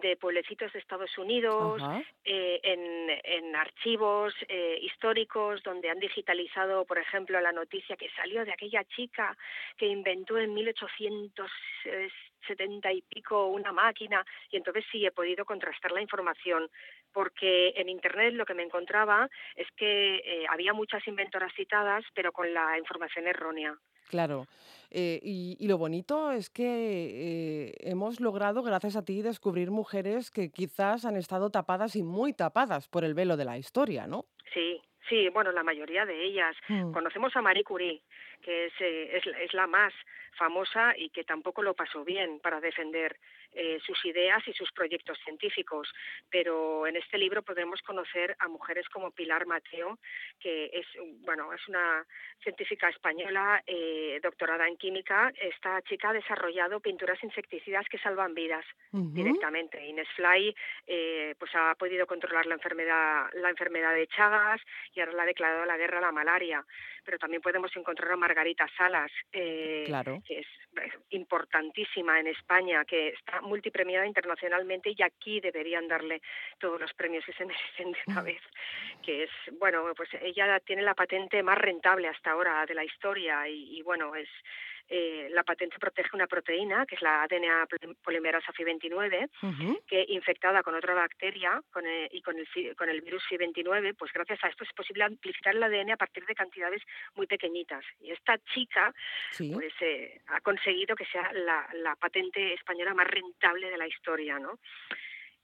de 0.00 0.16
pueblecitos 0.16 0.72
de 0.72 0.78
Estados 0.78 1.18
Unidos, 1.18 1.82
eh, 2.24 2.58
en, 2.62 3.10
en, 3.24 3.54
archivos 3.56 4.32
eh, 4.48 4.78
históricos 4.82 5.60
donde 5.62 5.90
han 5.90 5.98
digitalizado, 5.98 6.84
por 6.84 6.98
ejemplo, 6.98 7.40
la 7.40 7.52
noticia 7.52 7.96
que 7.96 8.10
salió 8.10 8.44
de 8.44 8.52
aquella 8.52 8.84
chica 8.84 9.34
que 9.76 9.86
inventó 9.86 10.38
en 10.38 10.54
1870 10.54 12.92
y 12.92 13.02
pico 13.02 13.46
una 13.46 13.72
máquina. 13.72 14.24
Y 14.50 14.56
entonces 14.56 14.84
sí 14.90 15.06
he 15.06 15.12
podido 15.12 15.44
contrastar 15.44 15.92
la 15.92 16.02
información 16.02 16.68
porque 17.16 17.72
en 17.76 17.88
Internet 17.88 18.34
lo 18.34 18.44
que 18.44 18.52
me 18.52 18.62
encontraba 18.62 19.30
es 19.54 19.66
que 19.74 20.16
eh, 20.16 20.44
había 20.50 20.74
muchas 20.74 21.00
inventoras 21.08 21.50
citadas 21.56 22.04
pero 22.14 22.30
con 22.30 22.52
la 22.52 22.76
información 22.76 23.26
errónea. 23.26 23.74
Claro. 24.10 24.44
Eh, 24.90 25.18
y, 25.22 25.66
lo 25.66 25.78
bonito 25.78 26.30
es 26.30 26.50
que 26.50 26.62
eh, 26.66 27.72
hemos 27.80 28.20
logrado, 28.20 28.62
gracias 28.62 28.96
a 28.96 29.04
ti, 29.04 29.22
descubrir 29.22 29.70
mujeres 29.70 30.30
que 30.30 30.50
quizás 30.50 31.06
han 31.06 31.16
estado 31.16 31.48
tapadas 31.48 31.96
y 31.96 32.02
muy 32.02 32.34
tapadas 32.34 32.86
por 32.86 33.02
el 33.02 33.14
velo 33.14 33.38
de 33.38 33.46
la 33.46 33.56
historia, 33.56 34.06
¿no? 34.06 34.26
Sí, 34.52 34.82
sí, 35.08 35.30
bueno, 35.30 35.52
la 35.52 35.62
mayoría 35.62 36.04
de 36.04 36.22
ellas. 36.22 36.54
Mm. 36.68 36.92
Conocemos 36.92 37.34
a 37.34 37.40
Marie 37.40 37.64
Curie, 37.64 38.02
que 38.42 38.66
es, 38.66 38.72
eh, 38.80 39.16
es, 39.16 39.26
es, 39.26 39.54
la 39.54 39.66
más 39.66 39.94
famosa 40.36 40.94
y 40.96 41.10
que 41.10 41.24
tampoco 41.24 41.62
lo 41.62 41.74
pasó 41.74 42.04
bien 42.04 42.40
para 42.40 42.60
defender 42.60 43.18
eh, 43.52 43.78
sus 43.84 44.04
ideas 44.04 44.46
y 44.46 44.52
sus 44.52 44.70
proyectos 44.72 45.18
científicos. 45.24 45.92
Pero 46.30 46.86
en 46.86 46.96
este 46.96 47.18
libro 47.18 47.42
podemos 47.42 47.80
conocer 47.82 48.36
a 48.38 48.48
mujeres 48.48 48.88
como 48.88 49.10
Pilar 49.10 49.46
Mateo, 49.46 49.98
que 50.38 50.70
es, 50.72 50.86
bueno, 51.24 51.52
es 51.52 51.66
una 51.68 52.04
científica 52.42 52.88
española 52.88 53.62
eh, 53.66 54.20
doctorada 54.22 54.68
en 54.68 54.76
química. 54.76 55.32
Esta 55.40 55.80
chica 55.82 56.10
ha 56.10 56.12
desarrollado 56.12 56.80
pinturas 56.80 57.22
insecticidas 57.22 57.86
que 57.88 57.98
salvan 57.98 58.34
vidas 58.34 58.64
directamente. 58.92 59.84
Inés 59.84 60.08
Fly 60.16 60.54
eh, 60.86 61.34
pues 61.38 61.50
ha 61.54 61.74
podido 61.74 62.06
controlar 62.06 62.46
la 62.46 62.54
enfermedad, 62.54 63.28
la 63.34 63.50
enfermedad 63.50 63.94
de 63.94 64.06
Chagas 64.08 64.60
y 64.94 65.00
ahora 65.00 65.12
le 65.12 65.22
ha 65.22 65.26
declarado 65.26 65.64
la 65.64 65.76
guerra 65.76 65.98
a 65.98 66.02
la 66.02 66.12
malaria. 66.12 66.64
Pero 67.04 67.18
también 67.18 67.40
podemos 67.40 67.74
encontrar 67.76 68.12
a 68.12 68.16
Margarita 68.16 68.66
Salas, 68.76 69.12
que 70.26 70.40
es 70.40 70.46
importantísima 71.10 72.20
en 72.20 72.26
España, 72.26 72.84
que 72.84 73.08
está 73.08 73.40
multipremiada 73.40 74.06
internacionalmente 74.06 74.92
y 74.96 75.02
aquí 75.02 75.40
deberían 75.40 75.88
darle 75.88 76.20
todos 76.58 76.80
los 76.80 76.92
premios 76.94 77.24
que 77.24 77.32
se 77.32 77.44
merecen 77.46 77.92
de 77.92 77.98
una 78.06 78.22
vez, 78.22 78.42
que 79.02 79.24
es, 79.24 79.30
bueno, 79.58 79.84
pues 79.96 80.10
ella 80.20 80.60
tiene 80.60 80.82
la 80.82 80.94
patente 80.94 81.42
más 81.42 81.58
rentable 81.58 82.08
hasta 82.08 82.32
ahora 82.32 82.66
de 82.66 82.74
la 82.74 82.84
historia 82.84 83.48
y, 83.48 83.78
y 83.78 83.82
bueno, 83.82 84.14
es 84.14 84.28
eh, 84.88 85.28
la 85.30 85.42
patente 85.42 85.78
protege 85.78 86.10
una 86.14 86.26
proteína, 86.26 86.86
que 86.86 86.94
es 86.94 87.02
la 87.02 87.22
ADN 87.22 87.66
polimerasa 88.02 88.52
FI29, 88.52 89.30
que 89.86 90.04
infectada 90.08 90.62
con 90.62 90.74
otra 90.74 90.94
bacteria 90.94 91.60
con 91.70 91.84
y 92.10 92.22
con 92.22 92.36
el, 92.38 92.76
con 92.76 92.88
el 92.88 93.00
virus 93.00 93.24
FI29, 93.30 93.96
pues 93.96 94.12
gracias 94.12 94.42
a 94.44 94.48
esto 94.48 94.64
es 94.64 94.72
posible 94.72 95.04
amplificar 95.04 95.54
el 95.54 95.62
ADN 95.62 95.92
a 95.92 95.96
partir 95.96 96.24
de 96.26 96.34
cantidades 96.34 96.82
muy 97.14 97.26
pequeñitas. 97.26 97.84
Y 98.00 98.12
esta 98.12 98.38
chica 98.54 98.92
pues 99.36 99.72
eh, 99.80 100.20
ha 100.28 100.40
conseguido 100.40 100.94
que 100.94 101.06
sea 101.06 101.32
la, 101.32 101.68
la 101.74 101.96
patente 101.96 102.54
española 102.54 102.94
más 102.94 103.06
rentable 103.06 103.70
de 103.70 103.78
la 103.78 103.86
historia, 103.86 104.38
¿no? 104.38 104.58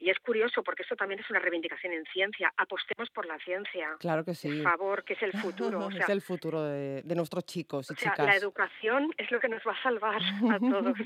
Y 0.02 0.10
es 0.10 0.18
curioso 0.18 0.64
porque 0.64 0.82
eso 0.82 0.96
también 0.96 1.20
es 1.20 1.30
una 1.30 1.38
reivindicación 1.38 1.92
en 1.92 2.04
ciencia. 2.06 2.52
Apostemos 2.56 3.08
por 3.10 3.24
la 3.24 3.38
ciencia. 3.38 3.94
Claro 4.00 4.24
que 4.24 4.34
sí. 4.34 4.48
Por 4.48 4.62
favor, 4.64 5.04
que 5.04 5.12
es 5.12 5.22
el 5.22 5.32
futuro. 5.32 5.88
es 5.96 6.08
el 6.08 6.20
futuro 6.20 6.64
de, 6.64 7.04
nuestros 7.14 7.44
chicos 7.44 7.88
y 7.88 7.94
chicas. 7.94 8.18
La 8.18 8.34
educación 8.34 9.12
es 9.16 9.30
lo 9.30 9.38
que 9.38 9.48
nos 9.48 9.62
va 9.64 9.70
a 9.70 9.82
salvar 9.84 10.20
a 10.50 10.58
todos. 10.58 10.96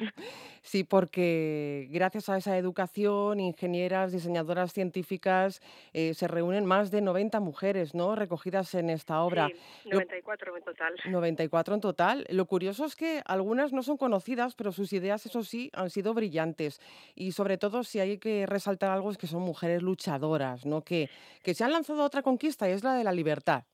sí, 0.62 0.82
porque 0.82 1.88
gracias 1.90 2.30
a 2.30 2.38
esa 2.38 2.56
educación, 2.56 3.38
ingenieras, 3.38 4.12
diseñadoras 4.12 4.72
científicas, 4.72 5.60
eh, 5.92 6.14
se 6.14 6.26
reúnen 6.26 6.64
más 6.64 6.90
de 6.90 7.02
90 7.02 7.38
mujeres 7.40 7.94
¿no? 7.94 8.16
recogidas 8.16 8.74
en 8.74 8.88
esta 8.88 9.20
obra. 9.20 9.48
Sí, 9.82 9.90
94 9.90 10.56
en 10.56 10.62
total. 10.62 10.94
94 11.04 11.74
en 11.74 11.80
total. 11.82 12.26
Lo 12.30 12.46
curioso 12.46 12.86
es 12.86 12.96
que 12.96 13.20
algunas 13.26 13.74
no 13.74 13.82
son 13.82 13.98
conocidas, 13.98 14.54
pero 14.54 14.72
sus 14.72 14.94
ideas, 14.94 15.26
eso 15.26 15.42
sí, 15.42 15.70
han 15.74 15.90
sido 15.90 16.14
brillantes. 16.14 16.80
Y 17.14 17.32
sobre 17.32 17.58
todo, 17.58 17.84
si 17.84 18.00
hay 18.00 18.16
que 18.16 18.46
resaltar 18.46 18.85
algo 18.92 19.10
es 19.10 19.18
que 19.18 19.26
son 19.26 19.42
mujeres 19.42 19.82
luchadoras, 19.82 20.64
¿no? 20.64 20.82
Que, 20.82 21.08
que 21.42 21.54
se 21.54 21.64
han 21.64 21.72
lanzado 21.72 22.02
a 22.02 22.06
otra 22.06 22.22
conquista 22.22 22.68
y 22.68 22.72
es 22.72 22.84
la 22.84 22.94
de 22.94 23.04
la 23.04 23.12
libertad. 23.12 23.64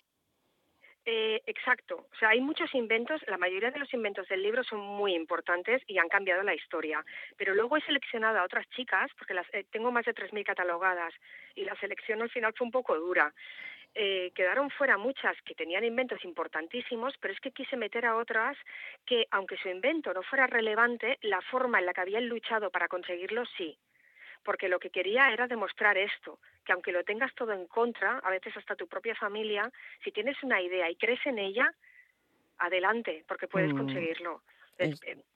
Eh, 1.05 1.43
exacto. 1.47 2.07
O 2.13 2.17
sea, 2.17 2.29
hay 2.29 2.41
muchos 2.41 2.73
inventos, 2.75 3.21
la 3.27 3.37
mayoría 3.37 3.73
de 3.73 3.81
los 3.81 3.93
inventos 3.93 4.29
del 4.29 4.43
libro 4.43 4.63
son 4.63 4.81
muy 4.81 5.15
importantes 5.15 5.83
y 5.89 5.99
han 5.99 6.09
cambiado 6.09 6.43
la 6.43 6.55
historia. 6.55 7.05
Pero 7.37 7.55
luego 7.55 7.77
he 7.77 7.81
seleccionado 7.83 8.39
a 8.39 8.45
otras 8.45 8.69
chicas, 8.71 9.11
porque 9.19 9.35
las, 9.35 9.47
eh, 9.53 9.67
tengo 9.71 9.91
más 9.91 10.05
de 10.05 10.15
3.000 10.15 10.45
catalogadas, 10.45 11.13
y 11.57 11.65
la 11.65 11.75
selección 11.77 12.23
al 12.23 12.31
final 12.31 12.55
fue 12.57 12.67
un 12.67 12.71
poco 12.71 12.97
dura. 12.97 13.35
Eh, 13.95 14.33
quedaron 14.35 14.71
fuera 14.71 14.97
muchas 14.97 15.37
que 15.43 15.55
tenían 15.55 15.85
inventos 15.85 16.25
importantísimos, 16.25 17.15
pero 17.21 17.35
es 17.35 17.41
que 17.41 17.51
quise 17.51 17.77
meter 17.77 18.07
a 18.07 18.17
otras 18.17 18.57
que, 19.05 19.27
aunque 19.33 19.57
su 19.57 19.69
invento 19.69 20.15
no 20.15 20.23
fuera 20.23 20.47
relevante, 20.47 21.19
la 21.23 21.43
forma 21.43 21.81
en 21.81 21.87
la 21.87 21.93
que 21.93 22.01
habían 22.01 22.29
luchado 22.29 22.71
para 22.71 22.89
conseguirlo 22.89 23.45
sí 23.59 23.77
porque 24.45 24.69
lo 24.69 24.79
que 24.79 24.91
quería 24.91 25.33
era 25.33 25.47
demostrar 25.47 25.97
esto, 25.97 26.39
que 26.65 26.73
aunque 26.73 26.93
lo 26.93 27.05
tengas 27.05 27.35
todo 27.35 27.53
en 27.53 27.67
contra, 27.67 28.19
a 28.19 28.31
veces 28.31 28.57
hasta 28.57 28.77
tu 28.77 28.87
propia 28.87 29.15
familia, 29.15 29.71
si 30.03 30.13
tienes 30.13 30.43
una 30.43 30.61
idea 30.61 30.91
y 30.91 30.97
crees 30.97 31.25
en 31.27 31.39
ella, 31.39 31.73
adelante, 32.59 33.25
porque 33.27 33.49
puedes 33.49 33.73
mm. 33.73 33.77
conseguirlo. 33.77 34.43
Eh, 34.79 34.95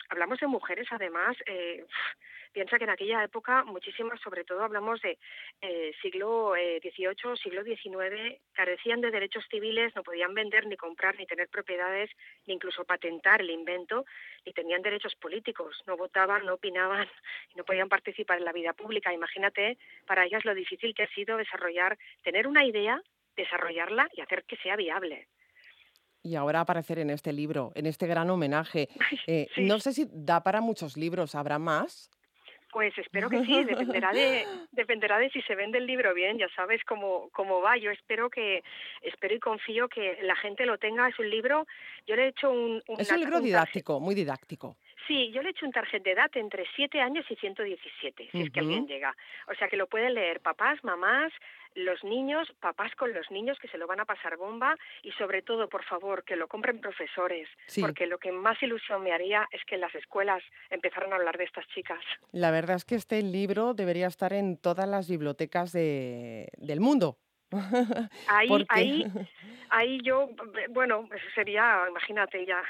hablamos 0.09 0.39
de 0.41 0.47
mujeres, 0.47 0.87
además, 0.91 1.37
eh, 1.47 1.85
piensa 2.53 2.79
que 2.79 2.85
en 2.85 2.91
aquella 2.91 3.23
época 3.23 3.65
muchísimas, 3.65 4.19
sobre 4.21 4.45
todo 4.45 4.63
hablamos 4.63 5.01
de 5.03 5.19
eh, 5.61 5.93
siglo 6.01 6.55
XVIII, 6.55 7.35
eh, 7.35 7.37
siglo 7.37 7.63
XIX, 7.63 8.41
carecían 8.53 9.01
de 9.01 9.11
derechos 9.11 9.45
civiles, 9.51 9.95
no 9.95 10.03
podían 10.03 10.33
vender, 10.33 10.67
ni 10.67 10.77
comprar, 10.77 11.19
ni 11.19 11.27
tener 11.27 11.49
propiedades, 11.49 12.11
ni 12.47 12.55
incluso 12.55 12.85
patentar 12.85 13.41
el 13.43 13.51
invento, 13.51 14.07
ni 14.45 14.53
tenían 14.53 14.81
derechos 14.81 15.15
políticos, 15.17 15.83
no 15.87 15.99
votaban, 15.99 16.47
no 16.47 16.55
opinaban, 16.55 17.07
y 17.53 17.59
no 17.59 17.65
podían 17.65 17.91
participar 17.91 18.39
en 18.39 18.47
la 18.47 18.53
vida 18.53 18.73
pública. 18.73 19.13
Imagínate 19.13 19.77
para 20.07 20.25
ellas 20.25 20.45
lo 20.47 20.55
difícil 20.55 20.95
que 20.95 21.03
ha 21.03 21.09
sido 21.09 21.37
desarrollar, 21.37 21.99
tener 22.23 22.47
una 22.47 22.65
idea, 22.65 23.03
desarrollarla 23.37 24.09
y 24.15 24.23
hacer 24.23 24.45
que 24.45 24.57
sea 24.57 24.77
viable 24.77 25.29
y 26.27 26.35
ahora 26.35 26.61
aparecer 26.61 26.99
en 26.99 27.11
este 27.11 27.33
libro, 27.33 27.73
en 27.75 27.87
este 27.87 28.07
gran 28.07 28.29
homenaje. 28.31 28.89
Eh, 29.29 29.49
no 29.57 29.81
sé 29.81 29.93
si 29.93 30.07
da 30.13 30.43
para 30.43 30.61
muchos 30.61 30.97
libros, 30.97 31.35
¿habrá 31.35 31.59
más? 31.59 32.11
Pues 32.71 32.97
espero 32.99 33.29
que 33.29 33.45
sí, 33.45 33.65
dependerá 33.65 34.13
de, 34.13 34.45
dependerá 34.73 35.19
de 35.19 35.31
si 35.31 35.41
se 35.43 35.55
vende 35.55 35.79
el 35.79 35.87
libro 35.87 36.15
bien, 36.15 36.39
ya 36.39 36.49
sabes 36.55 36.85
cómo, 36.85 37.29
cómo 37.33 37.61
va. 37.61 37.77
Yo 37.77 37.91
espero 37.91 38.31
que, 38.31 38.63
espero 39.03 39.35
y 39.35 39.41
confío 39.41 39.89
que 39.89 40.19
la 40.23 40.37
gente 40.37 40.67
lo 40.67 40.79
tenga. 40.79 41.09
Es 41.09 41.19
un 41.19 41.29
libro, 41.31 41.67
yo 42.07 42.15
le 42.15 42.27
he 42.27 42.29
hecho 42.29 42.51
un... 42.51 42.83
es 42.99 43.11
un 43.11 43.21
libro 43.21 43.41
didáctico, 43.41 43.99
muy 43.99 44.15
didáctico. 44.15 44.77
Sí, 45.07 45.31
yo 45.33 45.43
le 45.43 45.49
he 45.49 45.51
hecho 45.53 45.67
un 45.67 45.73
tarjet 45.73 46.03
de 46.03 46.13
edad 46.13 46.31
entre 46.35 46.65
7 46.75 47.01
años 47.01 47.25
y 47.31 47.37
117, 47.37 48.29
si 48.33 48.43
es 48.43 48.51
que 48.51 48.61
alguien 48.61 48.87
llega. 48.87 49.17
O 49.49 49.55
sea 49.55 49.69
que 49.69 49.77
lo 49.77 49.87
pueden 49.87 50.15
leer 50.15 50.41
papás, 50.41 50.83
mamás, 50.83 51.33
los 51.77 52.03
niños, 52.03 52.49
papás 52.61 52.95
con 52.97 53.13
los 53.13 53.31
niños 53.31 53.59
que 53.61 53.69
se 53.69 53.79
lo 53.79 53.87
van 53.87 54.01
a 54.01 54.05
pasar 54.05 54.37
bomba 54.37 54.77
y 55.03 55.13
sobre 55.13 55.43
todo, 55.43 55.69
por 55.69 55.85
favor, 55.85 56.25
que 56.25 56.37
lo 56.37 56.49
compren 56.49 56.81
profesores, 56.81 57.49
porque 57.81 58.07
lo 58.07 58.19
que 58.19 58.33
más 58.33 58.61
ilusión 58.63 59.03
me 59.03 59.13
haría 59.13 59.47
es 59.53 59.63
que 59.65 59.77
en 59.77 59.83
las 59.83 59.95
escuelas 59.95 60.43
empezaran 60.71 61.13
a 61.13 61.17
hablar 61.17 61.37
de 61.37 61.45
estas 61.45 61.67
chicas. 61.69 62.01
La 62.33 62.51
verdad 62.51 62.77
es 62.77 62.85
que 62.85 62.95
este 62.95 63.23
libro 63.23 63.75
debería 63.75 64.07
estar 64.07 64.33
en 64.33 64.57
todas 64.57 64.89
las 64.89 65.09
bibliotecas 65.09 65.73
de, 65.73 66.49
del 66.57 66.81
mundo. 66.81 67.19
Ahí, 68.29 68.49
ahí, 68.69 69.05
ahí 69.71 70.01
yo, 70.03 70.29
bueno, 70.71 71.09
sería, 71.35 71.85
imagínate 71.89 72.45
ya, 72.45 72.63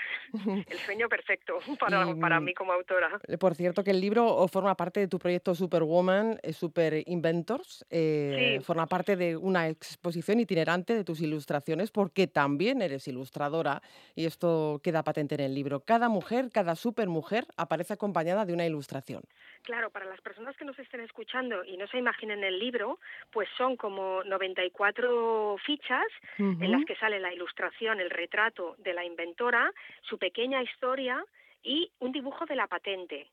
el 0.47 0.79
sueño 0.79 1.09
perfecto 1.09 1.59
para, 1.81 2.15
para 2.15 2.41
mí 2.41 2.53
como 2.53 2.73
autora. 2.73 3.19
Eh, 3.27 3.39
por 3.39 3.55
cierto, 3.55 3.83
que 3.83 3.91
el 3.91 4.01
libro 4.01 4.47
forma 4.49 4.75
parte 4.77 5.01
de 5.01 5.09
tu 5.09 5.19
proyecto 5.19 5.55
Superwoman, 5.55 6.39
eh, 6.43 6.53
Super 6.53 7.03
Inventors, 7.07 7.87
eh, 7.91 8.61
forma 8.63 8.87
parte 8.87 9.17
de 9.17 9.37
una 9.37 9.69
exposición 9.69 10.41
itinerante 10.41 10.95
de 10.95 11.05
tus 11.05 11.21
ilustraciones, 11.21 11.91
porque 11.91 12.27
también 12.27 12.83
eres 12.83 13.09
ilustradora, 13.09 13.83
y 14.15 14.27
esto 14.27 14.81
queda 14.83 15.03
patente 15.03 15.37
en 15.37 15.41
el 15.41 15.55
libro. 15.55 15.81
Cada 15.81 16.09
mujer, 16.09 16.51
cada 16.53 16.77
supermujer 16.77 17.47
aparece 17.57 17.95
acompañada 17.95 18.45
de 18.45 18.53
una 18.53 18.67
ilustración. 18.67 19.23
Claro, 19.63 19.91
para 19.91 20.05
las 20.07 20.21
personas 20.21 20.57
que 20.57 20.65
nos 20.65 20.79
estén 20.79 21.01
escuchando 21.01 21.65
y 21.65 21.77
no 21.77 21.87
se 21.89 21.99
imaginen 21.99 22.45
el 22.45 22.59
libro, 22.59 23.01
pues 23.33 23.49
son 23.57 23.77
como 23.77 24.23
94 24.71 25.57
fichas 25.59 26.07
en 26.39 26.71
las 26.71 26.85
que 26.85 26.97
sale 26.97 27.21
la 27.21 27.33
ilustración, 27.33 28.01
el 28.01 28.11
retrato 28.11 28.75
de 28.79 28.95
la 28.95 29.05
inventora, 29.05 29.71
su 30.03 30.19
pequeña 30.19 30.63
historia 30.63 31.25
y 31.63 31.91
un 32.01 32.13
dibujo 32.13 32.47
de 32.47 32.57
la 32.57 32.67
patente 32.67 33.29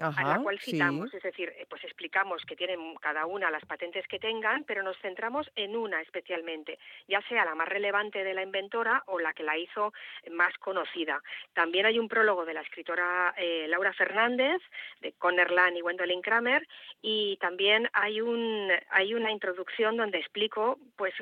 a 0.00 0.22
la 0.24 0.38
cual 0.42 0.58
citamos, 0.60 1.12
es 1.12 1.22
decir, 1.22 1.52
eh, 1.56 1.66
pues 1.68 1.84
explicamos 1.84 2.42
que 2.44 2.56
tienen 2.56 2.94
cada 2.96 3.26
una 3.26 3.50
las 3.50 3.64
patentes 3.64 4.06
que 4.06 4.18
tengan, 4.18 4.64
pero 4.64 4.82
nos 4.82 4.98
centramos 4.98 5.50
en 5.56 5.76
una 5.76 6.00
especialmente, 6.00 6.78
ya 7.08 7.20
sea 7.28 7.44
la 7.44 7.54
más 7.54 7.68
relevante 7.68 8.24
de 8.24 8.34
la 8.34 8.42
inventora 8.42 9.02
o 9.06 9.18
la 9.18 9.32
que 9.32 9.42
la 9.42 9.56
hizo 9.56 9.92
más 10.30 10.56
conocida. 10.58 11.22
También 11.52 11.86
hay 11.86 11.98
un 11.98 12.08
prólogo 12.08 12.44
de 12.44 12.54
la 12.54 12.60
escritora 12.62 13.34
eh, 13.36 13.66
Laura 13.68 13.92
Fernández, 13.92 14.60
de 15.00 15.12
Conner 15.12 15.50
Land 15.50 15.76
y 15.76 15.80
Gwendolyn 15.80 16.22
Kramer, 16.22 16.66
y 17.02 17.36
también 17.38 17.88
hay 17.92 18.20
un 18.20 18.70
hay 18.90 19.14
una 19.14 19.30
introducción 19.30 19.96
donde 19.96 20.18
explico 20.18 20.78
pues 20.96 21.14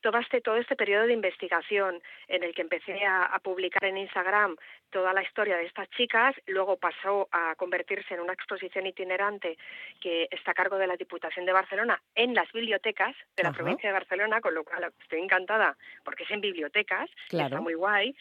todo 0.00 0.18
este 0.18 0.40
todo 0.40 0.56
este 0.56 0.76
periodo 0.76 1.06
de 1.06 1.12
investigación 1.12 2.02
en 2.28 2.42
el 2.42 2.54
que 2.54 2.62
empecé 2.62 3.04
a, 3.04 3.24
a 3.24 3.38
publicar 3.38 3.84
en 3.84 3.98
Instagram 3.98 4.56
toda 4.90 5.12
la 5.12 5.22
historia 5.22 5.56
de 5.56 5.66
estas 5.66 5.88
chicas, 5.90 6.34
luego 6.46 6.76
pasó 6.76 7.28
a 7.32 7.54
convertirse 7.56 8.14
en 8.14 8.20
una 8.20 8.32
exposición 8.32 8.86
itinerante 8.86 9.58
que 10.00 10.28
está 10.30 10.52
a 10.52 10.54
cargo 10.54 10.78
de 10.78 10.86
la 10.86 10.96
Diputación 10.96 11.44
de 11.44 11.52
Barcelona 11.52 12.00
en 12.14 12.34
las 12.34 12.50
bibliotecas 12.52 13.14
de 13.36 13.42
la 13.42 13.52
provincia 13.52 13.88
de 13.88 13.92
Barcelona, 13.92 14.40
con 14.40 14.54
lo 14.54 14.64
cual 14.64 14.92
estoy 15.00 15.20
encantada 15.20 15.76
porque 16.04 16.24
es 16.24 16.30
en 16.30 16.40
bibliotecas, 16.40 17.10
está 17.30 17.60
muy 17.60 17.74
guay. 17.74 18.14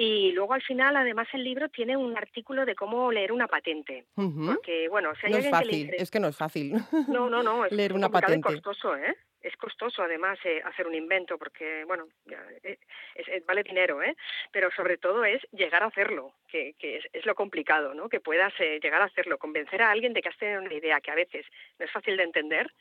Y 0.00 0.30
luego 0.30 0.54
al 0.54 0.62
final, 0.62 0.96
además, 0.96 1.26
el 1.32 1.42
libro 1.42 1.68
tiene 1.70 1.96
un 1.96 2.16
artículo 2.16 2.64
de 2.64 2.76
cómo 2.76 3.10
leer 3.10 3.32
una 3.32 3.48
patente. 3.48 4.06
Porque, 4.14 4.88
bueno, 4.88 5.12
si 5.16 5.26
hay 5.26 5.32
no 5.32 5.38
es 5.38 5.50
fácil, 5.50 5.90
es 5.92 6.10
que 6.10 6.20
no 6.20 6.28
es 6.28 6.36
fácil. 6.36 6.74
No, 7.08 7.28
no, 7.28 7.42
no, 7.42 7.64
es 7.66 7.72
leer 7.72 7.92
una 7.92 8.08
patente. 8.08 8.42
costoso, 8.42 8.96
¿eh? 8.96 9.16
Es 9.42 9.56
costoso 9.56 10.02
además 10.02 10.38
eh, 10.44 10.60
hacer 10.64 10.86
un 10.86 10.94
invento 10.94 11.38
porque 11.38 11.84
bueno 11.84 12.06
eh, 12.62 12.78
vale 13.46 13.62
dinero 13.62 14.02
eh 14.02 14.16
pero 14.50 14.70
sobre 14.72 14.98
todo 14.98 15.24
es 15.24 15.40
llegar 15.52 15.82
a 15.82 15.86
hacerlo 15.86 16.34
que, 16.48 16.74
es, 16.80 17.26
lo 17.26 17.34
complicado 17.34 17.94
no 17.94 18.08
que 18.08 18.20
puedas 18.20 18.52
eh, 18.58 18.80
llegar 18.82 19.00
a 19.02 19.06
hacerlo 19.06 19.38
convencer 19.38 19.82
a 19.82 19.90
alguien 19.90 20.12
de 20.12 20.22
que 20.22 20.28
has 20.28 20.38
tenido 20.38 20.60
una 20.60 20.74
idea 20.74 21.00
que 21.00 21.10
a 21.10 21.16
veces 21.16 21.46
no 21.78 21.84
es 21.84 21.92
fácil 21.92 22.16
de 22.16 22.24
entender 22.24 22.72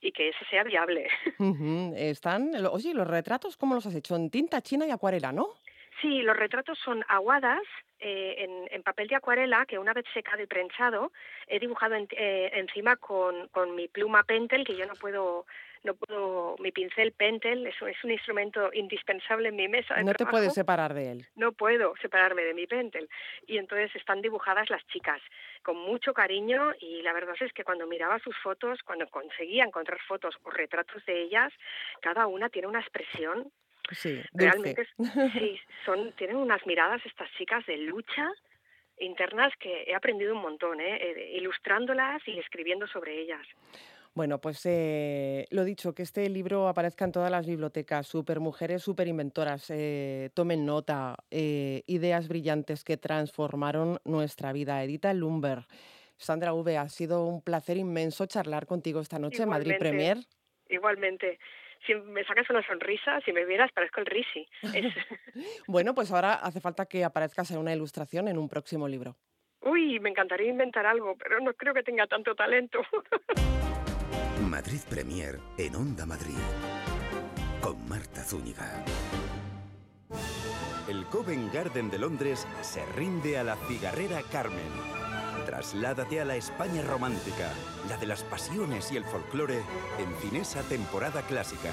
y 0.00 0.12
que 0.12 0.28
ese 0.28 0.44
sea 0.44 0.62
viable. 0.62 1.08
Están 1.96 2.54
oye 2.70 2.94
los 2.94 3.06
retratos 3.06 3.56
cómo 3.56 3.74
los 3.74 3.86
has 3.86 3.94
hecho 3.94 4.16
en 4.16 4.30
tinta 4.30 4.62
china 4.62 4.86
y 4.86 4.90
acuarela 4.90 5.32
no 5.32 5.54
Sí, 6.00 6.22
los 6.22 6.36
retratos 6.36 6.78
son 6.78 7.04
aguadas 7.08 7.64
en, 7.98 8.68
en, 8.70 8.84
papel 8.84 9.08
de 9.08 9.16
acuarela 9.16 9.66
que 9.66 9.80
una 9.80 9.92
vez 9.92 10.04
secado 10.14 10.40
y 10.40 10.46
prensado 10.46 11.10
he 11.48 11.58
dibujado 11.58 11.96
encima 11.96 12.94
con, 12.94 13.48
con 13.48 13.74
mi 13.74 13.88
pluma 13.88 14.22
Pentel 14.22 14.64
que 14.64 14.76
yo 14.76 14.86
no 14.86 14.94
puedo 14.94 15.44
no 15.84 15.94
puedo, 15.94 16.56
mi 16.58 16.72
pincel 16.72 17.12
Pentel 17.12 17.66
es, 17.66 17.74
es 17.80 18.04
un 18.04 18.10
instrumento 18.10 18.70
indispensable 18.72 19.48
en 19.48 19.56
mi 19.56 19.68
mesa. 19.68 20.00
no 20.02 20.14
te 20.14 20.26
puedes 20.26 20.54
separar 20.54 20.94
de 20.94 21.12
él. 21.12 21.26
No 21.36 21.52
puedo 21.52 21.94
separarme 22.00 22.42
de 22.42 22.54
mi 22.54 22.66
Pentel. 22.66 23.08
Y 23.46 23.58
entonces 23.58 23.94
están 23.96 24.22
dibujadas 24.22 24.70
las 24.70 24.86
chicas 24.88 25.20
con 25.62 25.76
mucho 25.76 26.12
cariño 26.12 26.72
y 26.80 27.02
la 27.02 27.12
verdad 27.12 27.36
es 27.40 27.52
que 27.52 27.64
cuando 27.64 27.86
miraba 27.86 28.18
sus 28.20 28.36
fotos, 28.38 28.82
cuando 28.82 29.06
conseguía 29.08 29.64
encontrar 29.64 29.98
fotos 30.06 30.36
o 30.42 30.50
retratos 30.50 31.04
de 31.06 31.22
ellas, 31.22 31.52
cada 32.00 32.26
una 32.26 32.48
tiene 32.48 32.68
una 32.68 32.80
expresión. 32.80 33.50
Sí, 33.90 34.20
realmente 34.34 34.86
sí, 35.32 35.58
son, 35.86 36.12
tienen 36.12 36.36
unas 36.36 36.64
miradas 36.66 37.00
estas 37.06 37.30
chicas 37.32 37.64
de 37.66 37.78
lucha 37.78 38.30
internas 39.00 39.52
que 39.58 39.84
he 39.86 39.94
aprendido 39.94 40.34
un 40.34 40.42
montón, 40.42 40.80
¿eh? 40.80 40.96
eh 40.96 41.36
ilustrándolas 41.36 42.26
y 42.26 42.38
escribiendo 42.38 42.86
sobre 42.86 43.20
ellas. 43.20 43.46
Bueno, 44.14 44.40
pues 44.40 44.60
eh, 44.66 45.46
lo 45.50 45.64
dicho, 45.64 45.94
que 45.94 46.02
este 46.02 46.28
libro 46.28 46.68
aparezca 46.68 47.04
en 47.04 47.12
todas 47.12 47.30
las 47.30 47.46
bibliotecas, 47.46 48.06
supermujeres, 48.06 48.82
superinventoras, 48.82 49.70
eh, 49.70 50.30
tomen 50.34 50.66
nota, 50.66 51.16
eh, 51.30 51.82
ideas 51.86 52.28
brillantes 52.28 52.84
que 52.84 52.96
transformaron 52.96 53.98
nuestra 54.04 54.52
vida. 54.52 54.82
Edita 54.82 55.14
Lumber. 55.14 55.66
Sandra 56.16 56.52
V, 56.52 56.76
ha 56.76 56.88
sido 56.88 57.26
un 57.26 57.42
placer 57.42 57.76
inmenso 57.76 58.26
charlar 58.26 58.66
contigo 58.66 59.00
esta 59.00 59.20
noche 59.20 59.44
en 59.44 59.50
Madrid 59.50 59.74
Premier. 59.78 60.18
Igualmente. 60.68 61.38
Si 61.86 61.94
me 61.94 62.24
sacas 62.24 62.50
una 62.50 62.66
sonrisa, 62.66 63.20
si 63.24 63.32
me 63.32 63.44
vieras, 63.44 63.70
parezco 63.72 64.00
el 64.00 64.06
Risi. 64.06 64.46
bueno, 65.68 65.94
pues 65.94 66.10
ahora 66.10 66.34
hace 66.34 66.60
falta 66.60 66.86
que 66.86 67.04
aparezcas 67.04 67.52
en 67.52 67.58
una 67.58 67.72
ilustración 67.72 68.26
en 68.26 68.36
un 68.36 68.48
próximo 68.48 68.88
libro. 68.88 69.16
Uy, 69.60 70.00
me 70.00 70.10
encantaría 70.10 70.50
inventar 70.50 70.86
algo, 70.86 71.16
pero 71.16 71.40
no 71.40 71.54
creo 71.54 71.74
que 71.74 71.82
tenga 71.82 72.06
tanto 72.06 72.34
talento. 72.34 72.80
Madrid 74.48 74.80
Premier 74.88 75.40
en 75.56 75.76
Onda 75.76 76.06
Madrid. 76.06 76.38
Con 77.60 77.88
Marta 77.88 78.22
Zúñiga. 78.24 78.84
El 80.88 81.04
Covent 81.06 81.52
Garden 81.52 81.90
de 81.90 81.98
Londres 81.98 82.46
se 82.62 82.84
rinde 82.86 83.38
a 83.38 83.44
la 83.44 83.56
cigarrera 83.68 84.22
Carmen 84.32 84.98
Trasládate 85.48 86.20
a 86.20 86.26
la 86.26 86.36
España 86.36 86.82
romántica, 86.82 87.50
la 87.88 87.96
de 87.96 88.04
las 88.04 88.22
pasiones 88.22 88.92
y 88.92 88.98
el 88.98 89.04
folclore, 89.04 89.62
en 89.98 90.14
Cinesa 90.20 90.60
temporada 90.62 91.22
clásica. 91.22 91.70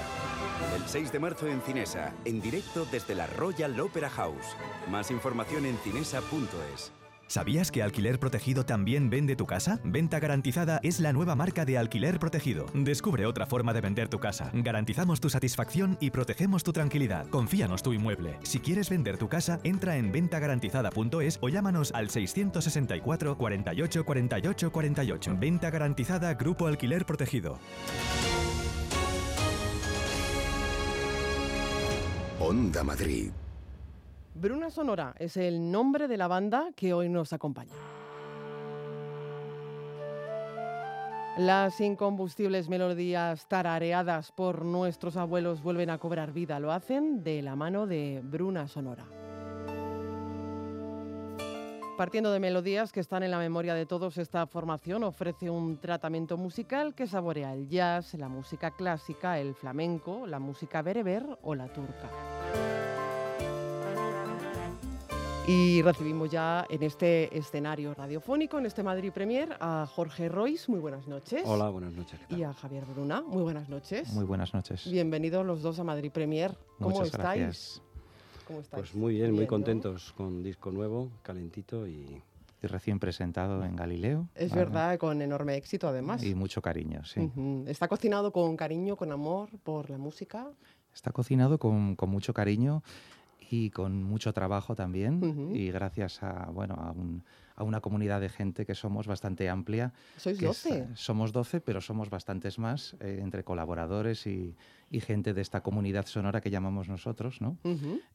El 0.74 0.88
6 0.88 1.12
de 1.12 1.18
marzo 1.18 1.46
en 1.46 1.60
Cinesa, 1.60 2.14
en 2.24 2.40
directo 2.40 2.86
desde 2.90 3.14
la 3.14 3.26
Royal 3.26 3.78
Opera 3.78 4.08
House. 4.08 4.56
Más 4.88 5.10
información 5.10 5.66
en 5.66 5.76
cinesa.es. 5.84 6.90
¿Sabías 7.28 7.72
que 7.72 7.82
Alquiler 7.82 8.20
Protegido 8.20 8.64
también 8.64 9.10
vende 9.10 9.34
tu 9.34 9.46
casa? 9.46 9.80
Venta 9.82 10.20
Garantizada 10.20 10.78
es 10.82 11.00
la 11.00 11.12
nueva 11.12 11.34
marca 11.34 11.64
de 11.64 11.76
Alquiler 11.76 12.18
Protegido. 12.20 12.66
Descubre 12.72 13.26
otra 13.26 13.46
forma 13.46 13.72
de 13.72 13.80
vender 13.80 14.08
tu 14.08 14.20
casa. 14.20 14.50
Garantizamos 14.54 15.20
tu 15.20 15.28
satisfacción 15.28 15.98
y 16.00 16.10
protegemos 16.10 16.62
tu 16.62 16.72
tranquilidad. 16.72 17.26
Confíanos 17.28 17.82
tu 17.82 17.92
inmueble. 17.92 18.38
Si 18.44 18.60
quieres 18.60 18.88
vender 18.90 19.18
tu 19.18 19.28
casa, 19.28 19.58
entra 19.64 19.96
en 19.96 20.12
ventagarantizada.es 20.12 21.38
o 21.40 21.48
llámanos 21.48 21.92
al 21.92 22.10
664 22.10 23.36
48 23.36 24.04
48 24.04 24.72
48. 24.72 25.36
Venta 25.38 25.70
Garantizada 25.70 26.34
Grupo 26.34 26.66
Alquiler 26.68 27.04
Protegido. 27.04 27.58
Onda 32.38 32.84
Madrid. 32.84 33.30
Bruna 34.38 34.68
Sonora 34.68 35.14
es 35.18 35.38
el 35.38 35.70
nombre 35.72 36.08
de 36.08 36.18
la 36.18 36.28
banda 36.28 36.68
que 36.76 36.92
hoy 36.92 37.08
nos 37.08 37.32
acompaña. 37.32 37.72
Las 41.38 41.80
incombustibles 41.80 42.68
melodías 42.68 43.48
tarareadas 43.48 44.32
por 44.32 44.66
nuestros 44.66 45.16
abuelos 45.16 45.62
vuelven 45.62 45.88
a 45.88 45.96
cobrar 45.96 46.34
vida. 46.34 46.60
Lo 46.60 46.70
hacen 46.70 47.24
de 47.24 47.40
la 47.40 47.56
mano 47.56 47.86
de 47.86 48.20
Bruna 48.22 48.68
Sonora. 48.68 49.06
Partiendo 51.96 52.30
de 52.30 52.38
melodías 52.38 52.92
que 52.92 53.00
están 53.00 53.22
en 53.22 53.30
la 53.30 53.38
memoria 53.38 53.72
de 53.72 53.86
todos, 53.86 54.18
esta 54.18 54.46
formación 54.46 55.02
ofrece 55.02 55.48
un 55.48 55.78
tratamiento 55.78 56.36
musical 56.36 56.94
que 56.94 57.06
saborea 57.06 57.54
el 57.54 57.70
jazz, 57.70 58.12
la 58.12 58.28
música 58.28 58.70
clásica, 58.70 59.38
el 59.38 59.54
flamenco, 59.54 60.26
la 60.26 60.38
música 60.38 60.82
bereber 60.82 61.24
o 61.40 61.54
la 61.54 61.72
turca. 61.72 62.35
Y 65.48 65.80
recibimos 65.82 66.28
ya 66.30 66.66
en 66.68 66.82
este 66.82 67.36
escenario 67.36 67.94
radiofónico, 67.94 68.58
en 68.58 68.66
este 68.66 68.82
Madrid 68.82 69.12
Premier, 69.12 69.56
a 69.60 69.86
Jorge 69.86 70.28
Royce. 70.28 70.68
Muy 70.68 70.80
buenas 70.80 71.06
noches. 71.06 71.42
Hola, 71.44 71.68
buenas 71.68 71.92
noches. 71.92 72.18
Y 72.30 72.42
a 72.42 72.52
Javier 72.52 72.84
Bruna. 72.84 73.22
Muy 73.22 73.44
buenas 73.44 73.68
noches. 73.68 74.12
Muy 74.12 74.24
buenas 74.24 74.52
noches. 74.54 74.90
Bienvenidos 74.90 75.46
los 75.46 75.62
dos 75.62 75.78
a 75.78 75.84
Madrid 75.84 76.10
Premier. 76.10 76.58
¿Cómo 76.78 76.90
Muchas 76.96 77.14
estáis? 77.14 77.42
gracias. 77.42 77.82
¿Cómo 78.48 78.58
estáis? 78.60 78.80
Pues 78.80 78.94
muy 78.96 79.14
bien, 79.14 79.30
muy 79.30 79.38
Bien, 79.38 79.44
¿no? 79.44 79.50
contentos 79.50 80.12
con 80.16 80.42
disco 80.42 80.70
nuevo, 80.72 81.10
calentito 81.22 81.86
y... 81.86 82.22
Y 82.62 82.68
recién 82.68 82.98
presentado 82.98 83.62
en 83.64 83.76
Galileo. 83.76 84.28
Es 84.34 84.48
Vale. 84.50 84.64
verdad, 84.64 84.98
con 84.98 85.20
enorme 85.20 85.56
éxito 85.56 85.86
además. 85.88 86.24
Y 86.24 86.34
mucho 86.34 86.62
cariño, 86.62 87.04
sí. 87.04 87.20
Ujú. 87.20 87.64
Está 87.68 87.86
cocinado 87.86 88.32
con 88.32 88.56
cariño, 88.56 88.96
con 88.96 89.12
amor 89.12 89.50
por 89.62 89.90
la 89.90 89.98
música. 89.98 90.48
Está 90.94 91.12
cocinado 91.12 91.58
con, 91.58 91.94
con 91.96 92.08
mucho 92.08 92.32
cariño 92.32 92.82
y 93.50 93.70
con 93.70 94.02
mucho 94.02 94.32
trabajo 94.32 94.74
también. 94.74 95.20
Y 95.54 95.70
gracias 95.70 96.22
a, 96.22 96.50
bueno, 96.50 96.74
a, 96.74 96.90
un- 96.92 97.22
a 97.54 97.62
una 97.64 97.80
comunidad 97.80 98.20
de 98.20 98.28
gente 98.28 98.66
que 98.66 98.74
somos 98.74 99.06
bastante 99.06 99.48
amplia. 99.48 99.92
Sois 100.16 100.38
que 100.38 100.46
es, 100.46 100.62
12. 100.64 100.78
eh, 100.78 100.88
somos 100.94 101.32
12, 101.32 101.60
pero 101.60 101.80
somos 101.80 102.10
bastantes 102.10 102.58
más 102.58 102.96
eh, 103.00 103.20
entre 103.22 103.44
colaboradores 103.44 104.26
y, 104.26 104.54
y 104.90 105.00
gente 105.00 105.32
de 105.34 105.40
esta 105.40 105.62
comunidad 105.62 106.06
sonora 106.06 106.40
que 106.40 106.50
llamamos 106.50 106.88
nosotros, 106.88 107.40
¿no? 107.40 107.56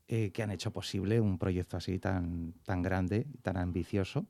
Eh, 0.07 0.31
que 0.31 0.43
han 0.43 0.51
hecho 0.51 0.71
posible 0.71 1.19
un 1.21 1.37
proyecto 1.37 1.77
así 1.77 1.97
tan, 1.99 2.53
tan 2.65 2.81
grande, 2.81 3.25
tan 3.41 3.57
ambicioso. 3.57 4.25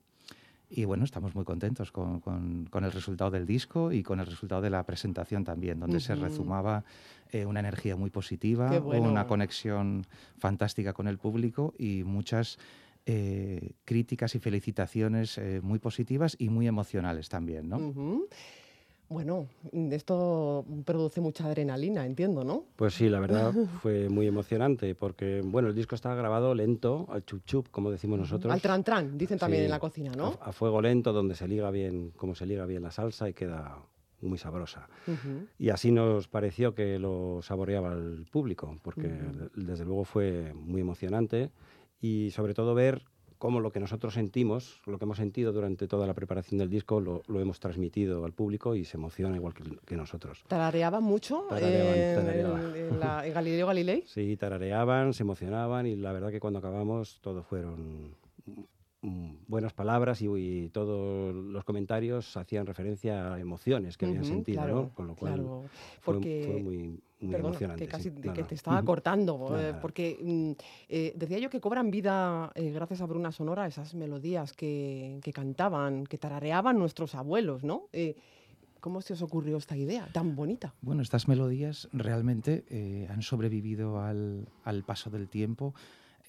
Y 0.74 0.86
bueno, 0.86 1.04
estamos 1.04 1.36
muy 1.36 1.44
contentos 1.44 1.92
con, 1.92 2.22
con- 2.22 2.66
con 2.70 2.86
el 2.86 2.92
resultado 2.94 3.30
del 3.30 3.46
disco 3.46 3.92
y 3.92 4.04
con 4.04 4.20
el 4.22 4.26
resultado 4.26 4.62
de 4.62 4.70
la 4.70 4.84
presentación 4.86 5.44
también, 5.44 5.80
donde 5.82 6.00
se 6.00 6.14
rezumaba 6.16 6.84
eh, 7.32 7.46
una 7.46 7.60
energía 7.60 7.96
muy 7.98 8.10
positiva, 8.10 8.70
bueno. 8.80 9.10
una 9.10 9.28
conexión 9.28 10.06
fantástica 10.38 10.94
con 10.94 11.08
el 11.08 11.18
público 11.18 11.74
y 11.78 12.04
muchas 12.06 12.58
eh, 13.06 13.72
críticas 13.84 14.34
y 14.36 14.40
felicitaciones 14.40 15.38
eh, 15.38 15.60
muy 15.62 15.80
positivas 15.80 16.36
y 16.40 16.50
muy 16.50 16.68
emocionales 16.68 17.28
también, 17.30 17.68
¿no? 17.68 17.78
Bueno, 19.12 19.50
esto 19.92 20.66
produce 20.86 21.20
mucha 21.20 21.46
adrenalina, 21.46 22.06
entiendo, 22.06 22.46
¿no? 22.46 22.64
Pues 22.78 22.94
sí, 22.94 23.10
la 23.10 23.20
verdad 23.20 23.54
fue 23.82 24.08
muy 24.08 24.26
emocionante 24.26 24.96
porque, 24.96 25.42
bueno, 25.44 25.68
el 25.68 25.76
disco 25.76 25.96
está 25.96 26.16
grabado 26.16 26.56
lento, 26.56 27.06
al 27.10 27.26
chup 27.26 27.44
chup, 27.44 27.68
como 27.72 27.92
decimos 27.92 28.20
nosotros. 28.20 28.54
Al 28.54 28.62
tran 28.62 28.86
tran, 28.86 29.18
dicen 29.18 29.38
también 29.38 29.64
Sí, 29.64 29.66
en 29.66 29.72
la 29.72 29.80
cocina, 29.80 30.14
¿no? 30.16 30.38
A, 30.42 30.50
a 30.50 30.52
fuego 30.54 30.82
lento, 30.82 31.12
donde 31.12 31.36
se 31.36 31.46
liga 31.50 31.70
bien, 31.72 32.12
como 32.16 32.36
se 32.36 32.46
liga 32.46 32.66
bien 32.66 32.84
la 32.84 32.92
salsa 32.92 33.28
y 33.28 33.34
queda 33.34 33.80
muy 34.22 34.38
sabrosa. 34.38 34.88
Ujú. 35.06 35.46
Y 35.58 35.72
así 35.72 35.92
nos 35.92 36.30
pareció 36.30 36.74
que 36.74 36.98
lo 36.98 37.42
saboreaba 37.42 37.92
el 37.92 38.26
público, 38.32 38.78
porque 38.82 39.08
Ujú. 39.08 39.50
desde 39.56 39.84
luego 39.84 40.06
fue 40.06 40.54
muy 40.54 40.80
emocionante 40.80 41.52
y 42.00 42.32
sobre 42.32 42.54
todo 42.54 42.74
ver 42.74 43.04
cómo 43.42 43.60
lo 43.60 43.72
que 43.72 43.80
nosotros 43.80 44.14
sentimos, 44.14 44.82
lo 44.86 45.00
que 45.00 45.06
hemos 45.06 45.18
sentido 45.18 45.52
durante 45.52 45.88
toda 45.88 46.06
la 46.06 46.14
preparación 46.14 46.60
del 46.60 46.70
disco, 46.70 47.02
lo, 47.02 47.24
lo 47.28 47.40
hemos 47.40 47.60
transmitido 47.60 48.24
al 48.24 48.34
público 48.34 48.76
y 48.76 48.86
se 48.86 48.98
emociona 48.98 49.36
igual 49.36 49.56
que, 49.56 49.64
que 49.84 49.96
nosotros. 49.96 50.44
¿Tarareaba 50.48 51.00
mucho 51.00 51.48
Tarareaban, 51.50 51.98
en, 51.98 52.16
tarareaba. 52.16 52.60
en- 52.62 52.76
en 52.76 53.00
la- 53.00 53.26
en 53.26 53.34
Galileo 53.34 53.66
Galilei? 53.66 54.04
Sí, 54.06 54.38
tarareaban, 54.38 55.16
se 55.16 55.24
emocionaban 55.24 55.88
y 55.88 55.96
la 55.96 56.12
verdad 56.12 56.30
que 56.30 56.40
cuando 56.40 56.60
acabamos 56.60 57.20
todo 57.22 57.42
fueron 57.42 58.16
mm, 59.02 59.32
buenas 59.48 59.74
palabras 59.74 60.22
y, 60.22 60.28
y 60.28 60.70
todos 60.70 61.34
los 61.34 61.64
comentarios 61.64 62.38
hacían 62.38 62.68
referencia 62.68 63.34
a 63.34 63.40
emociones 63.40 63.98
que 63.98 64.06
habían 64.06 64.24
sentido, 64.24 64.62
claro, 64.62 64.76
¿no? 64.84 64.90
Con 64.94 65.08
lo 65.08 65.16
cual 65.16 65.34
claro, 65.34 65.64
fue, 66.02 66.14
porque- 66.14 66.44
fue 66.46 66.62
muy, 66.62 67.00
muy 67.22 67.32
Perdona, 67.32 67.50
emocionante. 67.50 67.86
que 67.86 67.90
casi 67.92 68.04
sí. 68.10 68.16
te- 68.22 68.28
No, 68.28 68.34
que 68.34 68.42
no. 68.42 68.48
te 68.48 68.56
estaba 68.56 68.84
cortando, 68.84 69.58
eh, 69.60 69.74
porque 69.82 70.18
mm, 70.22 70.52
eh, 70.90 71.14
decía 71.16 71.38
yo 71.40 71.50
que 71.50 71.62
cobran 71.62 71.92
vida 71.92 72.52
eh, 72.56 72.72
gracias 72.72 73.02
a 73.02 73.06
Bruna 73.06 73.32
Sonora 73.32 73.68
esas 73.68 73.94
melodías 73.96 74.54
que, 74.54 75.20
que 75.24 75.32
cantaban, 75.32 76.06
que 76.06 76.18
tarareaban 76.18 76.78
nuestros 76.80 77.16
abuelos, 77.16 77.64
¿no? 77.64 77.84
Eh, 77.94 78.16
¿Cómo 78.80 79.00
se 79.02 79.14
os 79.14 79.22
ocurrió 79.22 79.58
esta 79.58 79.78
idea 79.78 80.08
tan 80.12 80.36
bonita? 80.36 80.74
Bueno, 80.82 81.04
estas 81.04 81.28
melodías 81.28 81.88
realmente 81.94 82.66
eh, 82.70 83.08
han 83.12 83.22
sobrevivido 83.22 84.02
al, 84.02 84.48
al 84.64 84.84
paso 84.84 85.12
del 85.12 85.30
tiempo 85.30 85.76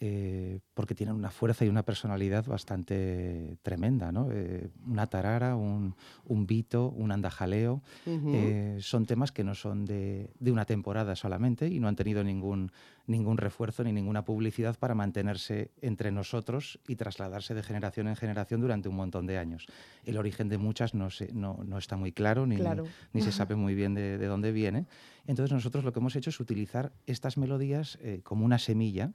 eh, 0.04 0.58
porque 0.74 0.96
tienen 0.96 1.14
una 1.14 1.30
fuerza 1.30 1.64
y 1.64 1.68
una 1.68 1.84
personalidad 1.84 2.44
bastante 2.44 3.56
tremenda, 3.62 4.10
¿no? 4.10 4.28
Eh, 4.32 4.68
una 4.84 5.06
tarara, 5.06 5.54
un, 5.54 5.94
un 6.24 6.44
vito, 6.46 6.88
un 6.90 7.12
andajaleo, 7.12 7.82
Ujú. 8.04 8.30
eh, 8.34 8.78
son 8.80 9.06
temas 9.06 9.30
que 9.30 9.44
no 9.44 9.54
son 9.54 9.84
de, 9.84 10.32
de 10.40 10.50
una 10.50 10.64
temporada 10.64 11.14
solamente 11.14 11.68
y 11.68 11.78
no 11.78 11.86
han 11.86 11.94
tenido 11.94 12.24
ningún, 12.24 12.72
ningún 13.06 13.36
refuerzo 13.38 13.84
ni 13.84 13.92
ninguna 13.92 14.24
publicidad 14.24 14.76
para 14.76 14.96
mantenerse 14.96 15.70
entre 15.80 16.10
nosotros 16.10 16.80
y 16.88 16.96
trasladarse 16.96 17.54
de 17.54 17.62
generación 17.62 18.08
en 18.08 18.16
generación 18.16 18.60
durante 18.60 18.88
un 18.88 18.96
montón 18.96 19.26
de 19.26 19.38
años. 19.38 19.66
El 20.04 20.16
origen 20.18 20.48
de 20.48 20.58
muchas 20.58 20.94
no, 20.94 21.10
se- 21.10 21.32
no, 21.32 21.60
no 21.64 21.78
está 21.78 21.96
muy 21.96 22.10
claro 22.10 22.44
ni, 22.44 22.56
Claro. 22.56 22.86
ni 23.12 23.22
se 23.22 23.30
sabe 23.32 23.54
muy 23.54 23.76
bien 23.76 23.94
de, 23.94 24.18
de 24.18 24.26
dónde 24.26 24.50
viene. 24.50 24.86
Entonces 25.28 25.52
nosotros 25.52 25.84
lo 25.84 25.92
que 25.92 26.00
hemos 26.00 26.16
hecho 26.16 26.30
es 26.30 26.40
utilizar 26.40 26.90
estas 27.06 27.38
melodías 27.38 27.98
eh, 28.02 28.20
como 28.24 28.44
una 28.44 28.58
semilla 28.58 29.12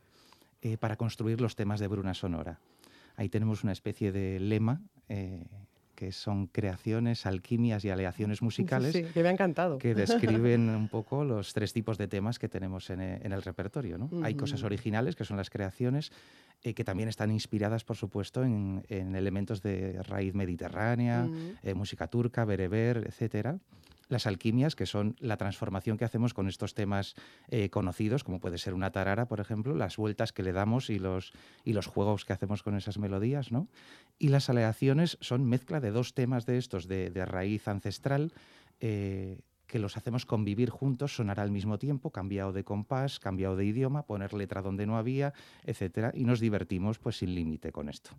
eh, 0.61 0.77
para 0.77 0.95
construir 0.95 1.41
los 1.41 1.55
temas 1.55 1.79
de 1.79 1.87
Bruna 1.87 2.13
Sonora. 2.13 2.59
Ahí 3.15 3.29
tenemos 3.29 3.63
una 3.63 3.71
especie 3.71 4.11
de 4.11 4.39
lema 4.39 4.81
eh, 5.09 5.43
que 5.95 6.11
son 6.11 6.45
creaciones, 6.45 7.25
alquimias 7.25 7.83
y 7.83 7.89
aleaciones 7.89 8.43
musicales 8.43 8.93
Sí, 8.93 9.03
que 9.13 9.23
me 9.23 9.29
ha 9.29 9.31
encantado. 9.31 9.79
que 9.79 9.95
describen 9.95 10.69
un 10.69 10.89
poco 10.89 11.23
los 11.23 11.53
tres 11.53 11.73
tipos 11.73 11.97
de 11.97 12.07
temas 12.07 12.37
que 12.37 12.47
tenemos 12.47 12.89
en, 12.91 13.01
e- 13.01 13.19
en 13.23 13.31
el 13.31 13.41
repertorio. 13.41 13.97
¿no? 13.97 14.09
Hay 14.21 14.35
cosas 14.35 14.61
originales, 14.63 15.15
que 15.15 15.25
son 15.25 15.37
las 15.37 15.49
creaciones, 15.49 16.11
eh, 16.61 16.75
que 16.75 16.83
también 16.83 17.09
están 17.09 17.31
inspiradas, 17.31 17.83
por 17.83 17.95
supuesto, 17.97 18.43
en, 18.43 18.83
en 18.89 19.15
elementos 19.15 19.63
de 19.63 20.01
raíz 20.03 20.35
mediterránea, 20.35 21.27
eh, 21.63 21.73
música 21.73 22.05
turca, 22.07 22.45
bereber, 22.45 23.03
etcétera. 23.07 23.57
Las 24.09 24.27
alquimias, 24.27 24.75
que 24.75 24.85
son 24.85 25.15
la 25.19 25.37
transformación 25.37 25.97
que 25.97 26.05
hacemos 26.05 26.33
con 26.33 26.47
estos 26.47 26.73
temas 26.73 27.15
eh, 27.49 27.69
conocidos, 27.69 28.23
como 28.23 28.39
puede 28.39 28.57
ser 28.57 28.73
una 28.73 28.91
tarara, 28.91 29.27
por 29.27 29.39
ejemplo, 29.39 29.75
las 29.75 29.97
vueltas 29.97 30.31
que 30.31 30.43
le 30.43 30.53
damos 30.53 30.89
y 30.89 30.99
los, 30.99 31.33
y 31.63 31.73
los 31.73 31.87
juegos 31.87 32.25
que 32.25 32.33
hacemos 32.33 32.63
con 32.63 32.75
esas 32.75 32.97
melodías, 32.97 33.51
¿no? 33.51 33.67
Y 34.17 34.29
las 34.29 34.49
aleaciones 34.49 35.17
son 35.21 35.45
mezcla 35.45 35.79
de 35.79 35.91
dos 35.91 36.13
temas 36.13 36.45
de 36.45 36.57
estos 36.57 36.87
de, 36.87 37.09
de 37.09 37.25
raíz 37.25 37.67
ancestral 37.67 38.33
eh, 38.79 39.39
que 39.67 39.79
los 39.79 39.97
hacemos 39.97 40.25
convivir 40.25 40.69
juntos, 40.69 41.15
sonar 41.15 41.39
al 41.39 41.51
mismo 41.51 41.77
tiempo, 41.77 42.09
cambiado 42.09 42.53
de 42.53 42.63
compás, 42.63 43.19
cambiado 43.19 43.55
de 43.55 43.65
idioma, 43.65 44.03
poner 44.03 44.33
letra 44.33 44.61
donde 44.61 44.85
no 44.85 44.97
había, 44.97 45.33
etcétera, 45.65 46.11
y 46.15 46.23
nos 46.23 46.39
divertimos 46.39 46.97
pues 46.99 47.17
sin 47.17 47.35
límite 47.35 47.71
con 47.71 47.89
esto. 47.89 48.11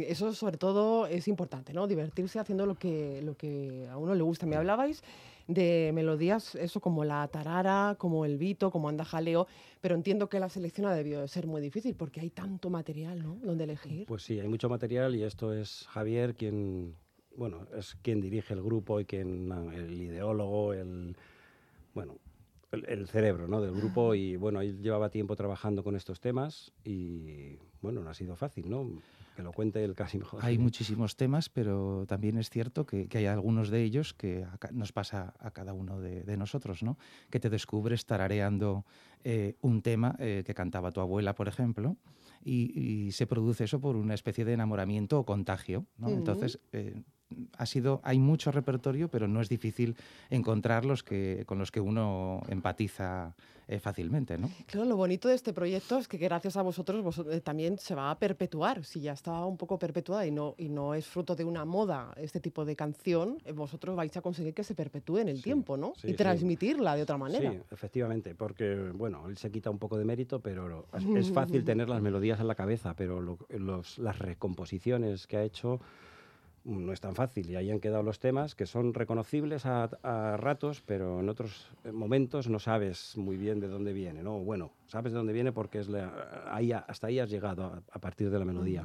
Eso 0.00 0.32
sobre 0.32 0.56
todo 0.56 1.06
es 1.06 1.28
importante, 1.28 1.74
¿no? 1.74 1.86
Divertirse 1.86 2.38
haciendo 2.38 2.64
lo 2.64 2.76
que, 2.76 3.20
lo 3.22 3.36
que 3.36 3.86
a 3.90 3.98
uno 3.98 4.14
le 4.14 4.22
gusta. 4.22 4.46
Me 4.46 4.56
hablabais 4.56 5.02
de 5.46 5.90
melodías, 5.92 6.54
eso 6.54 6.80
como 6.80 7.04
la 7.04 7.26
tarara, 7.28 7.96
como 7.98 8.24
el 8.24 8.38
vito, 8.38 8.70
como 8.70 8.88
anda 8.88 9.04
jaleo, 9.04 9.46
pero 9.80 9.94
entiendo 9.94 10.28
que 10.28 10.40
la 10.40 10.48
selección 10.48 10.86
ha 10.86 10.94
debido 10.94 11.20
de 11.20 11.28
ser 11.28 11.46
muy 11.46 11.60
difícil 11.60 11.94
porque 11.94 12.20
hay 12.20 12.30
tanto 12.30 12.70
material, 12.70 13.22
¿no? 13.22 13.36
Donde 13.42 13.64
elegir. 13.64 14.06
Pues 14.06 14.22
sí, 14.22 14.40
hay 14.40 14.48
mucho 14.48 14.68
material 14.68 15.14
y 15.14 15.22
esto 15.22 15.52
es 15.52 15.86
Javier 15.90 16.34
quien, 16.34 16.94
bueno, 17.36 17.66
es 17.76 17.96
quien 18.02 18.20
dirige 18.20 18.54
el 18.54 18.62
grupo 18.62 19.00
y 19.00 19.04
quien, 19.04 19.52
el 19.74 20.00
ideólogo, 20.00 20.72
el, 20.72 21.16
bueno, 21.94 22.16
el, 22.72 23.06
cerebro 23.06 23.46
¿no? 23.46 23.60
del 23.60 23.72
grupo 23.72 24.14
y 24.14 24.36
bueno, 24.36 24.60
él 24.60 24.80
llevaba 24.82 25.10
tiempo 25.10 25.36
trabajando 25.36 25.84
con 25.84 25.94
estos 25.96 26.20
temas 26.20 26.72
y 26.84 27.58
bueno, 27.82 28.02
no 28.02 28.10
ha 28.10 28.14
sido 28.14 28.36
fácil, 28.36 28.70
¿no? 28.70 28.90
Que 29.34 29.42
lo 29.42 29.52
cuente 29.52 29.82
él 29.84 29.94
casi 29.94 30.18
mejor. 30.18 30.44
Hay 30.44 30.58
muchísimos 30.58 31.16
temas, 31.16 31.48
pero 31.48 32.04
también 32.06 32.38
es 32.38 32.50
cierto 32.50 32.86
que, 32.86 33.08
hay 33.12 33.26
algunos 33.26 33.68
de 33.68 33.82
ellos 33.82 34.14
que 34.14 34.46
nos 34.72 34.92
pasa 34.92 35.34
a 35.38 35.50
cada 35.50 35.72
uno 35.72 36.00
de, 36.00 36.36
nosotros, 36.36 36.82
¿no? 36.82 36.98
Que 37.30 37.40
te 37.40 37.50
descubres 37.50 38.06
tarareando 38.06 38.84
eh, 39.24 39.56
un 39.60 39.82
tema 39.82 40.16
eh, 40.18 40.42
que 40.46 40.54
cantaba 40.54 40.92
tu 40.92 41.00
abuela, 41.00 41.34
por 41.34 41.48
ejemplo, 41.48 41.96
y, 42.44 43.10
se 43.12 43.26
produce 43.26 43.64
eso 43.64 43.80
por 43.80 43.96
una 43.96 44.14
especie 44.14 44.44
de 44.44 44.52
enamoramiento 44.52 45.18
o 45.18 45.24
contagio, 45.24 45.86
¿no? 45.96 46.08
Entonces, 46.10 46.60
eh, 46.72 47.02
ha 47.56 47.66
sido, 47.66 48.00
hay 48.04 48.18
mucho 48.18 48.50
repertorio, 48.50 49.08
pero 49.08 49.28
no 49.28 49.40
es 49.40 49.48
difícil 49.48 49.96
encontrar 50.30 50.84
los 50.84 51.02
que, 51.02 51.44
con 51.46 51.58
los 51.58 51.70
que 51.70 51.80
uno 51.80 52.42
empatiza 52.48 53.34
eh, 53.66 53.78
fácilmente. 53.78 54.36
¿no? 54.36 54.50
Claro, 54.66 54.86
lo 54.86 54.96
bonito 54.96 55.28
de 55.28 55.34
este 55.34 55.54
proyecto 55.54 55.98
es 55.98 56.06
que 56.06 56.18
gracias 56.18 56.56
a 56.56 56.62
vosotros, 56.62 57.18
eh, 57.30 57.40
también 57.40 57.78
se 57.78 57.94
va 57.94 58.10
a 58.10 58.18
perpetuar. 58.18 58.84
Si 58.84 59.00
ya 59.00 59.12
estaba 59.12 59.46
un 59.46 59.56
poco 59.56 59.78
perpetuada 59.78 60.26
y 60.26 60.30
no, 60.30 60.54
y 60.58 60.68
no 60.68 60.92
es 60.94 61.06
fruto 61.06 61.34
de 61.34 61.44
una 61.44 61.64
moda 61.64 62.12
este 62.16 62.40
tipo 62.40 62.66
de 62.66 62.76
canción, 62.76 63.38
eh, 63.44 63.52
vosotros 63.52 63.96
vais 63.96 64.14
a 64.16 64.20
conseguir 64.20 64.52
que 64.52 64.64
se 64.64 64.74
perpetúe 64.74 65.18
en 65.18 65.28
el 65.28 65.42
tiempo 65.42 65.78
¿no? 65.78 65.94
y 66.02 66.12
transmitirla 66.12 66.94
de 66.94 67.02
otra 67.02 67.16
manera. 67.16 67.52
Sí, 67.52 67.58
efectivamente, 67.70 68.34
porque 68.34 68.90
bueno, 68.94 69.26
él 69.28 69.38
se 69.38 69.50
quita 69.50 69.70
un 69.70 69.78
poco 69.78 69.96
de 69.96 70.04
mérito, 70.04 70.40
pero 70.40 70.86
es, 71.16 71.32
fácil 71.32 71.64
tener 71.64 71.88
las 71.88 72.02
melodías 72.02 72.40
en 72.40 72.48
la 72.48 72.54
cabeza, 72.54 72.94
pero 72.94 73.20
los, 73.20 73.98
las 73.98 74.18
recomposiciones 74.18 75.26
que 75.26 75.38
ha 75.38 75.42
hecho 75.42 75.80
no 76.64 76.92
es 76.92 77.00
tan 77.00 77.14
fácil. 77.14 77.50
Y 77.50 77.56
ahí 77.56 77.70
han 77.70 77.80
quedado 77.80 78.02
los 78.02 78.18
temas 78.18 78.54
que 78.54 78.66
son 78.66 78.94
reconocibles 78.94 79.66
a, 79.66 80.36
ratos, 80.36 80.82
pero 80.84 81.20
en 81.20 81.28
otros 81.28 81.70
momentos 81.92 82.48
no 82.48 82.58
sabes 82.58 83.16
muy 83.16 83.36
bien 83.36 83.60
de 83.60 83.68
dónde 83.68 83.92
viene, 83.92 84.22
¿no? 84.22 84.38
Bueno, 84.38 84.72
sabes 84.86 85.12
de 85.12 85.18
dónde 85.18 85.32
viene 85.32 85.52
porque 85.52 85.80
es 85.80 85.88
ahí, 86.46 86.72
hasta 86.72 87.08
ahí 87.08 87.18
has 87.18 87.30
llegado 87.30 87.82
a, 87.90 87.98
partir 87.98 88.30
de 88.30 88.38
la 88.38 88.44
melodía, 88.44 88.84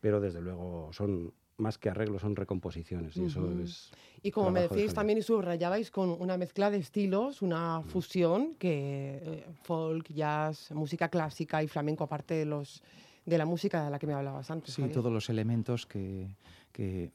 pero 0.00 0.20
desde 0.20 0.40
luego 0.40 0.90
son 0.92 1.32
más 1.58 1.78
que 1.78 1.88
arreglos, 1.88 2.20
son 2.20 2.36
recomposiciones 2.36 3.16
y 3.16 3.24
eso 3.24 3.50
es... 3.62 3.90
Y 4.22 4.30
como 4.30 4.50
me 4.50 4.62
decíais 4.62 4.92
también 4.92 5.18
y 5.18 5.22
subrayabais 5.22 5.90
con 5.90 6.10
una 6.10 6.36
mezcla 6.36 6.70
de 6.70 6.78
estilos, 6.78 7.40
una 7.40 7.82
fusión 7.82 8.54
que 8.58 9.20
eh, 9.22 9.46
folk, 9.62 10.12
jazz, 10.12 10.70
música 10.72 11.08
clásica 11.08 11.62
y 11.62 11.68
flamenco, 11.68 12.04
aparte 12.04 12.34
de 12.34 12.44
los 12.44 12.82
de 13.24 13.38
la 13.38 13.44
música 13.44 13.84
de 13.84 13.90
la 13.90 13.98
que 13.98 14.06
me 14.06 14.14
hablabas 14.14 14.50
antes. 14.50 14.74
Sí, 14.74 14.82
todos 14.88 15.12
los 15.12 15.28
elementos 15.28 15.84
que, 15.84 16.28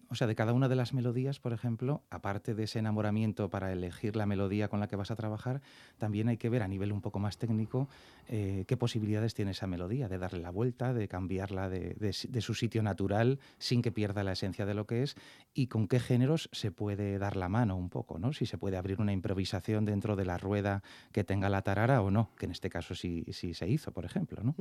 o 0.09 0.15
sea, 0.15 0.27
de 0.27 0.35
cada 0.35 0.53
una 0.53 0.67
de 0.67 0.75
las 0.75 0.93
melodías, 0.93 1.39
por 1.39 1.53
ejemplo, 1.53 2.01
aparte 2.09 2.55
de 2.55 2.63
ese 2.63 2.79
enamoramiento 2.79 3.49
para 3.49 3.71
elegir 3.71 4.15
la 4.15 4.25
melodía 4.25 4.67
con 4.67 4.79
la 4.79 4.87
que 4.87 4.95
vas 4.95 5.11
a 5.11 5.15
trabajar, 5.15 5.61
también 5.97 6.29
hay 6.29 6.37
que 6.37 6.49
ver 6.49 6.63
a 6.63 6.67
nivel 6.67 6.91
un 6.91 7.01
poco 7.01 7.19
más 7.19 7.37
técnico 7.37 7.87
eh, 8.27 8.65
qué 8.67 8.77
posibilidades 8.77 9.33
tiene 9.33 9.51
esa 9.51 9.67
melodía, 9.67 10.09
de 10.09 10.17
darle 10.17 10.39
la 10.39 10.49
vuelta, 10.49 10.93
de 10.93 11.07
cambiarla 11.07 11.69
de, 11.69 12.13
su 12.41 12.53
sitio 12.55 12.81
natural 12.81 13.39
sin 13.59 13.81
que 13.81 13.91
pierda 13.91 14.23
la 14.23 14.31
esencia 14.31 14.65
de 14.65 14.73
lo 14.73 14.87
que 14.87 15.03
es 15.03 15.15
y 15.53 15.67
con 15.67 15.87
qué 15.87 15.99
géneros 15.99 16.49
se 16.51 16.71
puede 16.71 17.19
dar 17.19 17.35
la 17.35 17.49
mano 17.49 17.75
un 17.75 17.89
poco, 17.89 18.17
¿no? 18.17 18.33
Si 18.33 18.45
se 18.45 18.57
puede 18.57 18.77
abrir 18.77 18.99
una 18.99 19.13
improvisación 19.13 19.85
dentro 19.85 20.15
de 20.15 20.25
la 20.25 20.37
rueda 20.37 20.81
que 21.11 21.23
tenga 21.23 21.49
la 21.49 21.61
tarara 21.61 22.01
o 22.01 22.09
no, 22.09 22.31
que 22.37 22.45
en 22.45 22.51
este 22.51 22.69
caso 22.69 22.95
sí, 22.95 23.25
sí 23.31 23.53
se 23.53 23.67
hizo, 23.69 23.91
por 23.91 24.05
ejemplo, 24.05 24.41
¿no? 24.43 24.55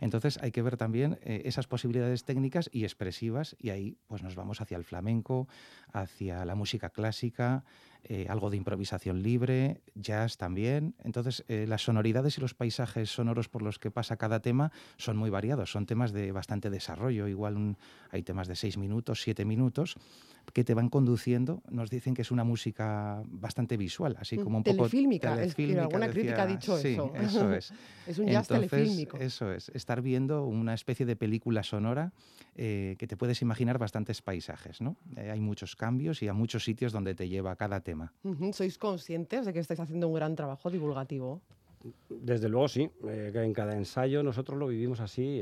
Entonces 0.00 0.38
hay 0.40 0.50
que 0.50 0.62
ver 0.62 0.76
también 0.76 1.18
eh, 1.22 1.42
esas 1.44 1.66
posibilidades 1.66 2.24
técnicas 2.24 2.70
y 2.72 2.84
expresivas 2.84 3.54
y 3.60 3.70
ahí 3.70 3.98
pues 4.06 4.22
nos 4.22 4.34
vamos 4.34 4.45
hacia 4.60 4.76
el 4.76 4.84
flamenco, 4.84 5.48
hacia 5.92 6.44
la 6.44 6.54
música 6.54 6.90
clásica, 6.90 7.64
eh, 8.08 8.26
algo 8.28 8.50
de 8.50 8.56
improvisación 8.56 9.22
libre, 9.22 9.80
jazz 9.96 10.36
también. 10.36 10.94
Entonces, 11.02 11.44
eh, 11.48 11.66
las 11.66 11.82
sonoridades 11.82 12.38
y 12.38 12.40
los 12.40 12.54
paisajes 12.54 13.10
sonoros 13.10 13.48
por 13.48 13.62
los 13.62 13.80
que 13.80 13.90
pasa 13.90 14.16
cada 14.16 14.40
tema 14.40 14.70
son 14.96 15.16
muy 15.16 15.28
variados, 15.28 15.72
son 15.72 15.86
temas 15.86 16.12
de 16.12 16.30
bastante 16.30 16.70
desarrollo, 16.70 17.26
igual 17.26 17.76
hay 18.12 18.22
temas 18.22 18.46
de 18.46 18.54
seis 18.54 18.78
minutos, 18.78 19.22
siete 19.22 19.44
minutos, 19.44 19.96
que 20.52 20.64
te 20.64 20.74
van 20.74 20.88
conduciendo. 20.88 21.62
Nos 21.70 21.90
dicen 21.90 22.14
que 22.14 22.22
es 22.22 22.30
una 22.30 22.44
música 22.44 23.22
bastante 23.26 23.76
visual, 23.76 24.16
así 24.18 24.38
mm, 24.38 24.42
como 24.42 24.58
un 24.58 24.64
poco 24.64 24.76
telefílmica. 24.76 25.42
Es 25.42 25.54
que 25.54 25.78
alguna 25.78 26.08
crítica 26.08 26.42
ha 26.42 26.46
dicho 26.46 26.76
sí, 26.78 26.88
eso. 26.88 27.12
eso 27.14 27.52
es. 27.54 27.72
es 28.06 28.18
un 28.18 28.26
jazz 28.26 28.48
telefílmico. 28.48 29.16
Eso 29.18 29.52
es, 29.52 29.70
estar 29.70 30.02
viendo 30.02 30.44
una 30.44 30.74
especie 30.74 31.06
de 31.06 31.16
película 31.16 31.62
sonora 31.62 32.12
eh, 32.54 32.96
que 32.98 33.06
te 33.06 33.16
puedes 33.16 33.42
imaginar 33.42 33.78
bastantes 33.78 34.22
paisajes. 34.22 34.80
¿no? 34.80 34.96
Eh, 35.16 35.30
hay 35.30 35.40
muchos 35.40 35.76
cambios 35.76 36.22
y 36.22 36.28
a 36.28 36.32
muchos 36.32 36.64
sitios 36.64 36.92
donde 36.92 37.14
te 37.14 37.28
lleva 37.28 37.56
cada 37.56 37.80
tema. 37.80 38.12
¿Sois 38.52 38.78
conscientes 38.78 39.46
de 39.46 39.52
que 39.52 39.60
estáis 39.60 39.80
haciendo 39.80 40.08
un 40.08 40.14
gran 40.14 40.34
trabajo 40.36 40.70
divulgativo? 40.70 41.40
Desde 42.08 42.48
luego 42.48 42.66
sí, 42.66 42.90
eh, 43.06 43.30
en 43.34 43.52
cada 43.52 43.76
ensayo 43.76 44.22
nosotros 44.22 44.58
lo 44.58 44.66
vivimos 44.66 45.00
así 45.00 45.40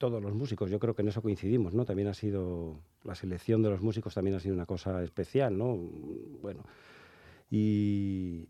todos 0.00 0.22
los 0.22 0.34
músicos, 0.34 0.70
yo 0.70 0.80
creo 0.80 0.94
que 0.94 1.02
en 1.02 1.08
eso 1.08 1.20
coincidimos, 1.20 1.74
¿no? 1.74 1.84
También 1.84 2.08
ha 2.08 2.14
sido, 2.14 2.80
la 3.04 3.14
selección 3.14 3.62
de 3.62 3.68
los 3.68 3.82
músicos 3.82 4.14
también 4.14 4.34
ha 4.34 4.40
sido 4.40 4.54
una 4.54 4.64
cosa 4.64 5.02
especial, 5.04 5.58
¿no? 5.58 5.76
Bueno, 6.40 6.64
y, 7.50 8.46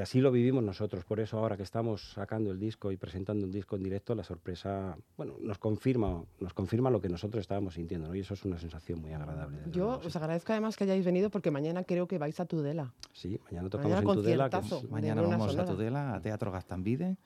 así 0.00 0.22
lo 0.22 0.32
vivimos 0.32 0.64
nosotros, 0.64 1.04
por 1.04 1.20
eso 1.20 1.38
ahora 1.38 1.58
que 1.58 1.62
estamos 1.62 2.12
sacando 2.12 2.52
el 2.52 2.58
disco 2.58 2.90
y 2.90 2.96
presentando 2.96 3.44
un 3.44 3.52
disco 3.52 3.76
en 3.76 3.82
directo, 3.82 4.14
la 4.14 4.24
sorpresa, 4.24 4.96
bueno, 5.18 5.34
nos 5.40 5.58
confirma, 5.58 6.24
nos 6.38 6.54
confirma 6.54 6.88
lo 6.88 7.02
que 7.02 7.10
nosotros 7.10 7.42
estábamos 7.42 7.74
sintiendo, 7.74 8.08
¿no? 8.08 8.14
Y 8.14 8.20
eso 8.20 8.32
es 8.32 8.42
una 8.46 8.58
sensación 8.58 8.98
muy 9.02 9.12
agradable. 9.12 9.58
Yo 9.70 10.00
os 10.02 10.16
agradezco 10.16 10.52
además 10.52 10.78
que 10.78 10.84
hayáis 10.84 11.04
venido 11.04 11.28
porque 11.28 11.50
mañana 11.50 11.84
creo 11.84 12.08
que 12.08 12.16
vais 12.16 12.40
a 12.40 12.46
Tudela. 12.46 12.94
Sí, 13.12 13.38
mañana 13.44 13.68
tocamos 13.68 13.98
en 13.98 14.04
Tudela. 14.06 14.48
mañana 14.88 15.20
vamos 15.20 15.54
a 15.54 15.64
Tudela, 15.66 16.14
a 16.14 16.22
Teatro 16.22 16.50
Gastambide 16.50 17.18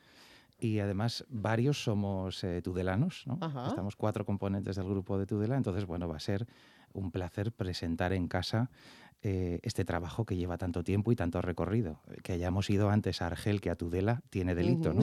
y 0.64 0.80
además 0.80 1.26
varios 1.28 1.84
somos 1.84 2.42
eh, 2.42 2.62
tudelanos, 2.62 3.24
¿no? 3.26 3.34
Estamos 3.66 3.96
cuatro 3.96 4.24
componentes 4.24 4.76
del 4.76 4.88
grupo 4.88 5.18
de 5.18 5.26
Tudela, 5.26 5.58
entonces 5.58 5.84
bueno, 5.84 6.08
va 6.08 6.16
a 6.16 6.20
ser 6.20 6.46
un 6.94 7.10
placer 7.10 7.52
presentar 7.52 8.14
en 8.14 8.28
casa 8.28 8.70
eh, 9.22 9.60
este 9.62 9.84
trabajo 9.84 10.24
que 10.24 10.36
lleva 10.36 10.56
tanto 10.56 10.82
tiempo 10.82 11.12
y 11.12 11.16
tanto 11.16 11.42
recorrido. 11.42 12.00
Que 12.22 12.32
hayamos 12.32 12.70
ido 12.70 12.88
antes 12.88 13.20
a 13.20 13.26
Argel 13.26 13.60
que 13.60 13.68
a 13.68 13.76
Tudela 13.76 14.22
tiene 14.30 14.54
delito, 14.54 14.94
¿no? 14.94 15.02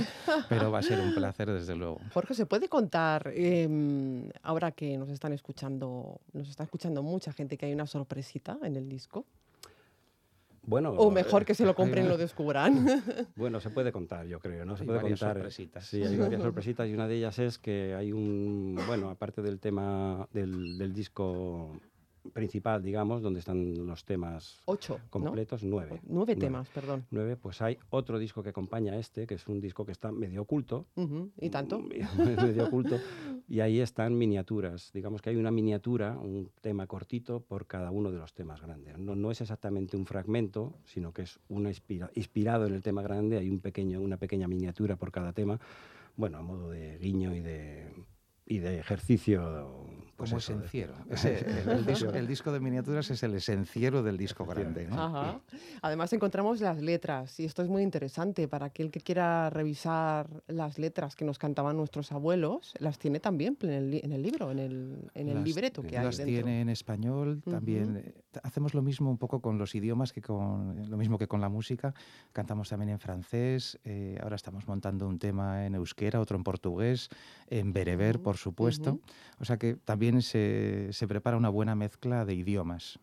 Pero 0.50 0.72
va 0.72 0.80
a 0.80 0.84
ser 0.84 1.00
un 1.00 1.14
placer 1.16 1.52
desde 1.52 1.76
luego. 1.76 2.00
Jorge, 2.12 2.34
¿se 2.34 2.48
puede 2.48 2.68
contar, 2.68 3.32
em, 3.36 4.30
ahora 4.42 4.72
que 4.72 4.98
nos 4.98 5.10
están 5.10 5.32
escuchando, 5.32 6.22
nos 6.34 6.50
está 6.50 6.64
escuchando 6.64 7.04
mucha 7.04 7.34
gente, 7.34 7.56
que 7.56 7.68
hay 7.68 7.74
una 7.74 7.86
sorpresita 7.86 8.58
en 8.64 8.76
el 8.78 8.90
disco? 8.90 9.28
Bueno, 10.64 10.92
o 10.92 11.10
mejor 11.10 11.44
que 11.44 11.56
se 11.56 11.66
lo 11.66 11.74
compren 11.76 12.06
y 12.06 12.10
lo 12.10 12.18
descubran. 12.18 12.86
Bueno, 13.36 13.60
se 13.60 13.70
puede 13.72 13.92
contar, 13.92 14.28
yo 14.28 14.40
creo, 14.40 14.66
¿no? 14.66 14.76
Se 14.76 14.84
hay 14.84 14.88
puede 14.88 15.02
varias 15.02 15.20
contar. 15.20 15.38
sorpresitas. 15.38 15.86
Sí, 15.86 16.04
hay 16.04 16.18
varias 16.18 16.42
sorpresitas 16.42 16.88
y 16.88 16.94
una 16.94 17.08
de 17.08 17.16
ellas 17.16 17.40
es 17.40 17.58
que 17.58 17.96
hay 17.96 18.12
un, 18.12 18.80
bueno, 18.88 19.10
aparte 19.10 19.42
del 19.42 19.60
tema 19.60 20.28
del, 20.32 20.78
del 20.78 20.94
disco 20.94 21.80
principal, 22.34 22.84
digamos, 22.84 23.22
donde 23.22 23.40
están 23.40 23.86
los 23.86 24.06
temas 24.06 24.62
Ocho, 24.66 25.00
completos, 25.10 25.64
nueve, 25.64 26.02
nueve. 26.04 26.36
temas, 26.36 26.70
perdón. 26.70 27.06
Nueve, 27.12 27.36
pues 27.36 27.62
hay 27.62 27.78
otro 27.90 28.20
disco 28.20 28.44
que 28.44 28.50
acompaña 28.50 28.94
a 28.94 28.98
este, 28.98 29.28
que 29.28 29.36
es 29.36 29.48
un 29.48 29.60
disco 29.60 29.86
que 29.86 29.92
está 29.92 30.12
medio 30.12 30.44
oculto. 30.44 30.88
¿Y 31.40 31.50
tanto? 31.50 31.80
medio 32.18 32.66
oculto. 32.66 32.98
Y 33.48 33.60
ahí 33.60 33.80
están 33.80 34.18
miniaturas. 34.18 34.92
Digamos 34.94 35.22
que 35.22 35.32
hay 35.32 35.36
una 35.36 35.52
miniatura, 35.52 36.18
un 36.18 36.50
tema 36.62 36.88
cortito 36.88 37.42
por 37.42 37.68
cada 37.68 37.92
uno 37.92 38.12
de 38.12 38.18
los 38.20 38.34
temas 38.34 38.62
grandes. 38.62 38.98
No, 38.98 39.16
no 39.16 39.32
es 39.32 39.42
exactamente 39.42 39.98
un 39.98 40.06
fragmento, 40.06 40.74
sino 40.86 41.14
que 41.14 41.24
es 41.24 41.40
una 41.50 41.72
inspirado 42.16 42.68
en 42.68 42.74
el 42.74 42.82
tema 42.82 43.02
grande. 43.02 43.38
Hay 43.38 43.50
un 43.50 43.60
pequeño, 43.60 44.02
una 44.02 44.18
pequeña 44.18 44.48
miniatura 44.48 44.96
por 44.96 45.12
cada 45.12 45.34
tema. 45.34 45.60
Bueno, 46.16 46.38
a 46.38 46.42
modo 46.42 46.70
de 46.70 46.98
guiño 46.98 47.36
y 47.36 47.42
de 47.42 47.88
y 48.52 48.60
de 48.60 48.80
ejercicio. 48.80 49.86
Pues 50.22 50.30
Como 50.30 50.38
esenciero. 50.38 50.94
el, 52.14 52.28
disco, 52.28 52.52
de 52.52 52.60
miniaturas 52.60 53.10
es 53.10 53.24
el 53.24 53.34
esenciero 53.34 54.04
del 54.04 54.18
disco 54.18 54.46
grande. 54.46 54.88
Además 55.82 56.14
encontramos 56.14 56.62
las 56.62 56.80
letras 56.80 57.40
y 57.40 57.46
esto 57.46 57.64
es 57.64 57.70
muy 57.70 57.82
interesante 57.82 58.48
para 58.48 58.68
aquel 58.68 58.92
que 58.92 59.00
quiera 59.00 59.50
revisar 59.50 60.30
las 60.46 60.78
letras 60.78 61.16
que 61.16 61.26
nos 61.26 61.40
cantaban 61.40 61.76
nuestros 61.76 62.12
abuelos, 62.12 62.76
las 62.78 63.00
tiene 63.00 63.20
también 63.20 63.58
en 63.64 63.72
el, 63.72 64.22
libro, 64.22 64.52
en 64.52 64.60
el, 64.60 65.44
libreto 65.44 65.82
que 65.82 65.98
hay. 65.98 66.06
Las 66.06 66.18
tiene 66.18 66.62
en 66.62 66.70
español, 66.70 67.42
también 67.42 68.14
hacemos 68.44 68.76
lo 68.76 68.84
mismo 68.84 69.10
un 69.10 69.18
poco 69.18 69.42
con 69.42 69.58
los 69.58 69.74
idiomas 69.74 70.14
que 70.14 70.22
con 70.22 70.88
lo 70.88 70.98
mismo 70.98 71.18
que 71.18 71.28
con 71.28 71.42
la 71.42 71.50
música. 71.50 71.96
Cantamos 72.32 72.70
también 72.70 72.90
en 72.90 73.00
francés, 73.00 73.80
eh, 73.86 74.20
ahora 74.22 74.36
estamos 74.36 74.68
montando 74.68 75.08
un 75.08 75.18
tema 75.18 75.66
en 75.66 75.74
euskera, 75.74 76.20
otro 76.20 76.38
en 76.38 76.44
portugués, 76.44 77.10
en 77.48 77.74
bereber, 77.74 78.22
por 78.22 78.38
supuesto. 78.38 79.00
O 79.40 79.46
sea 79.46 79.58
que 79.58 79.74
también 79.74 80.11
también 80.12 80.22
se, 80.22 80.92
se 80.92 81.08
prepara 81.08 81.38
una 81.38 81.50
buena 81.50 81.74
mezcla 81.74 82.26
de 82.26 82.34
idiomas. 82.34 83.00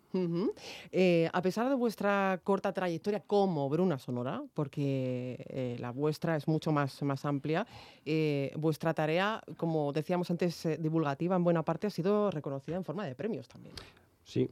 Eh, 0.92 1.28
a 1.32 1.40
pesar 1.40 1.68
de 1.68 1.74
vuestra 1.74 2.38
corta 2.44 2.72
trayectoria 2.72 3.20
como 3.20 3.68
Bruna 3.68 3.98
Sonora, 3.98 4.42
porque 4.52 5.44
eh, 5.48 5.76
la 5.80 5.90
vuestra 5.90 6.36
es 6.36 6.46
mucho 6.46 6.70
más, 6.70 7.02
más 7.02 7.24
amplia, 7.24 7.66
eh, 8.04 8.52
vuestra 8.56 8.92
tarea, 8.92 9.42
como 9.56 9.92
decíamos 9.92 10.30
antes, 10.30 10.66
eh, 10.66 10.76
divulgativa 10.78 11.36
en 11.36 11.44
buena 11.44 11.62
parte 11.62 11.86
ha 11.86 11.90
sido 11.90 12.30
reconocida 12.30 12.76
en 12.76 12.84
forma 12.84 13.06
de 13.06 13.14
premios 13.14 13.48
también. 13.48 13.74
Sí, 14.22 14.50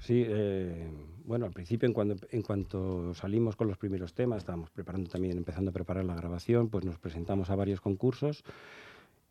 sí. 0.00 0.24
eh, 0.26 0.88
bueno, 1.24 1.44
al 1.44 1.52
principio, 1.52 1.86
en, 1.86 1.92
cuando, 1.92 2.16
en 2.30 2.40
cuanto 2.40 3.12
salimos 3.12 3.54
con 3.54 3.68
los 3.68 3.76
primeros 3.76 4.14
temas, 4.14 4.38
estábamos 4.38 4.70
preparando 4.70 5.10
también, 5.10 5.36
empezando 5.36 5.70
a 5.70 5.74
preparar 5.74 6.06
la 6.06 6.14
grabación, 6.14 6.70
pues 6.70 6.86
nos 6.86 6.98
presentamos 6.98 7.50
a 7.50 7.54
varios 7.54 7.82
concursos 7.82 8.44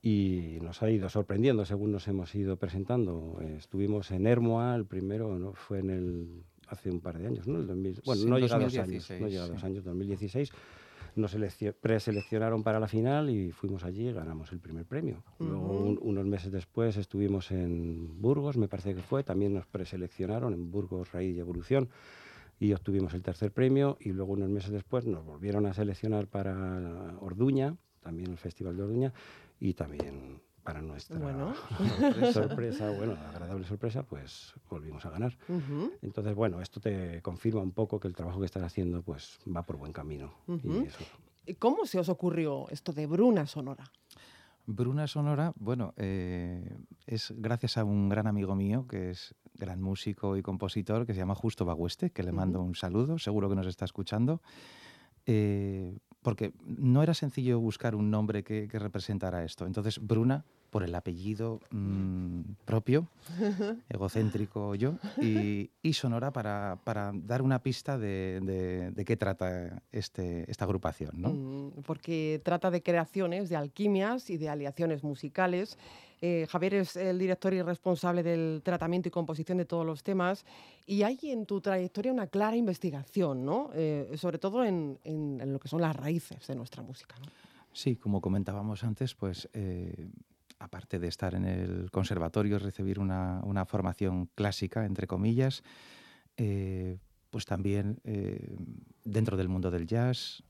y 0.08 0.60
nos 0.62 0.82
ha 0.84 0.90
ido 0.90 1.10
sorprendiendo 1.10 1.66
según 1.66 1.92
nos 1.92 2.08
hemos 2.08 2.34
ido 2.34 2.56
presentando. 2.56 3.38
Eh, 3.42 3.56
estuvimos 3.58 4.10
en 4.12 4.26
Hermoa, 4.26 4.74
el 4.76 4.86
primero 4.86 5.38
¿no? 5.38 5.54
fue 5.54 5.80
en 5.80 5.90
el 5.90 6.44
hace 6.70 6.90
un 6.90 7.02
par 7.02 7.18
de 7.18 7.28
años, 7.28 7.46
¿no? 7.48 7.60
El 7.60 7.68
2000 7.68 8.02
bueno, 8.06 8.22
Sí, 8.22 8.30
no 8.30 8.40
llega 8.40 8.56
a 8.56 8.60
dos 8.60 8.74
años, 8.78 8.88
2016, 9.08 9.22
no 9.22 9.28
llega 9.28 9.44
a 9.44 9.48
dos 9.48 9.60
sí. 9.60 9.66
años, 9.66 9.84
2016. 9.84 10.52
Nos 11.16 11.32
seleccio- 11.34 11.74
preseleccionaron 11.74 12.64
para 12.64 12.80
la 12.80 12.88
final 12.88 13.30
y 13.30 13.52
fuimos 13.52 13.84
allí 13.84 14.08
y 14.10 14.14
ganamos 14.14 14.52
el 14.54 14.60
primer 14.60 14.86
premio. 14.86 15.24
Luego, 15.40 15.74
Ujú. 15.74 15.88
un- 15.90 16.00
unos 16.02 16.26
meses 16.26 16.52
después, 16.52 16.96
estuvimos 16.96 17.52
en 17.52 18.22
Burgos, 18.22 18.56
me 18.58 18.68
parece 18.70 18.94
que 18.96 19.02
fue, 19.02 19.24
también 19.24 19.54
nos 19.54 19.66
preseleccionaron 19.66 20.54
en 20.54 20.72
Burgos 20.72 21.12
Raíz 21.12 21.36
y 21.36 21.40
Evolución 21.40 21.90
y 22.60 22.72
obtuvimos 22.74 23.14
el 23.14 23.24
tercer 23.24 23.52
premio 23.52 23.98
y 24.00 24.12
luego 24.14 24.34
unos 24.34 24.50
meses 24.50 24.72
después 24.72 25.06
nos 25.06 25.26
volvieron 25.26 25.66
a 25.66 25.74
seleccionar 25.74 26.28
para 26.28 27.18
Orduña, 27.20 27.76
también 28.04 28.32
el 28.32 28.38
Festival 28.38 28.78
de 28.78 28.84
Orduña 28.84 29.14
y 29.60 29.74
también 29.74 30.42
para 30.64 30.82
nuestra 30.82 31.18
Bueno. 31.18 31.54
sorpresa, 32.34 32.90
bueno, 32.92 33.14
agradable 33.14 33.66
sorpresa, 33.66 34.04
pues 34.04 34.54
volvimos 34.70 35.06
a 35.06 35.10
ganar. 35.10 35.38
Entonces, 36.02 36.36
bueno, 36.36 36.62
esto 36.62 36.80
te 36.80 37.22
confirma 37.22 37.62
un 37.62 37.72
poco 37.72 38.00
que 38.00 38.08
el 38.08 38.16
trabajo 38.16 38.40
que 38.40 38.46
estás 38.46 38.64
haciendo 38.64 39.02
pues 39.02 39.40
va 39.48 39.64
por 39.64 39.78
buen 39.78 39.94
camino. 39.94 40.34
Ujú. 40.48 40.84
Y 40.84 40.88
eso 40.88 41.00
¿Y 41.46 41.54
¿Cómo 41.56 41.86
se 41.86 41.98
os 41.98 42.10
ocurrió 42.10 42.68
esto 42.70 42.92
de 42.92 43.08
Bruna 43.08 43.48
Sonora? 43.48 43.86
Bruna 44.66 45.08
Sonora, 45.08 45.54
bueno, 45.56 45.94
eh, 45.96 46.78
es 47.06 47.34
gracias 47.38 47.78
a 47.78 47.86
un 47.86 48.10
gran 48.10 48.28
amigo 48.28 48.54
mío 48.54 48.86
que 48.86 49.12
es 49.12 49.34
gran 49.54 49.82
músico 49.82 50.36
y 50.36 50.42
compositor 50.42 51.06
que 51.06 51.14
se 51.14 51.20
llama 51.20 51.36
Justo 51.36 51.64
Bagüeste, 51.64 52.10
que 52.12 52.22
le 52.22 52.34
mando 52.34 52.62
un 52.62 52.76
saludo, 52.76 53.18
seguro 53.18 53.48
que 53.48 53.56
nos 53.56 53.68
está 53.68 53.86
escuchando. 53.86 54.42
eh, 55.26 55.98
porque 56.22 56.52
no 56.66 57.04
era 57.04 57.14
sencillo 57.14 57.60
buscar 57.60 57.96
un 57.96 58.10
nombre 58.12 58.44
que, 58.44 58.68
que 58.68 58.80
representara 58.80 59.44
esto. 59.44 59.66
Entonces, 59.66 60.00
Bruna, 60.06 60.44
por 60.70 60.84
el 60.84 60.94
apellido 60.96 61.62
mm, 61.72 62.42
propio, 62.66 63.08
egocéntrico 63.90 64.76
yo, 64.76 64.96
y, 65.22 65.70
y 65.82 65.94
Sonora 65.94 66.32
para, 66.32 66.78
para 66.84 67.12
dar 67.14 67.42
una 67.42 67.60
pista 67.60 67.98
de, 67.98 68.40
de- 68.44 68.92
de 68.92 69.06
qué 69.06 69.16
trata 69.18 69.82
este, 69.92 70.50
esta 70.52 70.66
agrupación. 70.66 71.12
¿no? 71.22 71.30
Mm, 71.30 71.72
Porque 71.86 72.42
trata 72.44 72.70
de 72.72 72.82
creaciones, 72.84 73.50
de 73.50 73.56
alquimias 73.56 74.30
y 74.30 74.38
de 74.38 74.50
aliaciones 74.50 75.04
musicales. 75.04 75.78
Eh, 76.22 76.48
Javier 76.50 76.76
es 76.76 76.96
el 76.96 77.20
director 77.20 77.54
y 77.54 77.62
responsable 77.62 78.24
del 78.24 78.62
tratamiento 78.64 79.08
y 79.08 79.12
composición 79.12 79.58
de 79.58 79.66
todos 79.66 79.86
los 79.86 80.04
temas. 80.04 80.46
Y 80.86 81.04
hay 81.04 81.20
en 81.24 81.46
tu 81.46 81.62
trayectoria 81.62 82.12
una 82.12 82.28
clara 82.28 82.56
investigación, 82.56 83.46
¿no? 83.46 83.70
Eh, 83.74 84.16
sobre 84.18 84.40
todo 84.40 84.64
en, 84.64 84.98
lo 85.46 85.60
que 85.60 85.68
son 85.68 85.82
las 85.82 85.96
raíces 85.96 86.48
de 86.48 86.56
nuestra 86.56 86.82
música. 86.82 87.16
Sí, 87.72 87.96
como 87.96 88.22
comentábamos 88.22 88.84
antes, 88.84 89.14
pues 89.14 89.48
eh, 89.54 90.10
aparte 90.58 90.98
de 90.98 91.08
estar 91.08 91.36
en 91.36 91.46
el 91.46 91.92
conservatorio 91.92 92.58
recibir 92.58 93.00
una, 93.00 93.66
formación 93.68 94.30
clásica, 94.34 94.86
entre 94.86 95.06
comillas, 95.06 95.64
pues 97.30 97.46
también 97.46 98.00
dentro 99.04 99.38
del 99.38 99.50
mundo 99.50 99.70
del 99.70 99.86
jazz, 99.86 100.44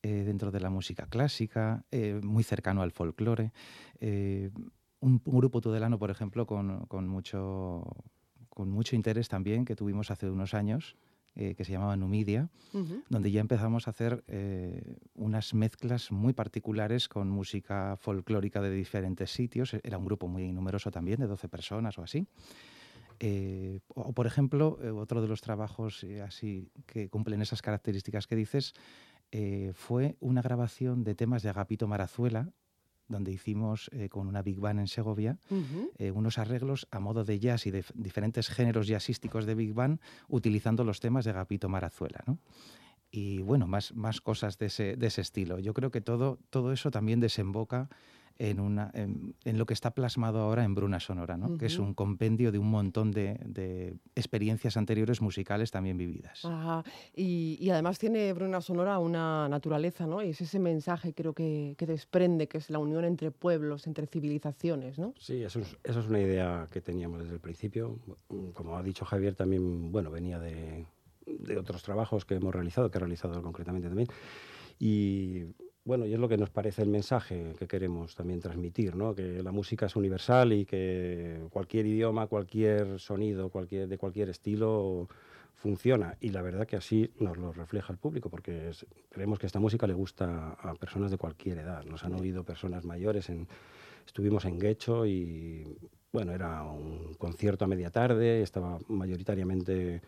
dentro 0.00 0.52
de 0.52 0.60
la 0.60 0.70
música 0.70 1.06
clásica, 1.06 1.84
muy 2.22 2.44
cercano 2.44 2.82
al 2.82 2.92
folclore. 2.92 3.52
Un, 5.02 5.20
un 5.24 5.38
grupo 5.38 5.60
tudelano, 5.60 5.98
por 5.98 6.10
ejemplo, 6.10 6.46
con, 6.46 6.86
con 6.86 7.08
mucho, 7.08 7.84
con 8.48 8.70
mucho 8.70 8.96
interés 8.96 9.28
también, 9.28 9.64
que 9.64 9.76
tuvimos 9.76 10.10
hace 10.10 10.30
unos 10.30 10.54
años, 10.54 10.96
eh, 11.34 11.54
que 11.54 11.64
se 11.64 11.72
llamaba 11.72 11.96
Numidia, 11.96 12.50
donde 13.08 13.30
ya 13.30 13.40
empezamos 13.40 13.86
a 13.86 13.90
hacer 13.92 14.22
eh, 14.28 14.98
unas 15.14 15.54
mezclas 15.54 16.12
muy 16.12 16.34
particulares 16.34 17.08
con 17.08 17.30
música 17.30 17.96
folclórica 17.98 18.60
de 18.60 18.70
diferentes 18.70 19.30
sitios. 19.30 19.74
Era 19.82 19.96
un 19.96 20.04
grupo 20.04 20.28
muy 20.28 20.52
numeroso 20.52 20.90
también, 20.90 21.20
de 21.20 21.26
12 21.26 21.48
personas 21.48 21.96
o 21.98 22.02
así. 22.02 22.26
Eh, 23.18 23.80
o, 23.88 24.12
por 24.12 24.26
ejemplo, 24.26 24.78
otro 24.96 25.22
de 25.22 25.28
los 25.28 25.40
trabajos 25.40 26.04
así 26.22 26.70
que 26.84 27.08
cumplen 27.08 27.40
esas 27.40 27.62
características 27.62 28.26
que 28.26 28.36
dices 28.36 28.74
fue 29.72 30.16
una 30.20 30.42
grabación 30.42 31.02
de 31.02 31.14
temas 31.14 31.42
de 31.42 31.48
Agapito 31.48 31.88
Marazuela, 31.88 32.52
donde 33.12 33.30
hicimos 33.30 33.88
eh, 33.92 34.08
con 34.08 34.26
una 34.26 34.42
big 34.42 34.58
band 34.58 34.80
en 34.80 34.88
Segovia 34.88 35.38
eh, 35.98 36.10
unos 36.10 36.38
arreglos 36.38 36.88
a 36.90 36.98
modo 36.98 37.24
de 37.24 37.38
jazz 37.38 37.66
y 37.66 37.70
de 37.70 37.84
diferentes 37.94 38.48
géneros 38.48 38.88
jazzísticos 38.88 39.46
de 39.46 39.54
Big 39.54 39.72
Band 39.72 40.00
utilizando 40.28 40.82
los 40.82 40.98
temas 40.98 41.24
de 41.24 41.30
Agapito 41.30 41.68
Marazuela. 41.68 42.24
¿no? 42.26 42.38
Y 43.10 43.42
bueno, 43.42 43.66
más, 43.66 43.94
más 43.94 44.20
cosas 44.20 44.58
de 44.58 44.66
ese, 44.66 44.96
de 44.96 45.06
ese 45.06 45.20
estilo. 45.20 45.58
Yo 45.58 45.74
creo 45.74 45.90
que 45.90 46.00
todo, 46.00 46.38
todo 46.50 46.72
eso 46.72 46.90
también 46.90 47.20
desemboca 47.20 47.88
en, 48.42 48.58
una, 48.58 48.90
en, 48.94 49.36
en 49.44 49.56
lo 49.56 49.66
que 49.66 49.74
está 49.74 49.92
plasmado 49.92 50.40
ahora 50.40 50.64
en 50.64 50.74
Bruna 50.74 50.98
Sonora, 50.98 51.36
¿no? 51.36 51.56
que 51.56 51.66
es 51.66 51.78
un 51.78 51.94
compendio 51.94 52.50
de 52.50 52.58
un 52.58 52.70
montón 52.70 53.12
de, 53.12 53.38
de 53.44 53.94
experiencias 54.16 54.76
anteriores 54.76 55.22
musicales 55.22 55.70
también 55.70 55.96
vividas. 55.96 56.44
Ajá. 56.44 56.82
Y, 57.14 57.56
y 57.60 57.70
además 57.70 58.00
tiene 58.00 58.32
Bruna 58.32 58.60
Sonora 58.60 58.98
una 58.98 59.48
naturaleza, 59.48 60.08
¿no? 60.08 60.22
Y 60.22 60.30
es 60.30 60.40
ese 60.40 60.58
mensaje 60.58 61.14
creo 61.14 61.34
que, 61.34 61.76
que 61.78 61.86
desprende, 61.86 62.48
que 62.48 62.58
es 62.58 62.68
la 62.68 62.80
unión 62.80 63.04
entre 63.04 63.30
pueblos, 63.30 63.86
entre 63.86 64.08
civilizaciones, 64.08 64.98
¿no? 64.98 65.14
Sí, 65.20 65.44
eso 65.44 65.60
es, 65.60 65.76
eso 65.84 66.00
es 66.00 66.06
una 66.06 66.20
idea 66.20 66.66
que 66.68 66.80
teníamos 66.80 67.20
desde 67.20 67.34
el 67.34 67.40
principio. 67.40 68.00
Como 68.54 68.76
ha 68.76 68.82
dicho 68.82 69.04
Javier, 69.04 69.36
también 69.36 69.92
bueno, 69.92 70.10
venía 70.10 70.40
de, 70.40 70.84
de 71.26 71.58
otros 71.58 71.84
trabajos 71.84 72.24
que 72.24 72.34
hemos 72.34 72.52
realizado, 72.52 72.90
que 72.90 72.98
ha 72.98 73.00
realizado 73.00 73.40
concretamente 73.40 73.86
también. 73.86 74.08
Y 74.80 75.44
bueno, 75.84 76.06
y 76.06 76.14
es 76.14 76.18
lo 76.20 76.28
que 76.28 76.36
nos 76.36 76.50
parece 76.50 76.82
el 76.82 76.88
mensaje 76.88 77.54
que 77.58 77.66
queremos 77.66 78.14
también 78.14 78.40
transmitir, 78.40 78.94
¿no? 78.94 79.14
que 79.14 79.42
la 79.42 79.50
música 79.50 79.86
es 79.86 79.96
universal 79.96 80.52
y 80.52 80.64
que 80.64 81.40
cualquier 81.50 81.86
idioma, 81.86 82.28
cualquier 82.28 83.00
sonido, 83.00 83.50
cualquier, 83.50 83.88
de 83.88 83.98
cualquier 83.98 84.28
estilo 84.28 85.08
funciona. 85.54 86.16
Y 86.20 86.30
la 86.30 86.42
verdad 86.42 86.66
que 86.66 86.76
así 86.76 87.10
nos 87.18 87.36
lo 87.36 87.52
refleja 87.52 87.92
el 87.92 87.98
público, 87.98 88.30
porque 88.30 88.70
creemos 89.10 89.38
que 89.38 89.46
esta 89.46 89.60
música 89.60 89.86
le 89.86 89.94
gusta 89.94 90.52
a 90.52 90.74
personas 90.74 91.10
de 91.10 91.18
cualquier 91.18 91.58
edad. 91.58 91.84
Nos 91.84 92.04
han 92.04 92.14
oído 92.14 92.44
personas 92.44 92.84
mayores 92.84 93.30
Estuvimos 94.06 94.44
en 94.44 94.58
Guecho 94.58 95.06
y, 95.06 95.78
bueno, 96.12 96.32
era 96.32 96.64
un 96.64 97.14
concierto 97.14 97.64
a 97.64 97.68
media 97.68 97.90
tarde, 97.90 98.42
estaba 98.42 98.78
mayoritariamente 98.88 100.02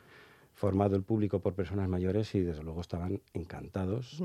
formado 0.53 0.97
el 0.97 1.03
público 1.03 1.41
por 1.41 1.55
personas 1.55 1.89
mayores 1.89 2.35
y 2.35 2.41
desde 2.41 2.63
luego 2.63 2.81
estaban 2.81 3.21
encantados. 3.33 4.21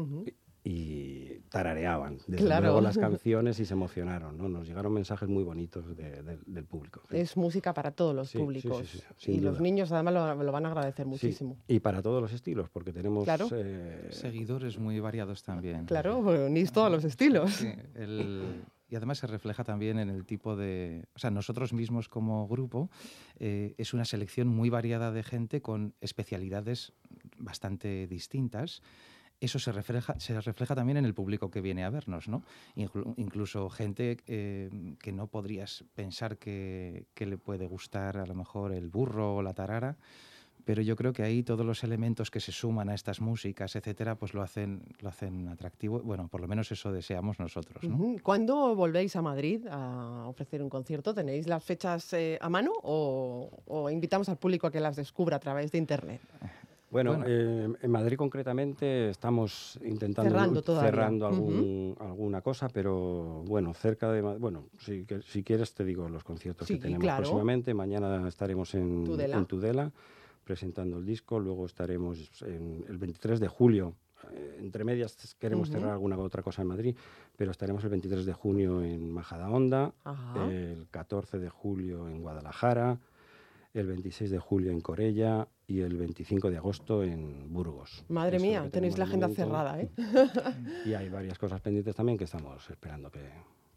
Y 0.64 1.40
tarareaban 1.50 2.18
desde 2.28 2.46
Claro. 2.46 2.66
luego 2.66 2.82
las 2.82 2.98
canciones 2.98 3.60
y 3.60 3.66
se 3.66 3.74
emocionaron, 3.74 4.38
¿no? 4.38 4.50
Nos 4.50 4.68
llegaron 4.68 4.94
mensajes 4.94 5.28
muy 5.30 5.44
bonitos 5.44 5.96
de- 5.96 6.22
de- 6.22 6.38
del 6.46 6.66
público. 6.66 7.02
sí. 7.10 7.18
Es 7.18 7.38
música 7.38 7.74
para 7.74 7.92
todos 7.92 8.14
los 8.14 8.28
Sí, 8.30 8.34
sí, 8.34 8.38
sí, 8.38 8.44
públicos. 8.44 8.88
sí, 8.90 9.00
sin 9.18 9.36
y 9.36 9.40
los 9.40 9.54
duda. 9.54 9.62
niños 9.64 9.92
además 9.92 10.14
lo, 10.14 10.44
lo 10.44 10.52
van 10.52 10.66
a 10.66 10.70
agradecer 10.70 11.06
Sí, 11.06 11.10
muchísimo. 11.10 11.58
y 11.68 11.80
para 11.80 12.02
todos 12.02 12.22
los 12.22 12.34
estilos, 12.34 12.70
porque 12.70 12.92
tenemos... 12.92 13.24
Claro. 13.24 13.48
eh, 13.54 14.10
Seguidores 14.12 14.78
muy 14.78 15.00
variados 15.00 15.44
también. 15.44 15.86
Claro, 15.86 16.18
unís 16.20 16.72
todos 16.72 16.92
los 16.92 17.04
estilos. 17.06 17.52
Sí, 17.54 17.72
el- 17.96 18.64
y 18.92 18.96
además 18.96 19.20
se 19.20 19.28
refleja 19.28 19.64
también 19.64 20.00
en 20.00 20.10
el 20.10 20.26
tipo 20.26 20.56
de... 20.56 21.06
O 21.16 21.20
sea, 21.20 21.30
nosotros 21.30 21.74
mismos 21.74 22.10
como 22.10 22.48
grupo 22.48 22.90
eh, 23.38 23.76
es 23.78 23.94
una 23.94 24.04
selección 24.04 24.48
muy 24.48 24.70
variada 24.72 25.12
de 25.12 25.22
gente 25.24 25.62
con 25.62 25.94
especialidades 26.02 26.92
bastante 27.38 28.08
distintas. 28.08 28.82
Eso 29.42 29.58
se 29.58 29.72
refleja, 29.72 30.20
se 30.20 30.40
refleja 30.42 30.76
también 30.76 30.98
en 30.98 31.06
el 31.06 31.14
público 31.14 31.50
que 31.50 31.62
viene 31.62 31.86
a 31.86 31.90
vernos, 31.90 32.28
¿no? 32.28 32.44
Inclu- 32.76 33.14
incluso 33.16 33.70
gente 33.70 34.18
eh, 34.28 34.70
que 35.02 35.14
no 35.14 35.28
podrías 35.28 35.86
pensar 35.96 36.38
que, 36.38 37.06
le 37.16 37.38
puede 37.38 37.66
gustar 37.66 38.18
a 38.18 38.26
lo 38.26 38.36
mejor 38.36 38.74
el 38.74 38.90
burro 38.90 39.36
o 39.38 39.42
la 39.42 39.54
tarara, 39.54 39.96
pero 40.66 40.82
yo 40.82 40.98
creo 40.98 41.14
que 41.14 41.24
ahí 41.24 41.42
todos 41.42 41.66
los 41.66 41.86
elementos 41.86 42.30
que 42.30 42.42
se 42.42 42.52
suman 42.52 42.90
a 42.90 42.94
estas 42.96 43.22
músicas, 43.22 43.76
etcétera, 43.78 44.16
pues 44.16 44.34
lo 44.34 44.42
hacen, 44.42 44.82
lo 45.00 45.08
hacen 45.08 45.48
atractivo. 45.48 46.00
Bueno, 46.02 46.28
por 46.28 46.42
lo 46.42 46.48
menos 46.48 46.70
eso 46.74 46.92
deseamos 46.92 47.40
nosotros. 47.40 47.82
¿Cuándo 48.22 48.76
volvéis 48.76 49.16
a 49.16 49.22
Madrid 49.22 49.66
a 49.72 50.26
ofrecer 50.28 50.62
un 50.62 50.70
concierto? 50.70 51.14
¿Tenéis 51.14 51.48
las 51.48 51.64
fechas 51.64 52.12
eh, 52.14 52.38
a 52.42 52.50
mano 52.50 52.74
o 52.84 53.90
invitamos 53.90 54.28
al 54.28 54.38
público 54.38 54.68
a 54.68 54.72
que 54.72 54.82
las 54.82 54.98
descubra 54.98 55.38
a 55.38 55.40
través 55.40 55.72
de 55.72 55.78
internet? 55.78 56.20
Bueno, 56.92 57.24
eh, 57.26 57.72
en 57.82 57.92
Madrid 57.92 58.18
concretamente 58.18 59.10
estamos 59.12 59.80
intentando 59.84 60.32
Cerrando 60.82 61.28
algún- 61.28 61.96
alguna 62.00 62.42
cosa, 62.42 62.68
pero 62.70 63.44
bueno, 63.46 63.74
cerca 63.76 64.12
de... 64.12 64.22
Bueno, 64.22 64.66
si, 64.80 65.06
si 65.28 65.44
quieres 65.44 65.74
te 65.76 65.86
digo 65.86 66.10
los 66.10 66.24
conciertos 66.24 66.68
Sí, 66.68 66.76
que 66.76 66.82
tenemos 66.82 67.04
claro. 67.04 67.18
próximamente. 67.24 67.74
Mañana 67.76 68.28
estaremos 68.28 68.74
en 68.74 69.04
Tudela. 69.06 69.38
en 69.38 69.46
Tudela 69.46 69.92
presentando 70.44 70.98
el 70.98 71.06
disco, 71.06 71.40
luego 71.40 71.68
estaremos 71.68 72.42
en 72.42 72.84
el 72.90 72.98
23 72.98 73.40
de 73.40 73.48
julio. 73.48 73.94
eh, 74.34 74.58
entre 74.60 74.84
medias 74.84 75.36
queremos 75.40 75.70
cerrar 75.70 75.92
alguna 75.92 76.18
otra 76.18 76.42
cosa 76.42 76.64
en 76.64 76.68
Madrid, 76.70 76.96
pero 77.38 77.52
estaremos 77.52 77.84
el 77.84 77.90
23 77.92 78.26
de 78.26 78.34
junio 78.34 78.84
en 78.84 79.12
Majadahonda, 79.12 79.94
el 80.50 80.88
14 80.90 81.38
de 81.40 81.50
julio 81.50 82.10
en 82.10 82.22
Guadalajara, 82.22 82.98
el 83.76 83.86
26 83.88 84.32
de 84.32 84.40
julio 84.40 84.72
en 84.72 84.82
Corella 84.82 85.48
y 85.70 85.82
el 85.82 85.96
25 85.98 86.50
de 86.50 86.58
agosto 86.58 87.04
en 87.04 87.54
Burgos. 87.54 88.04
Madre 88.10 88.38
Eso 88.38 88.46
mía, 88.46 88.70
tenéis 88.72 88.98
la 88.98 89.06
agenda 89.06 89.28
momento. 89.28 89.44
cerrada, 89.46 89.80
¿eh? 89.80 89.90
Y 90.86 90.94
hay 90.96 91.10
varias 91.10 91.38
cosas 91.38 91.62
pendientes 91.62 91.96
también 91.96 92.18
que 92.18 92.24
estamos 92.24 92.68
esperando 92.72 93.12
que 93.12 93.30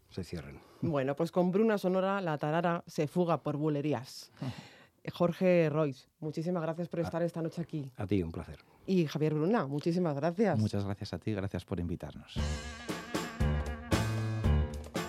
se 0.09 0.23
cierren. 0.23 0.59
Bueno, 0.81 1.15
pues 1.15 1.31
con 1.31 1.51
Bruna 1.51 1.77
Sonora, 1.77 2.19
la 2.19 2.37
tarara 2.39 2.83
se 2.87 3.07
fuga 3.07 3.43
por 3.43 3.57
bulerías. 3.57 4.31
Jorge 5.13 5.69
Royce, 5.69 6.07
muchísimas 6.19 6.63
gracias 6.63 6.89
por 6.89 7.01
estar 7.01 7.21
esta 7.21 7.41
noche 7.41 7.61
aquí. 7.61 7.91
A 7.97 8.07
ti, 8.07 8.23
un 8.23 8.31
placer. 8.31 8.57
Y 8.87 9.05
Javier 9.05 9.35
Bruna, 9.35 9.67
muchísimas 9.67 10.15
gracias. 10.15 10.57
Muchas 10.57 10.83
gracias 10.85 11.13
a 11.13 11.19
ti, 11.19 11.31
gracias 11.33 11.63
por 11.63 11.79
invitarnos. 11.79 12.39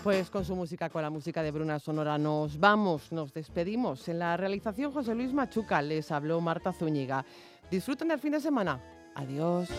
Pues 0.05 0.29
con 0.29 0.45
su 0.45 0.55
música, 0.55 0.91
con 0.91 1.01
la 1.01 1.09
música 1.09 1.43
de 1.43 1.51
Bruna 1.51 1.79
Sonora, 1.79 2.19
nos 2.19 2.61
vamos, 2.61 3.11
nos 3.11 3.33
despedimos. 3.33 4.07
En 4.07 4.19
la 4.19 4.37
realización 4.37 4.93
José 4.93 5.15
Luis 5.15 5.33
Machuca 5.33 5.81
les 5.81 6.13
habló 6.13 6.43
Marta 6.43 6.75
Zúñiga. 6.75 7.25
Disfruten 7.71 8.09
del 8.09 8.19
fin 8.19 8.33
de 8.33 8.41
semana. 8.41 8.79
Adiós. 9.15 9.71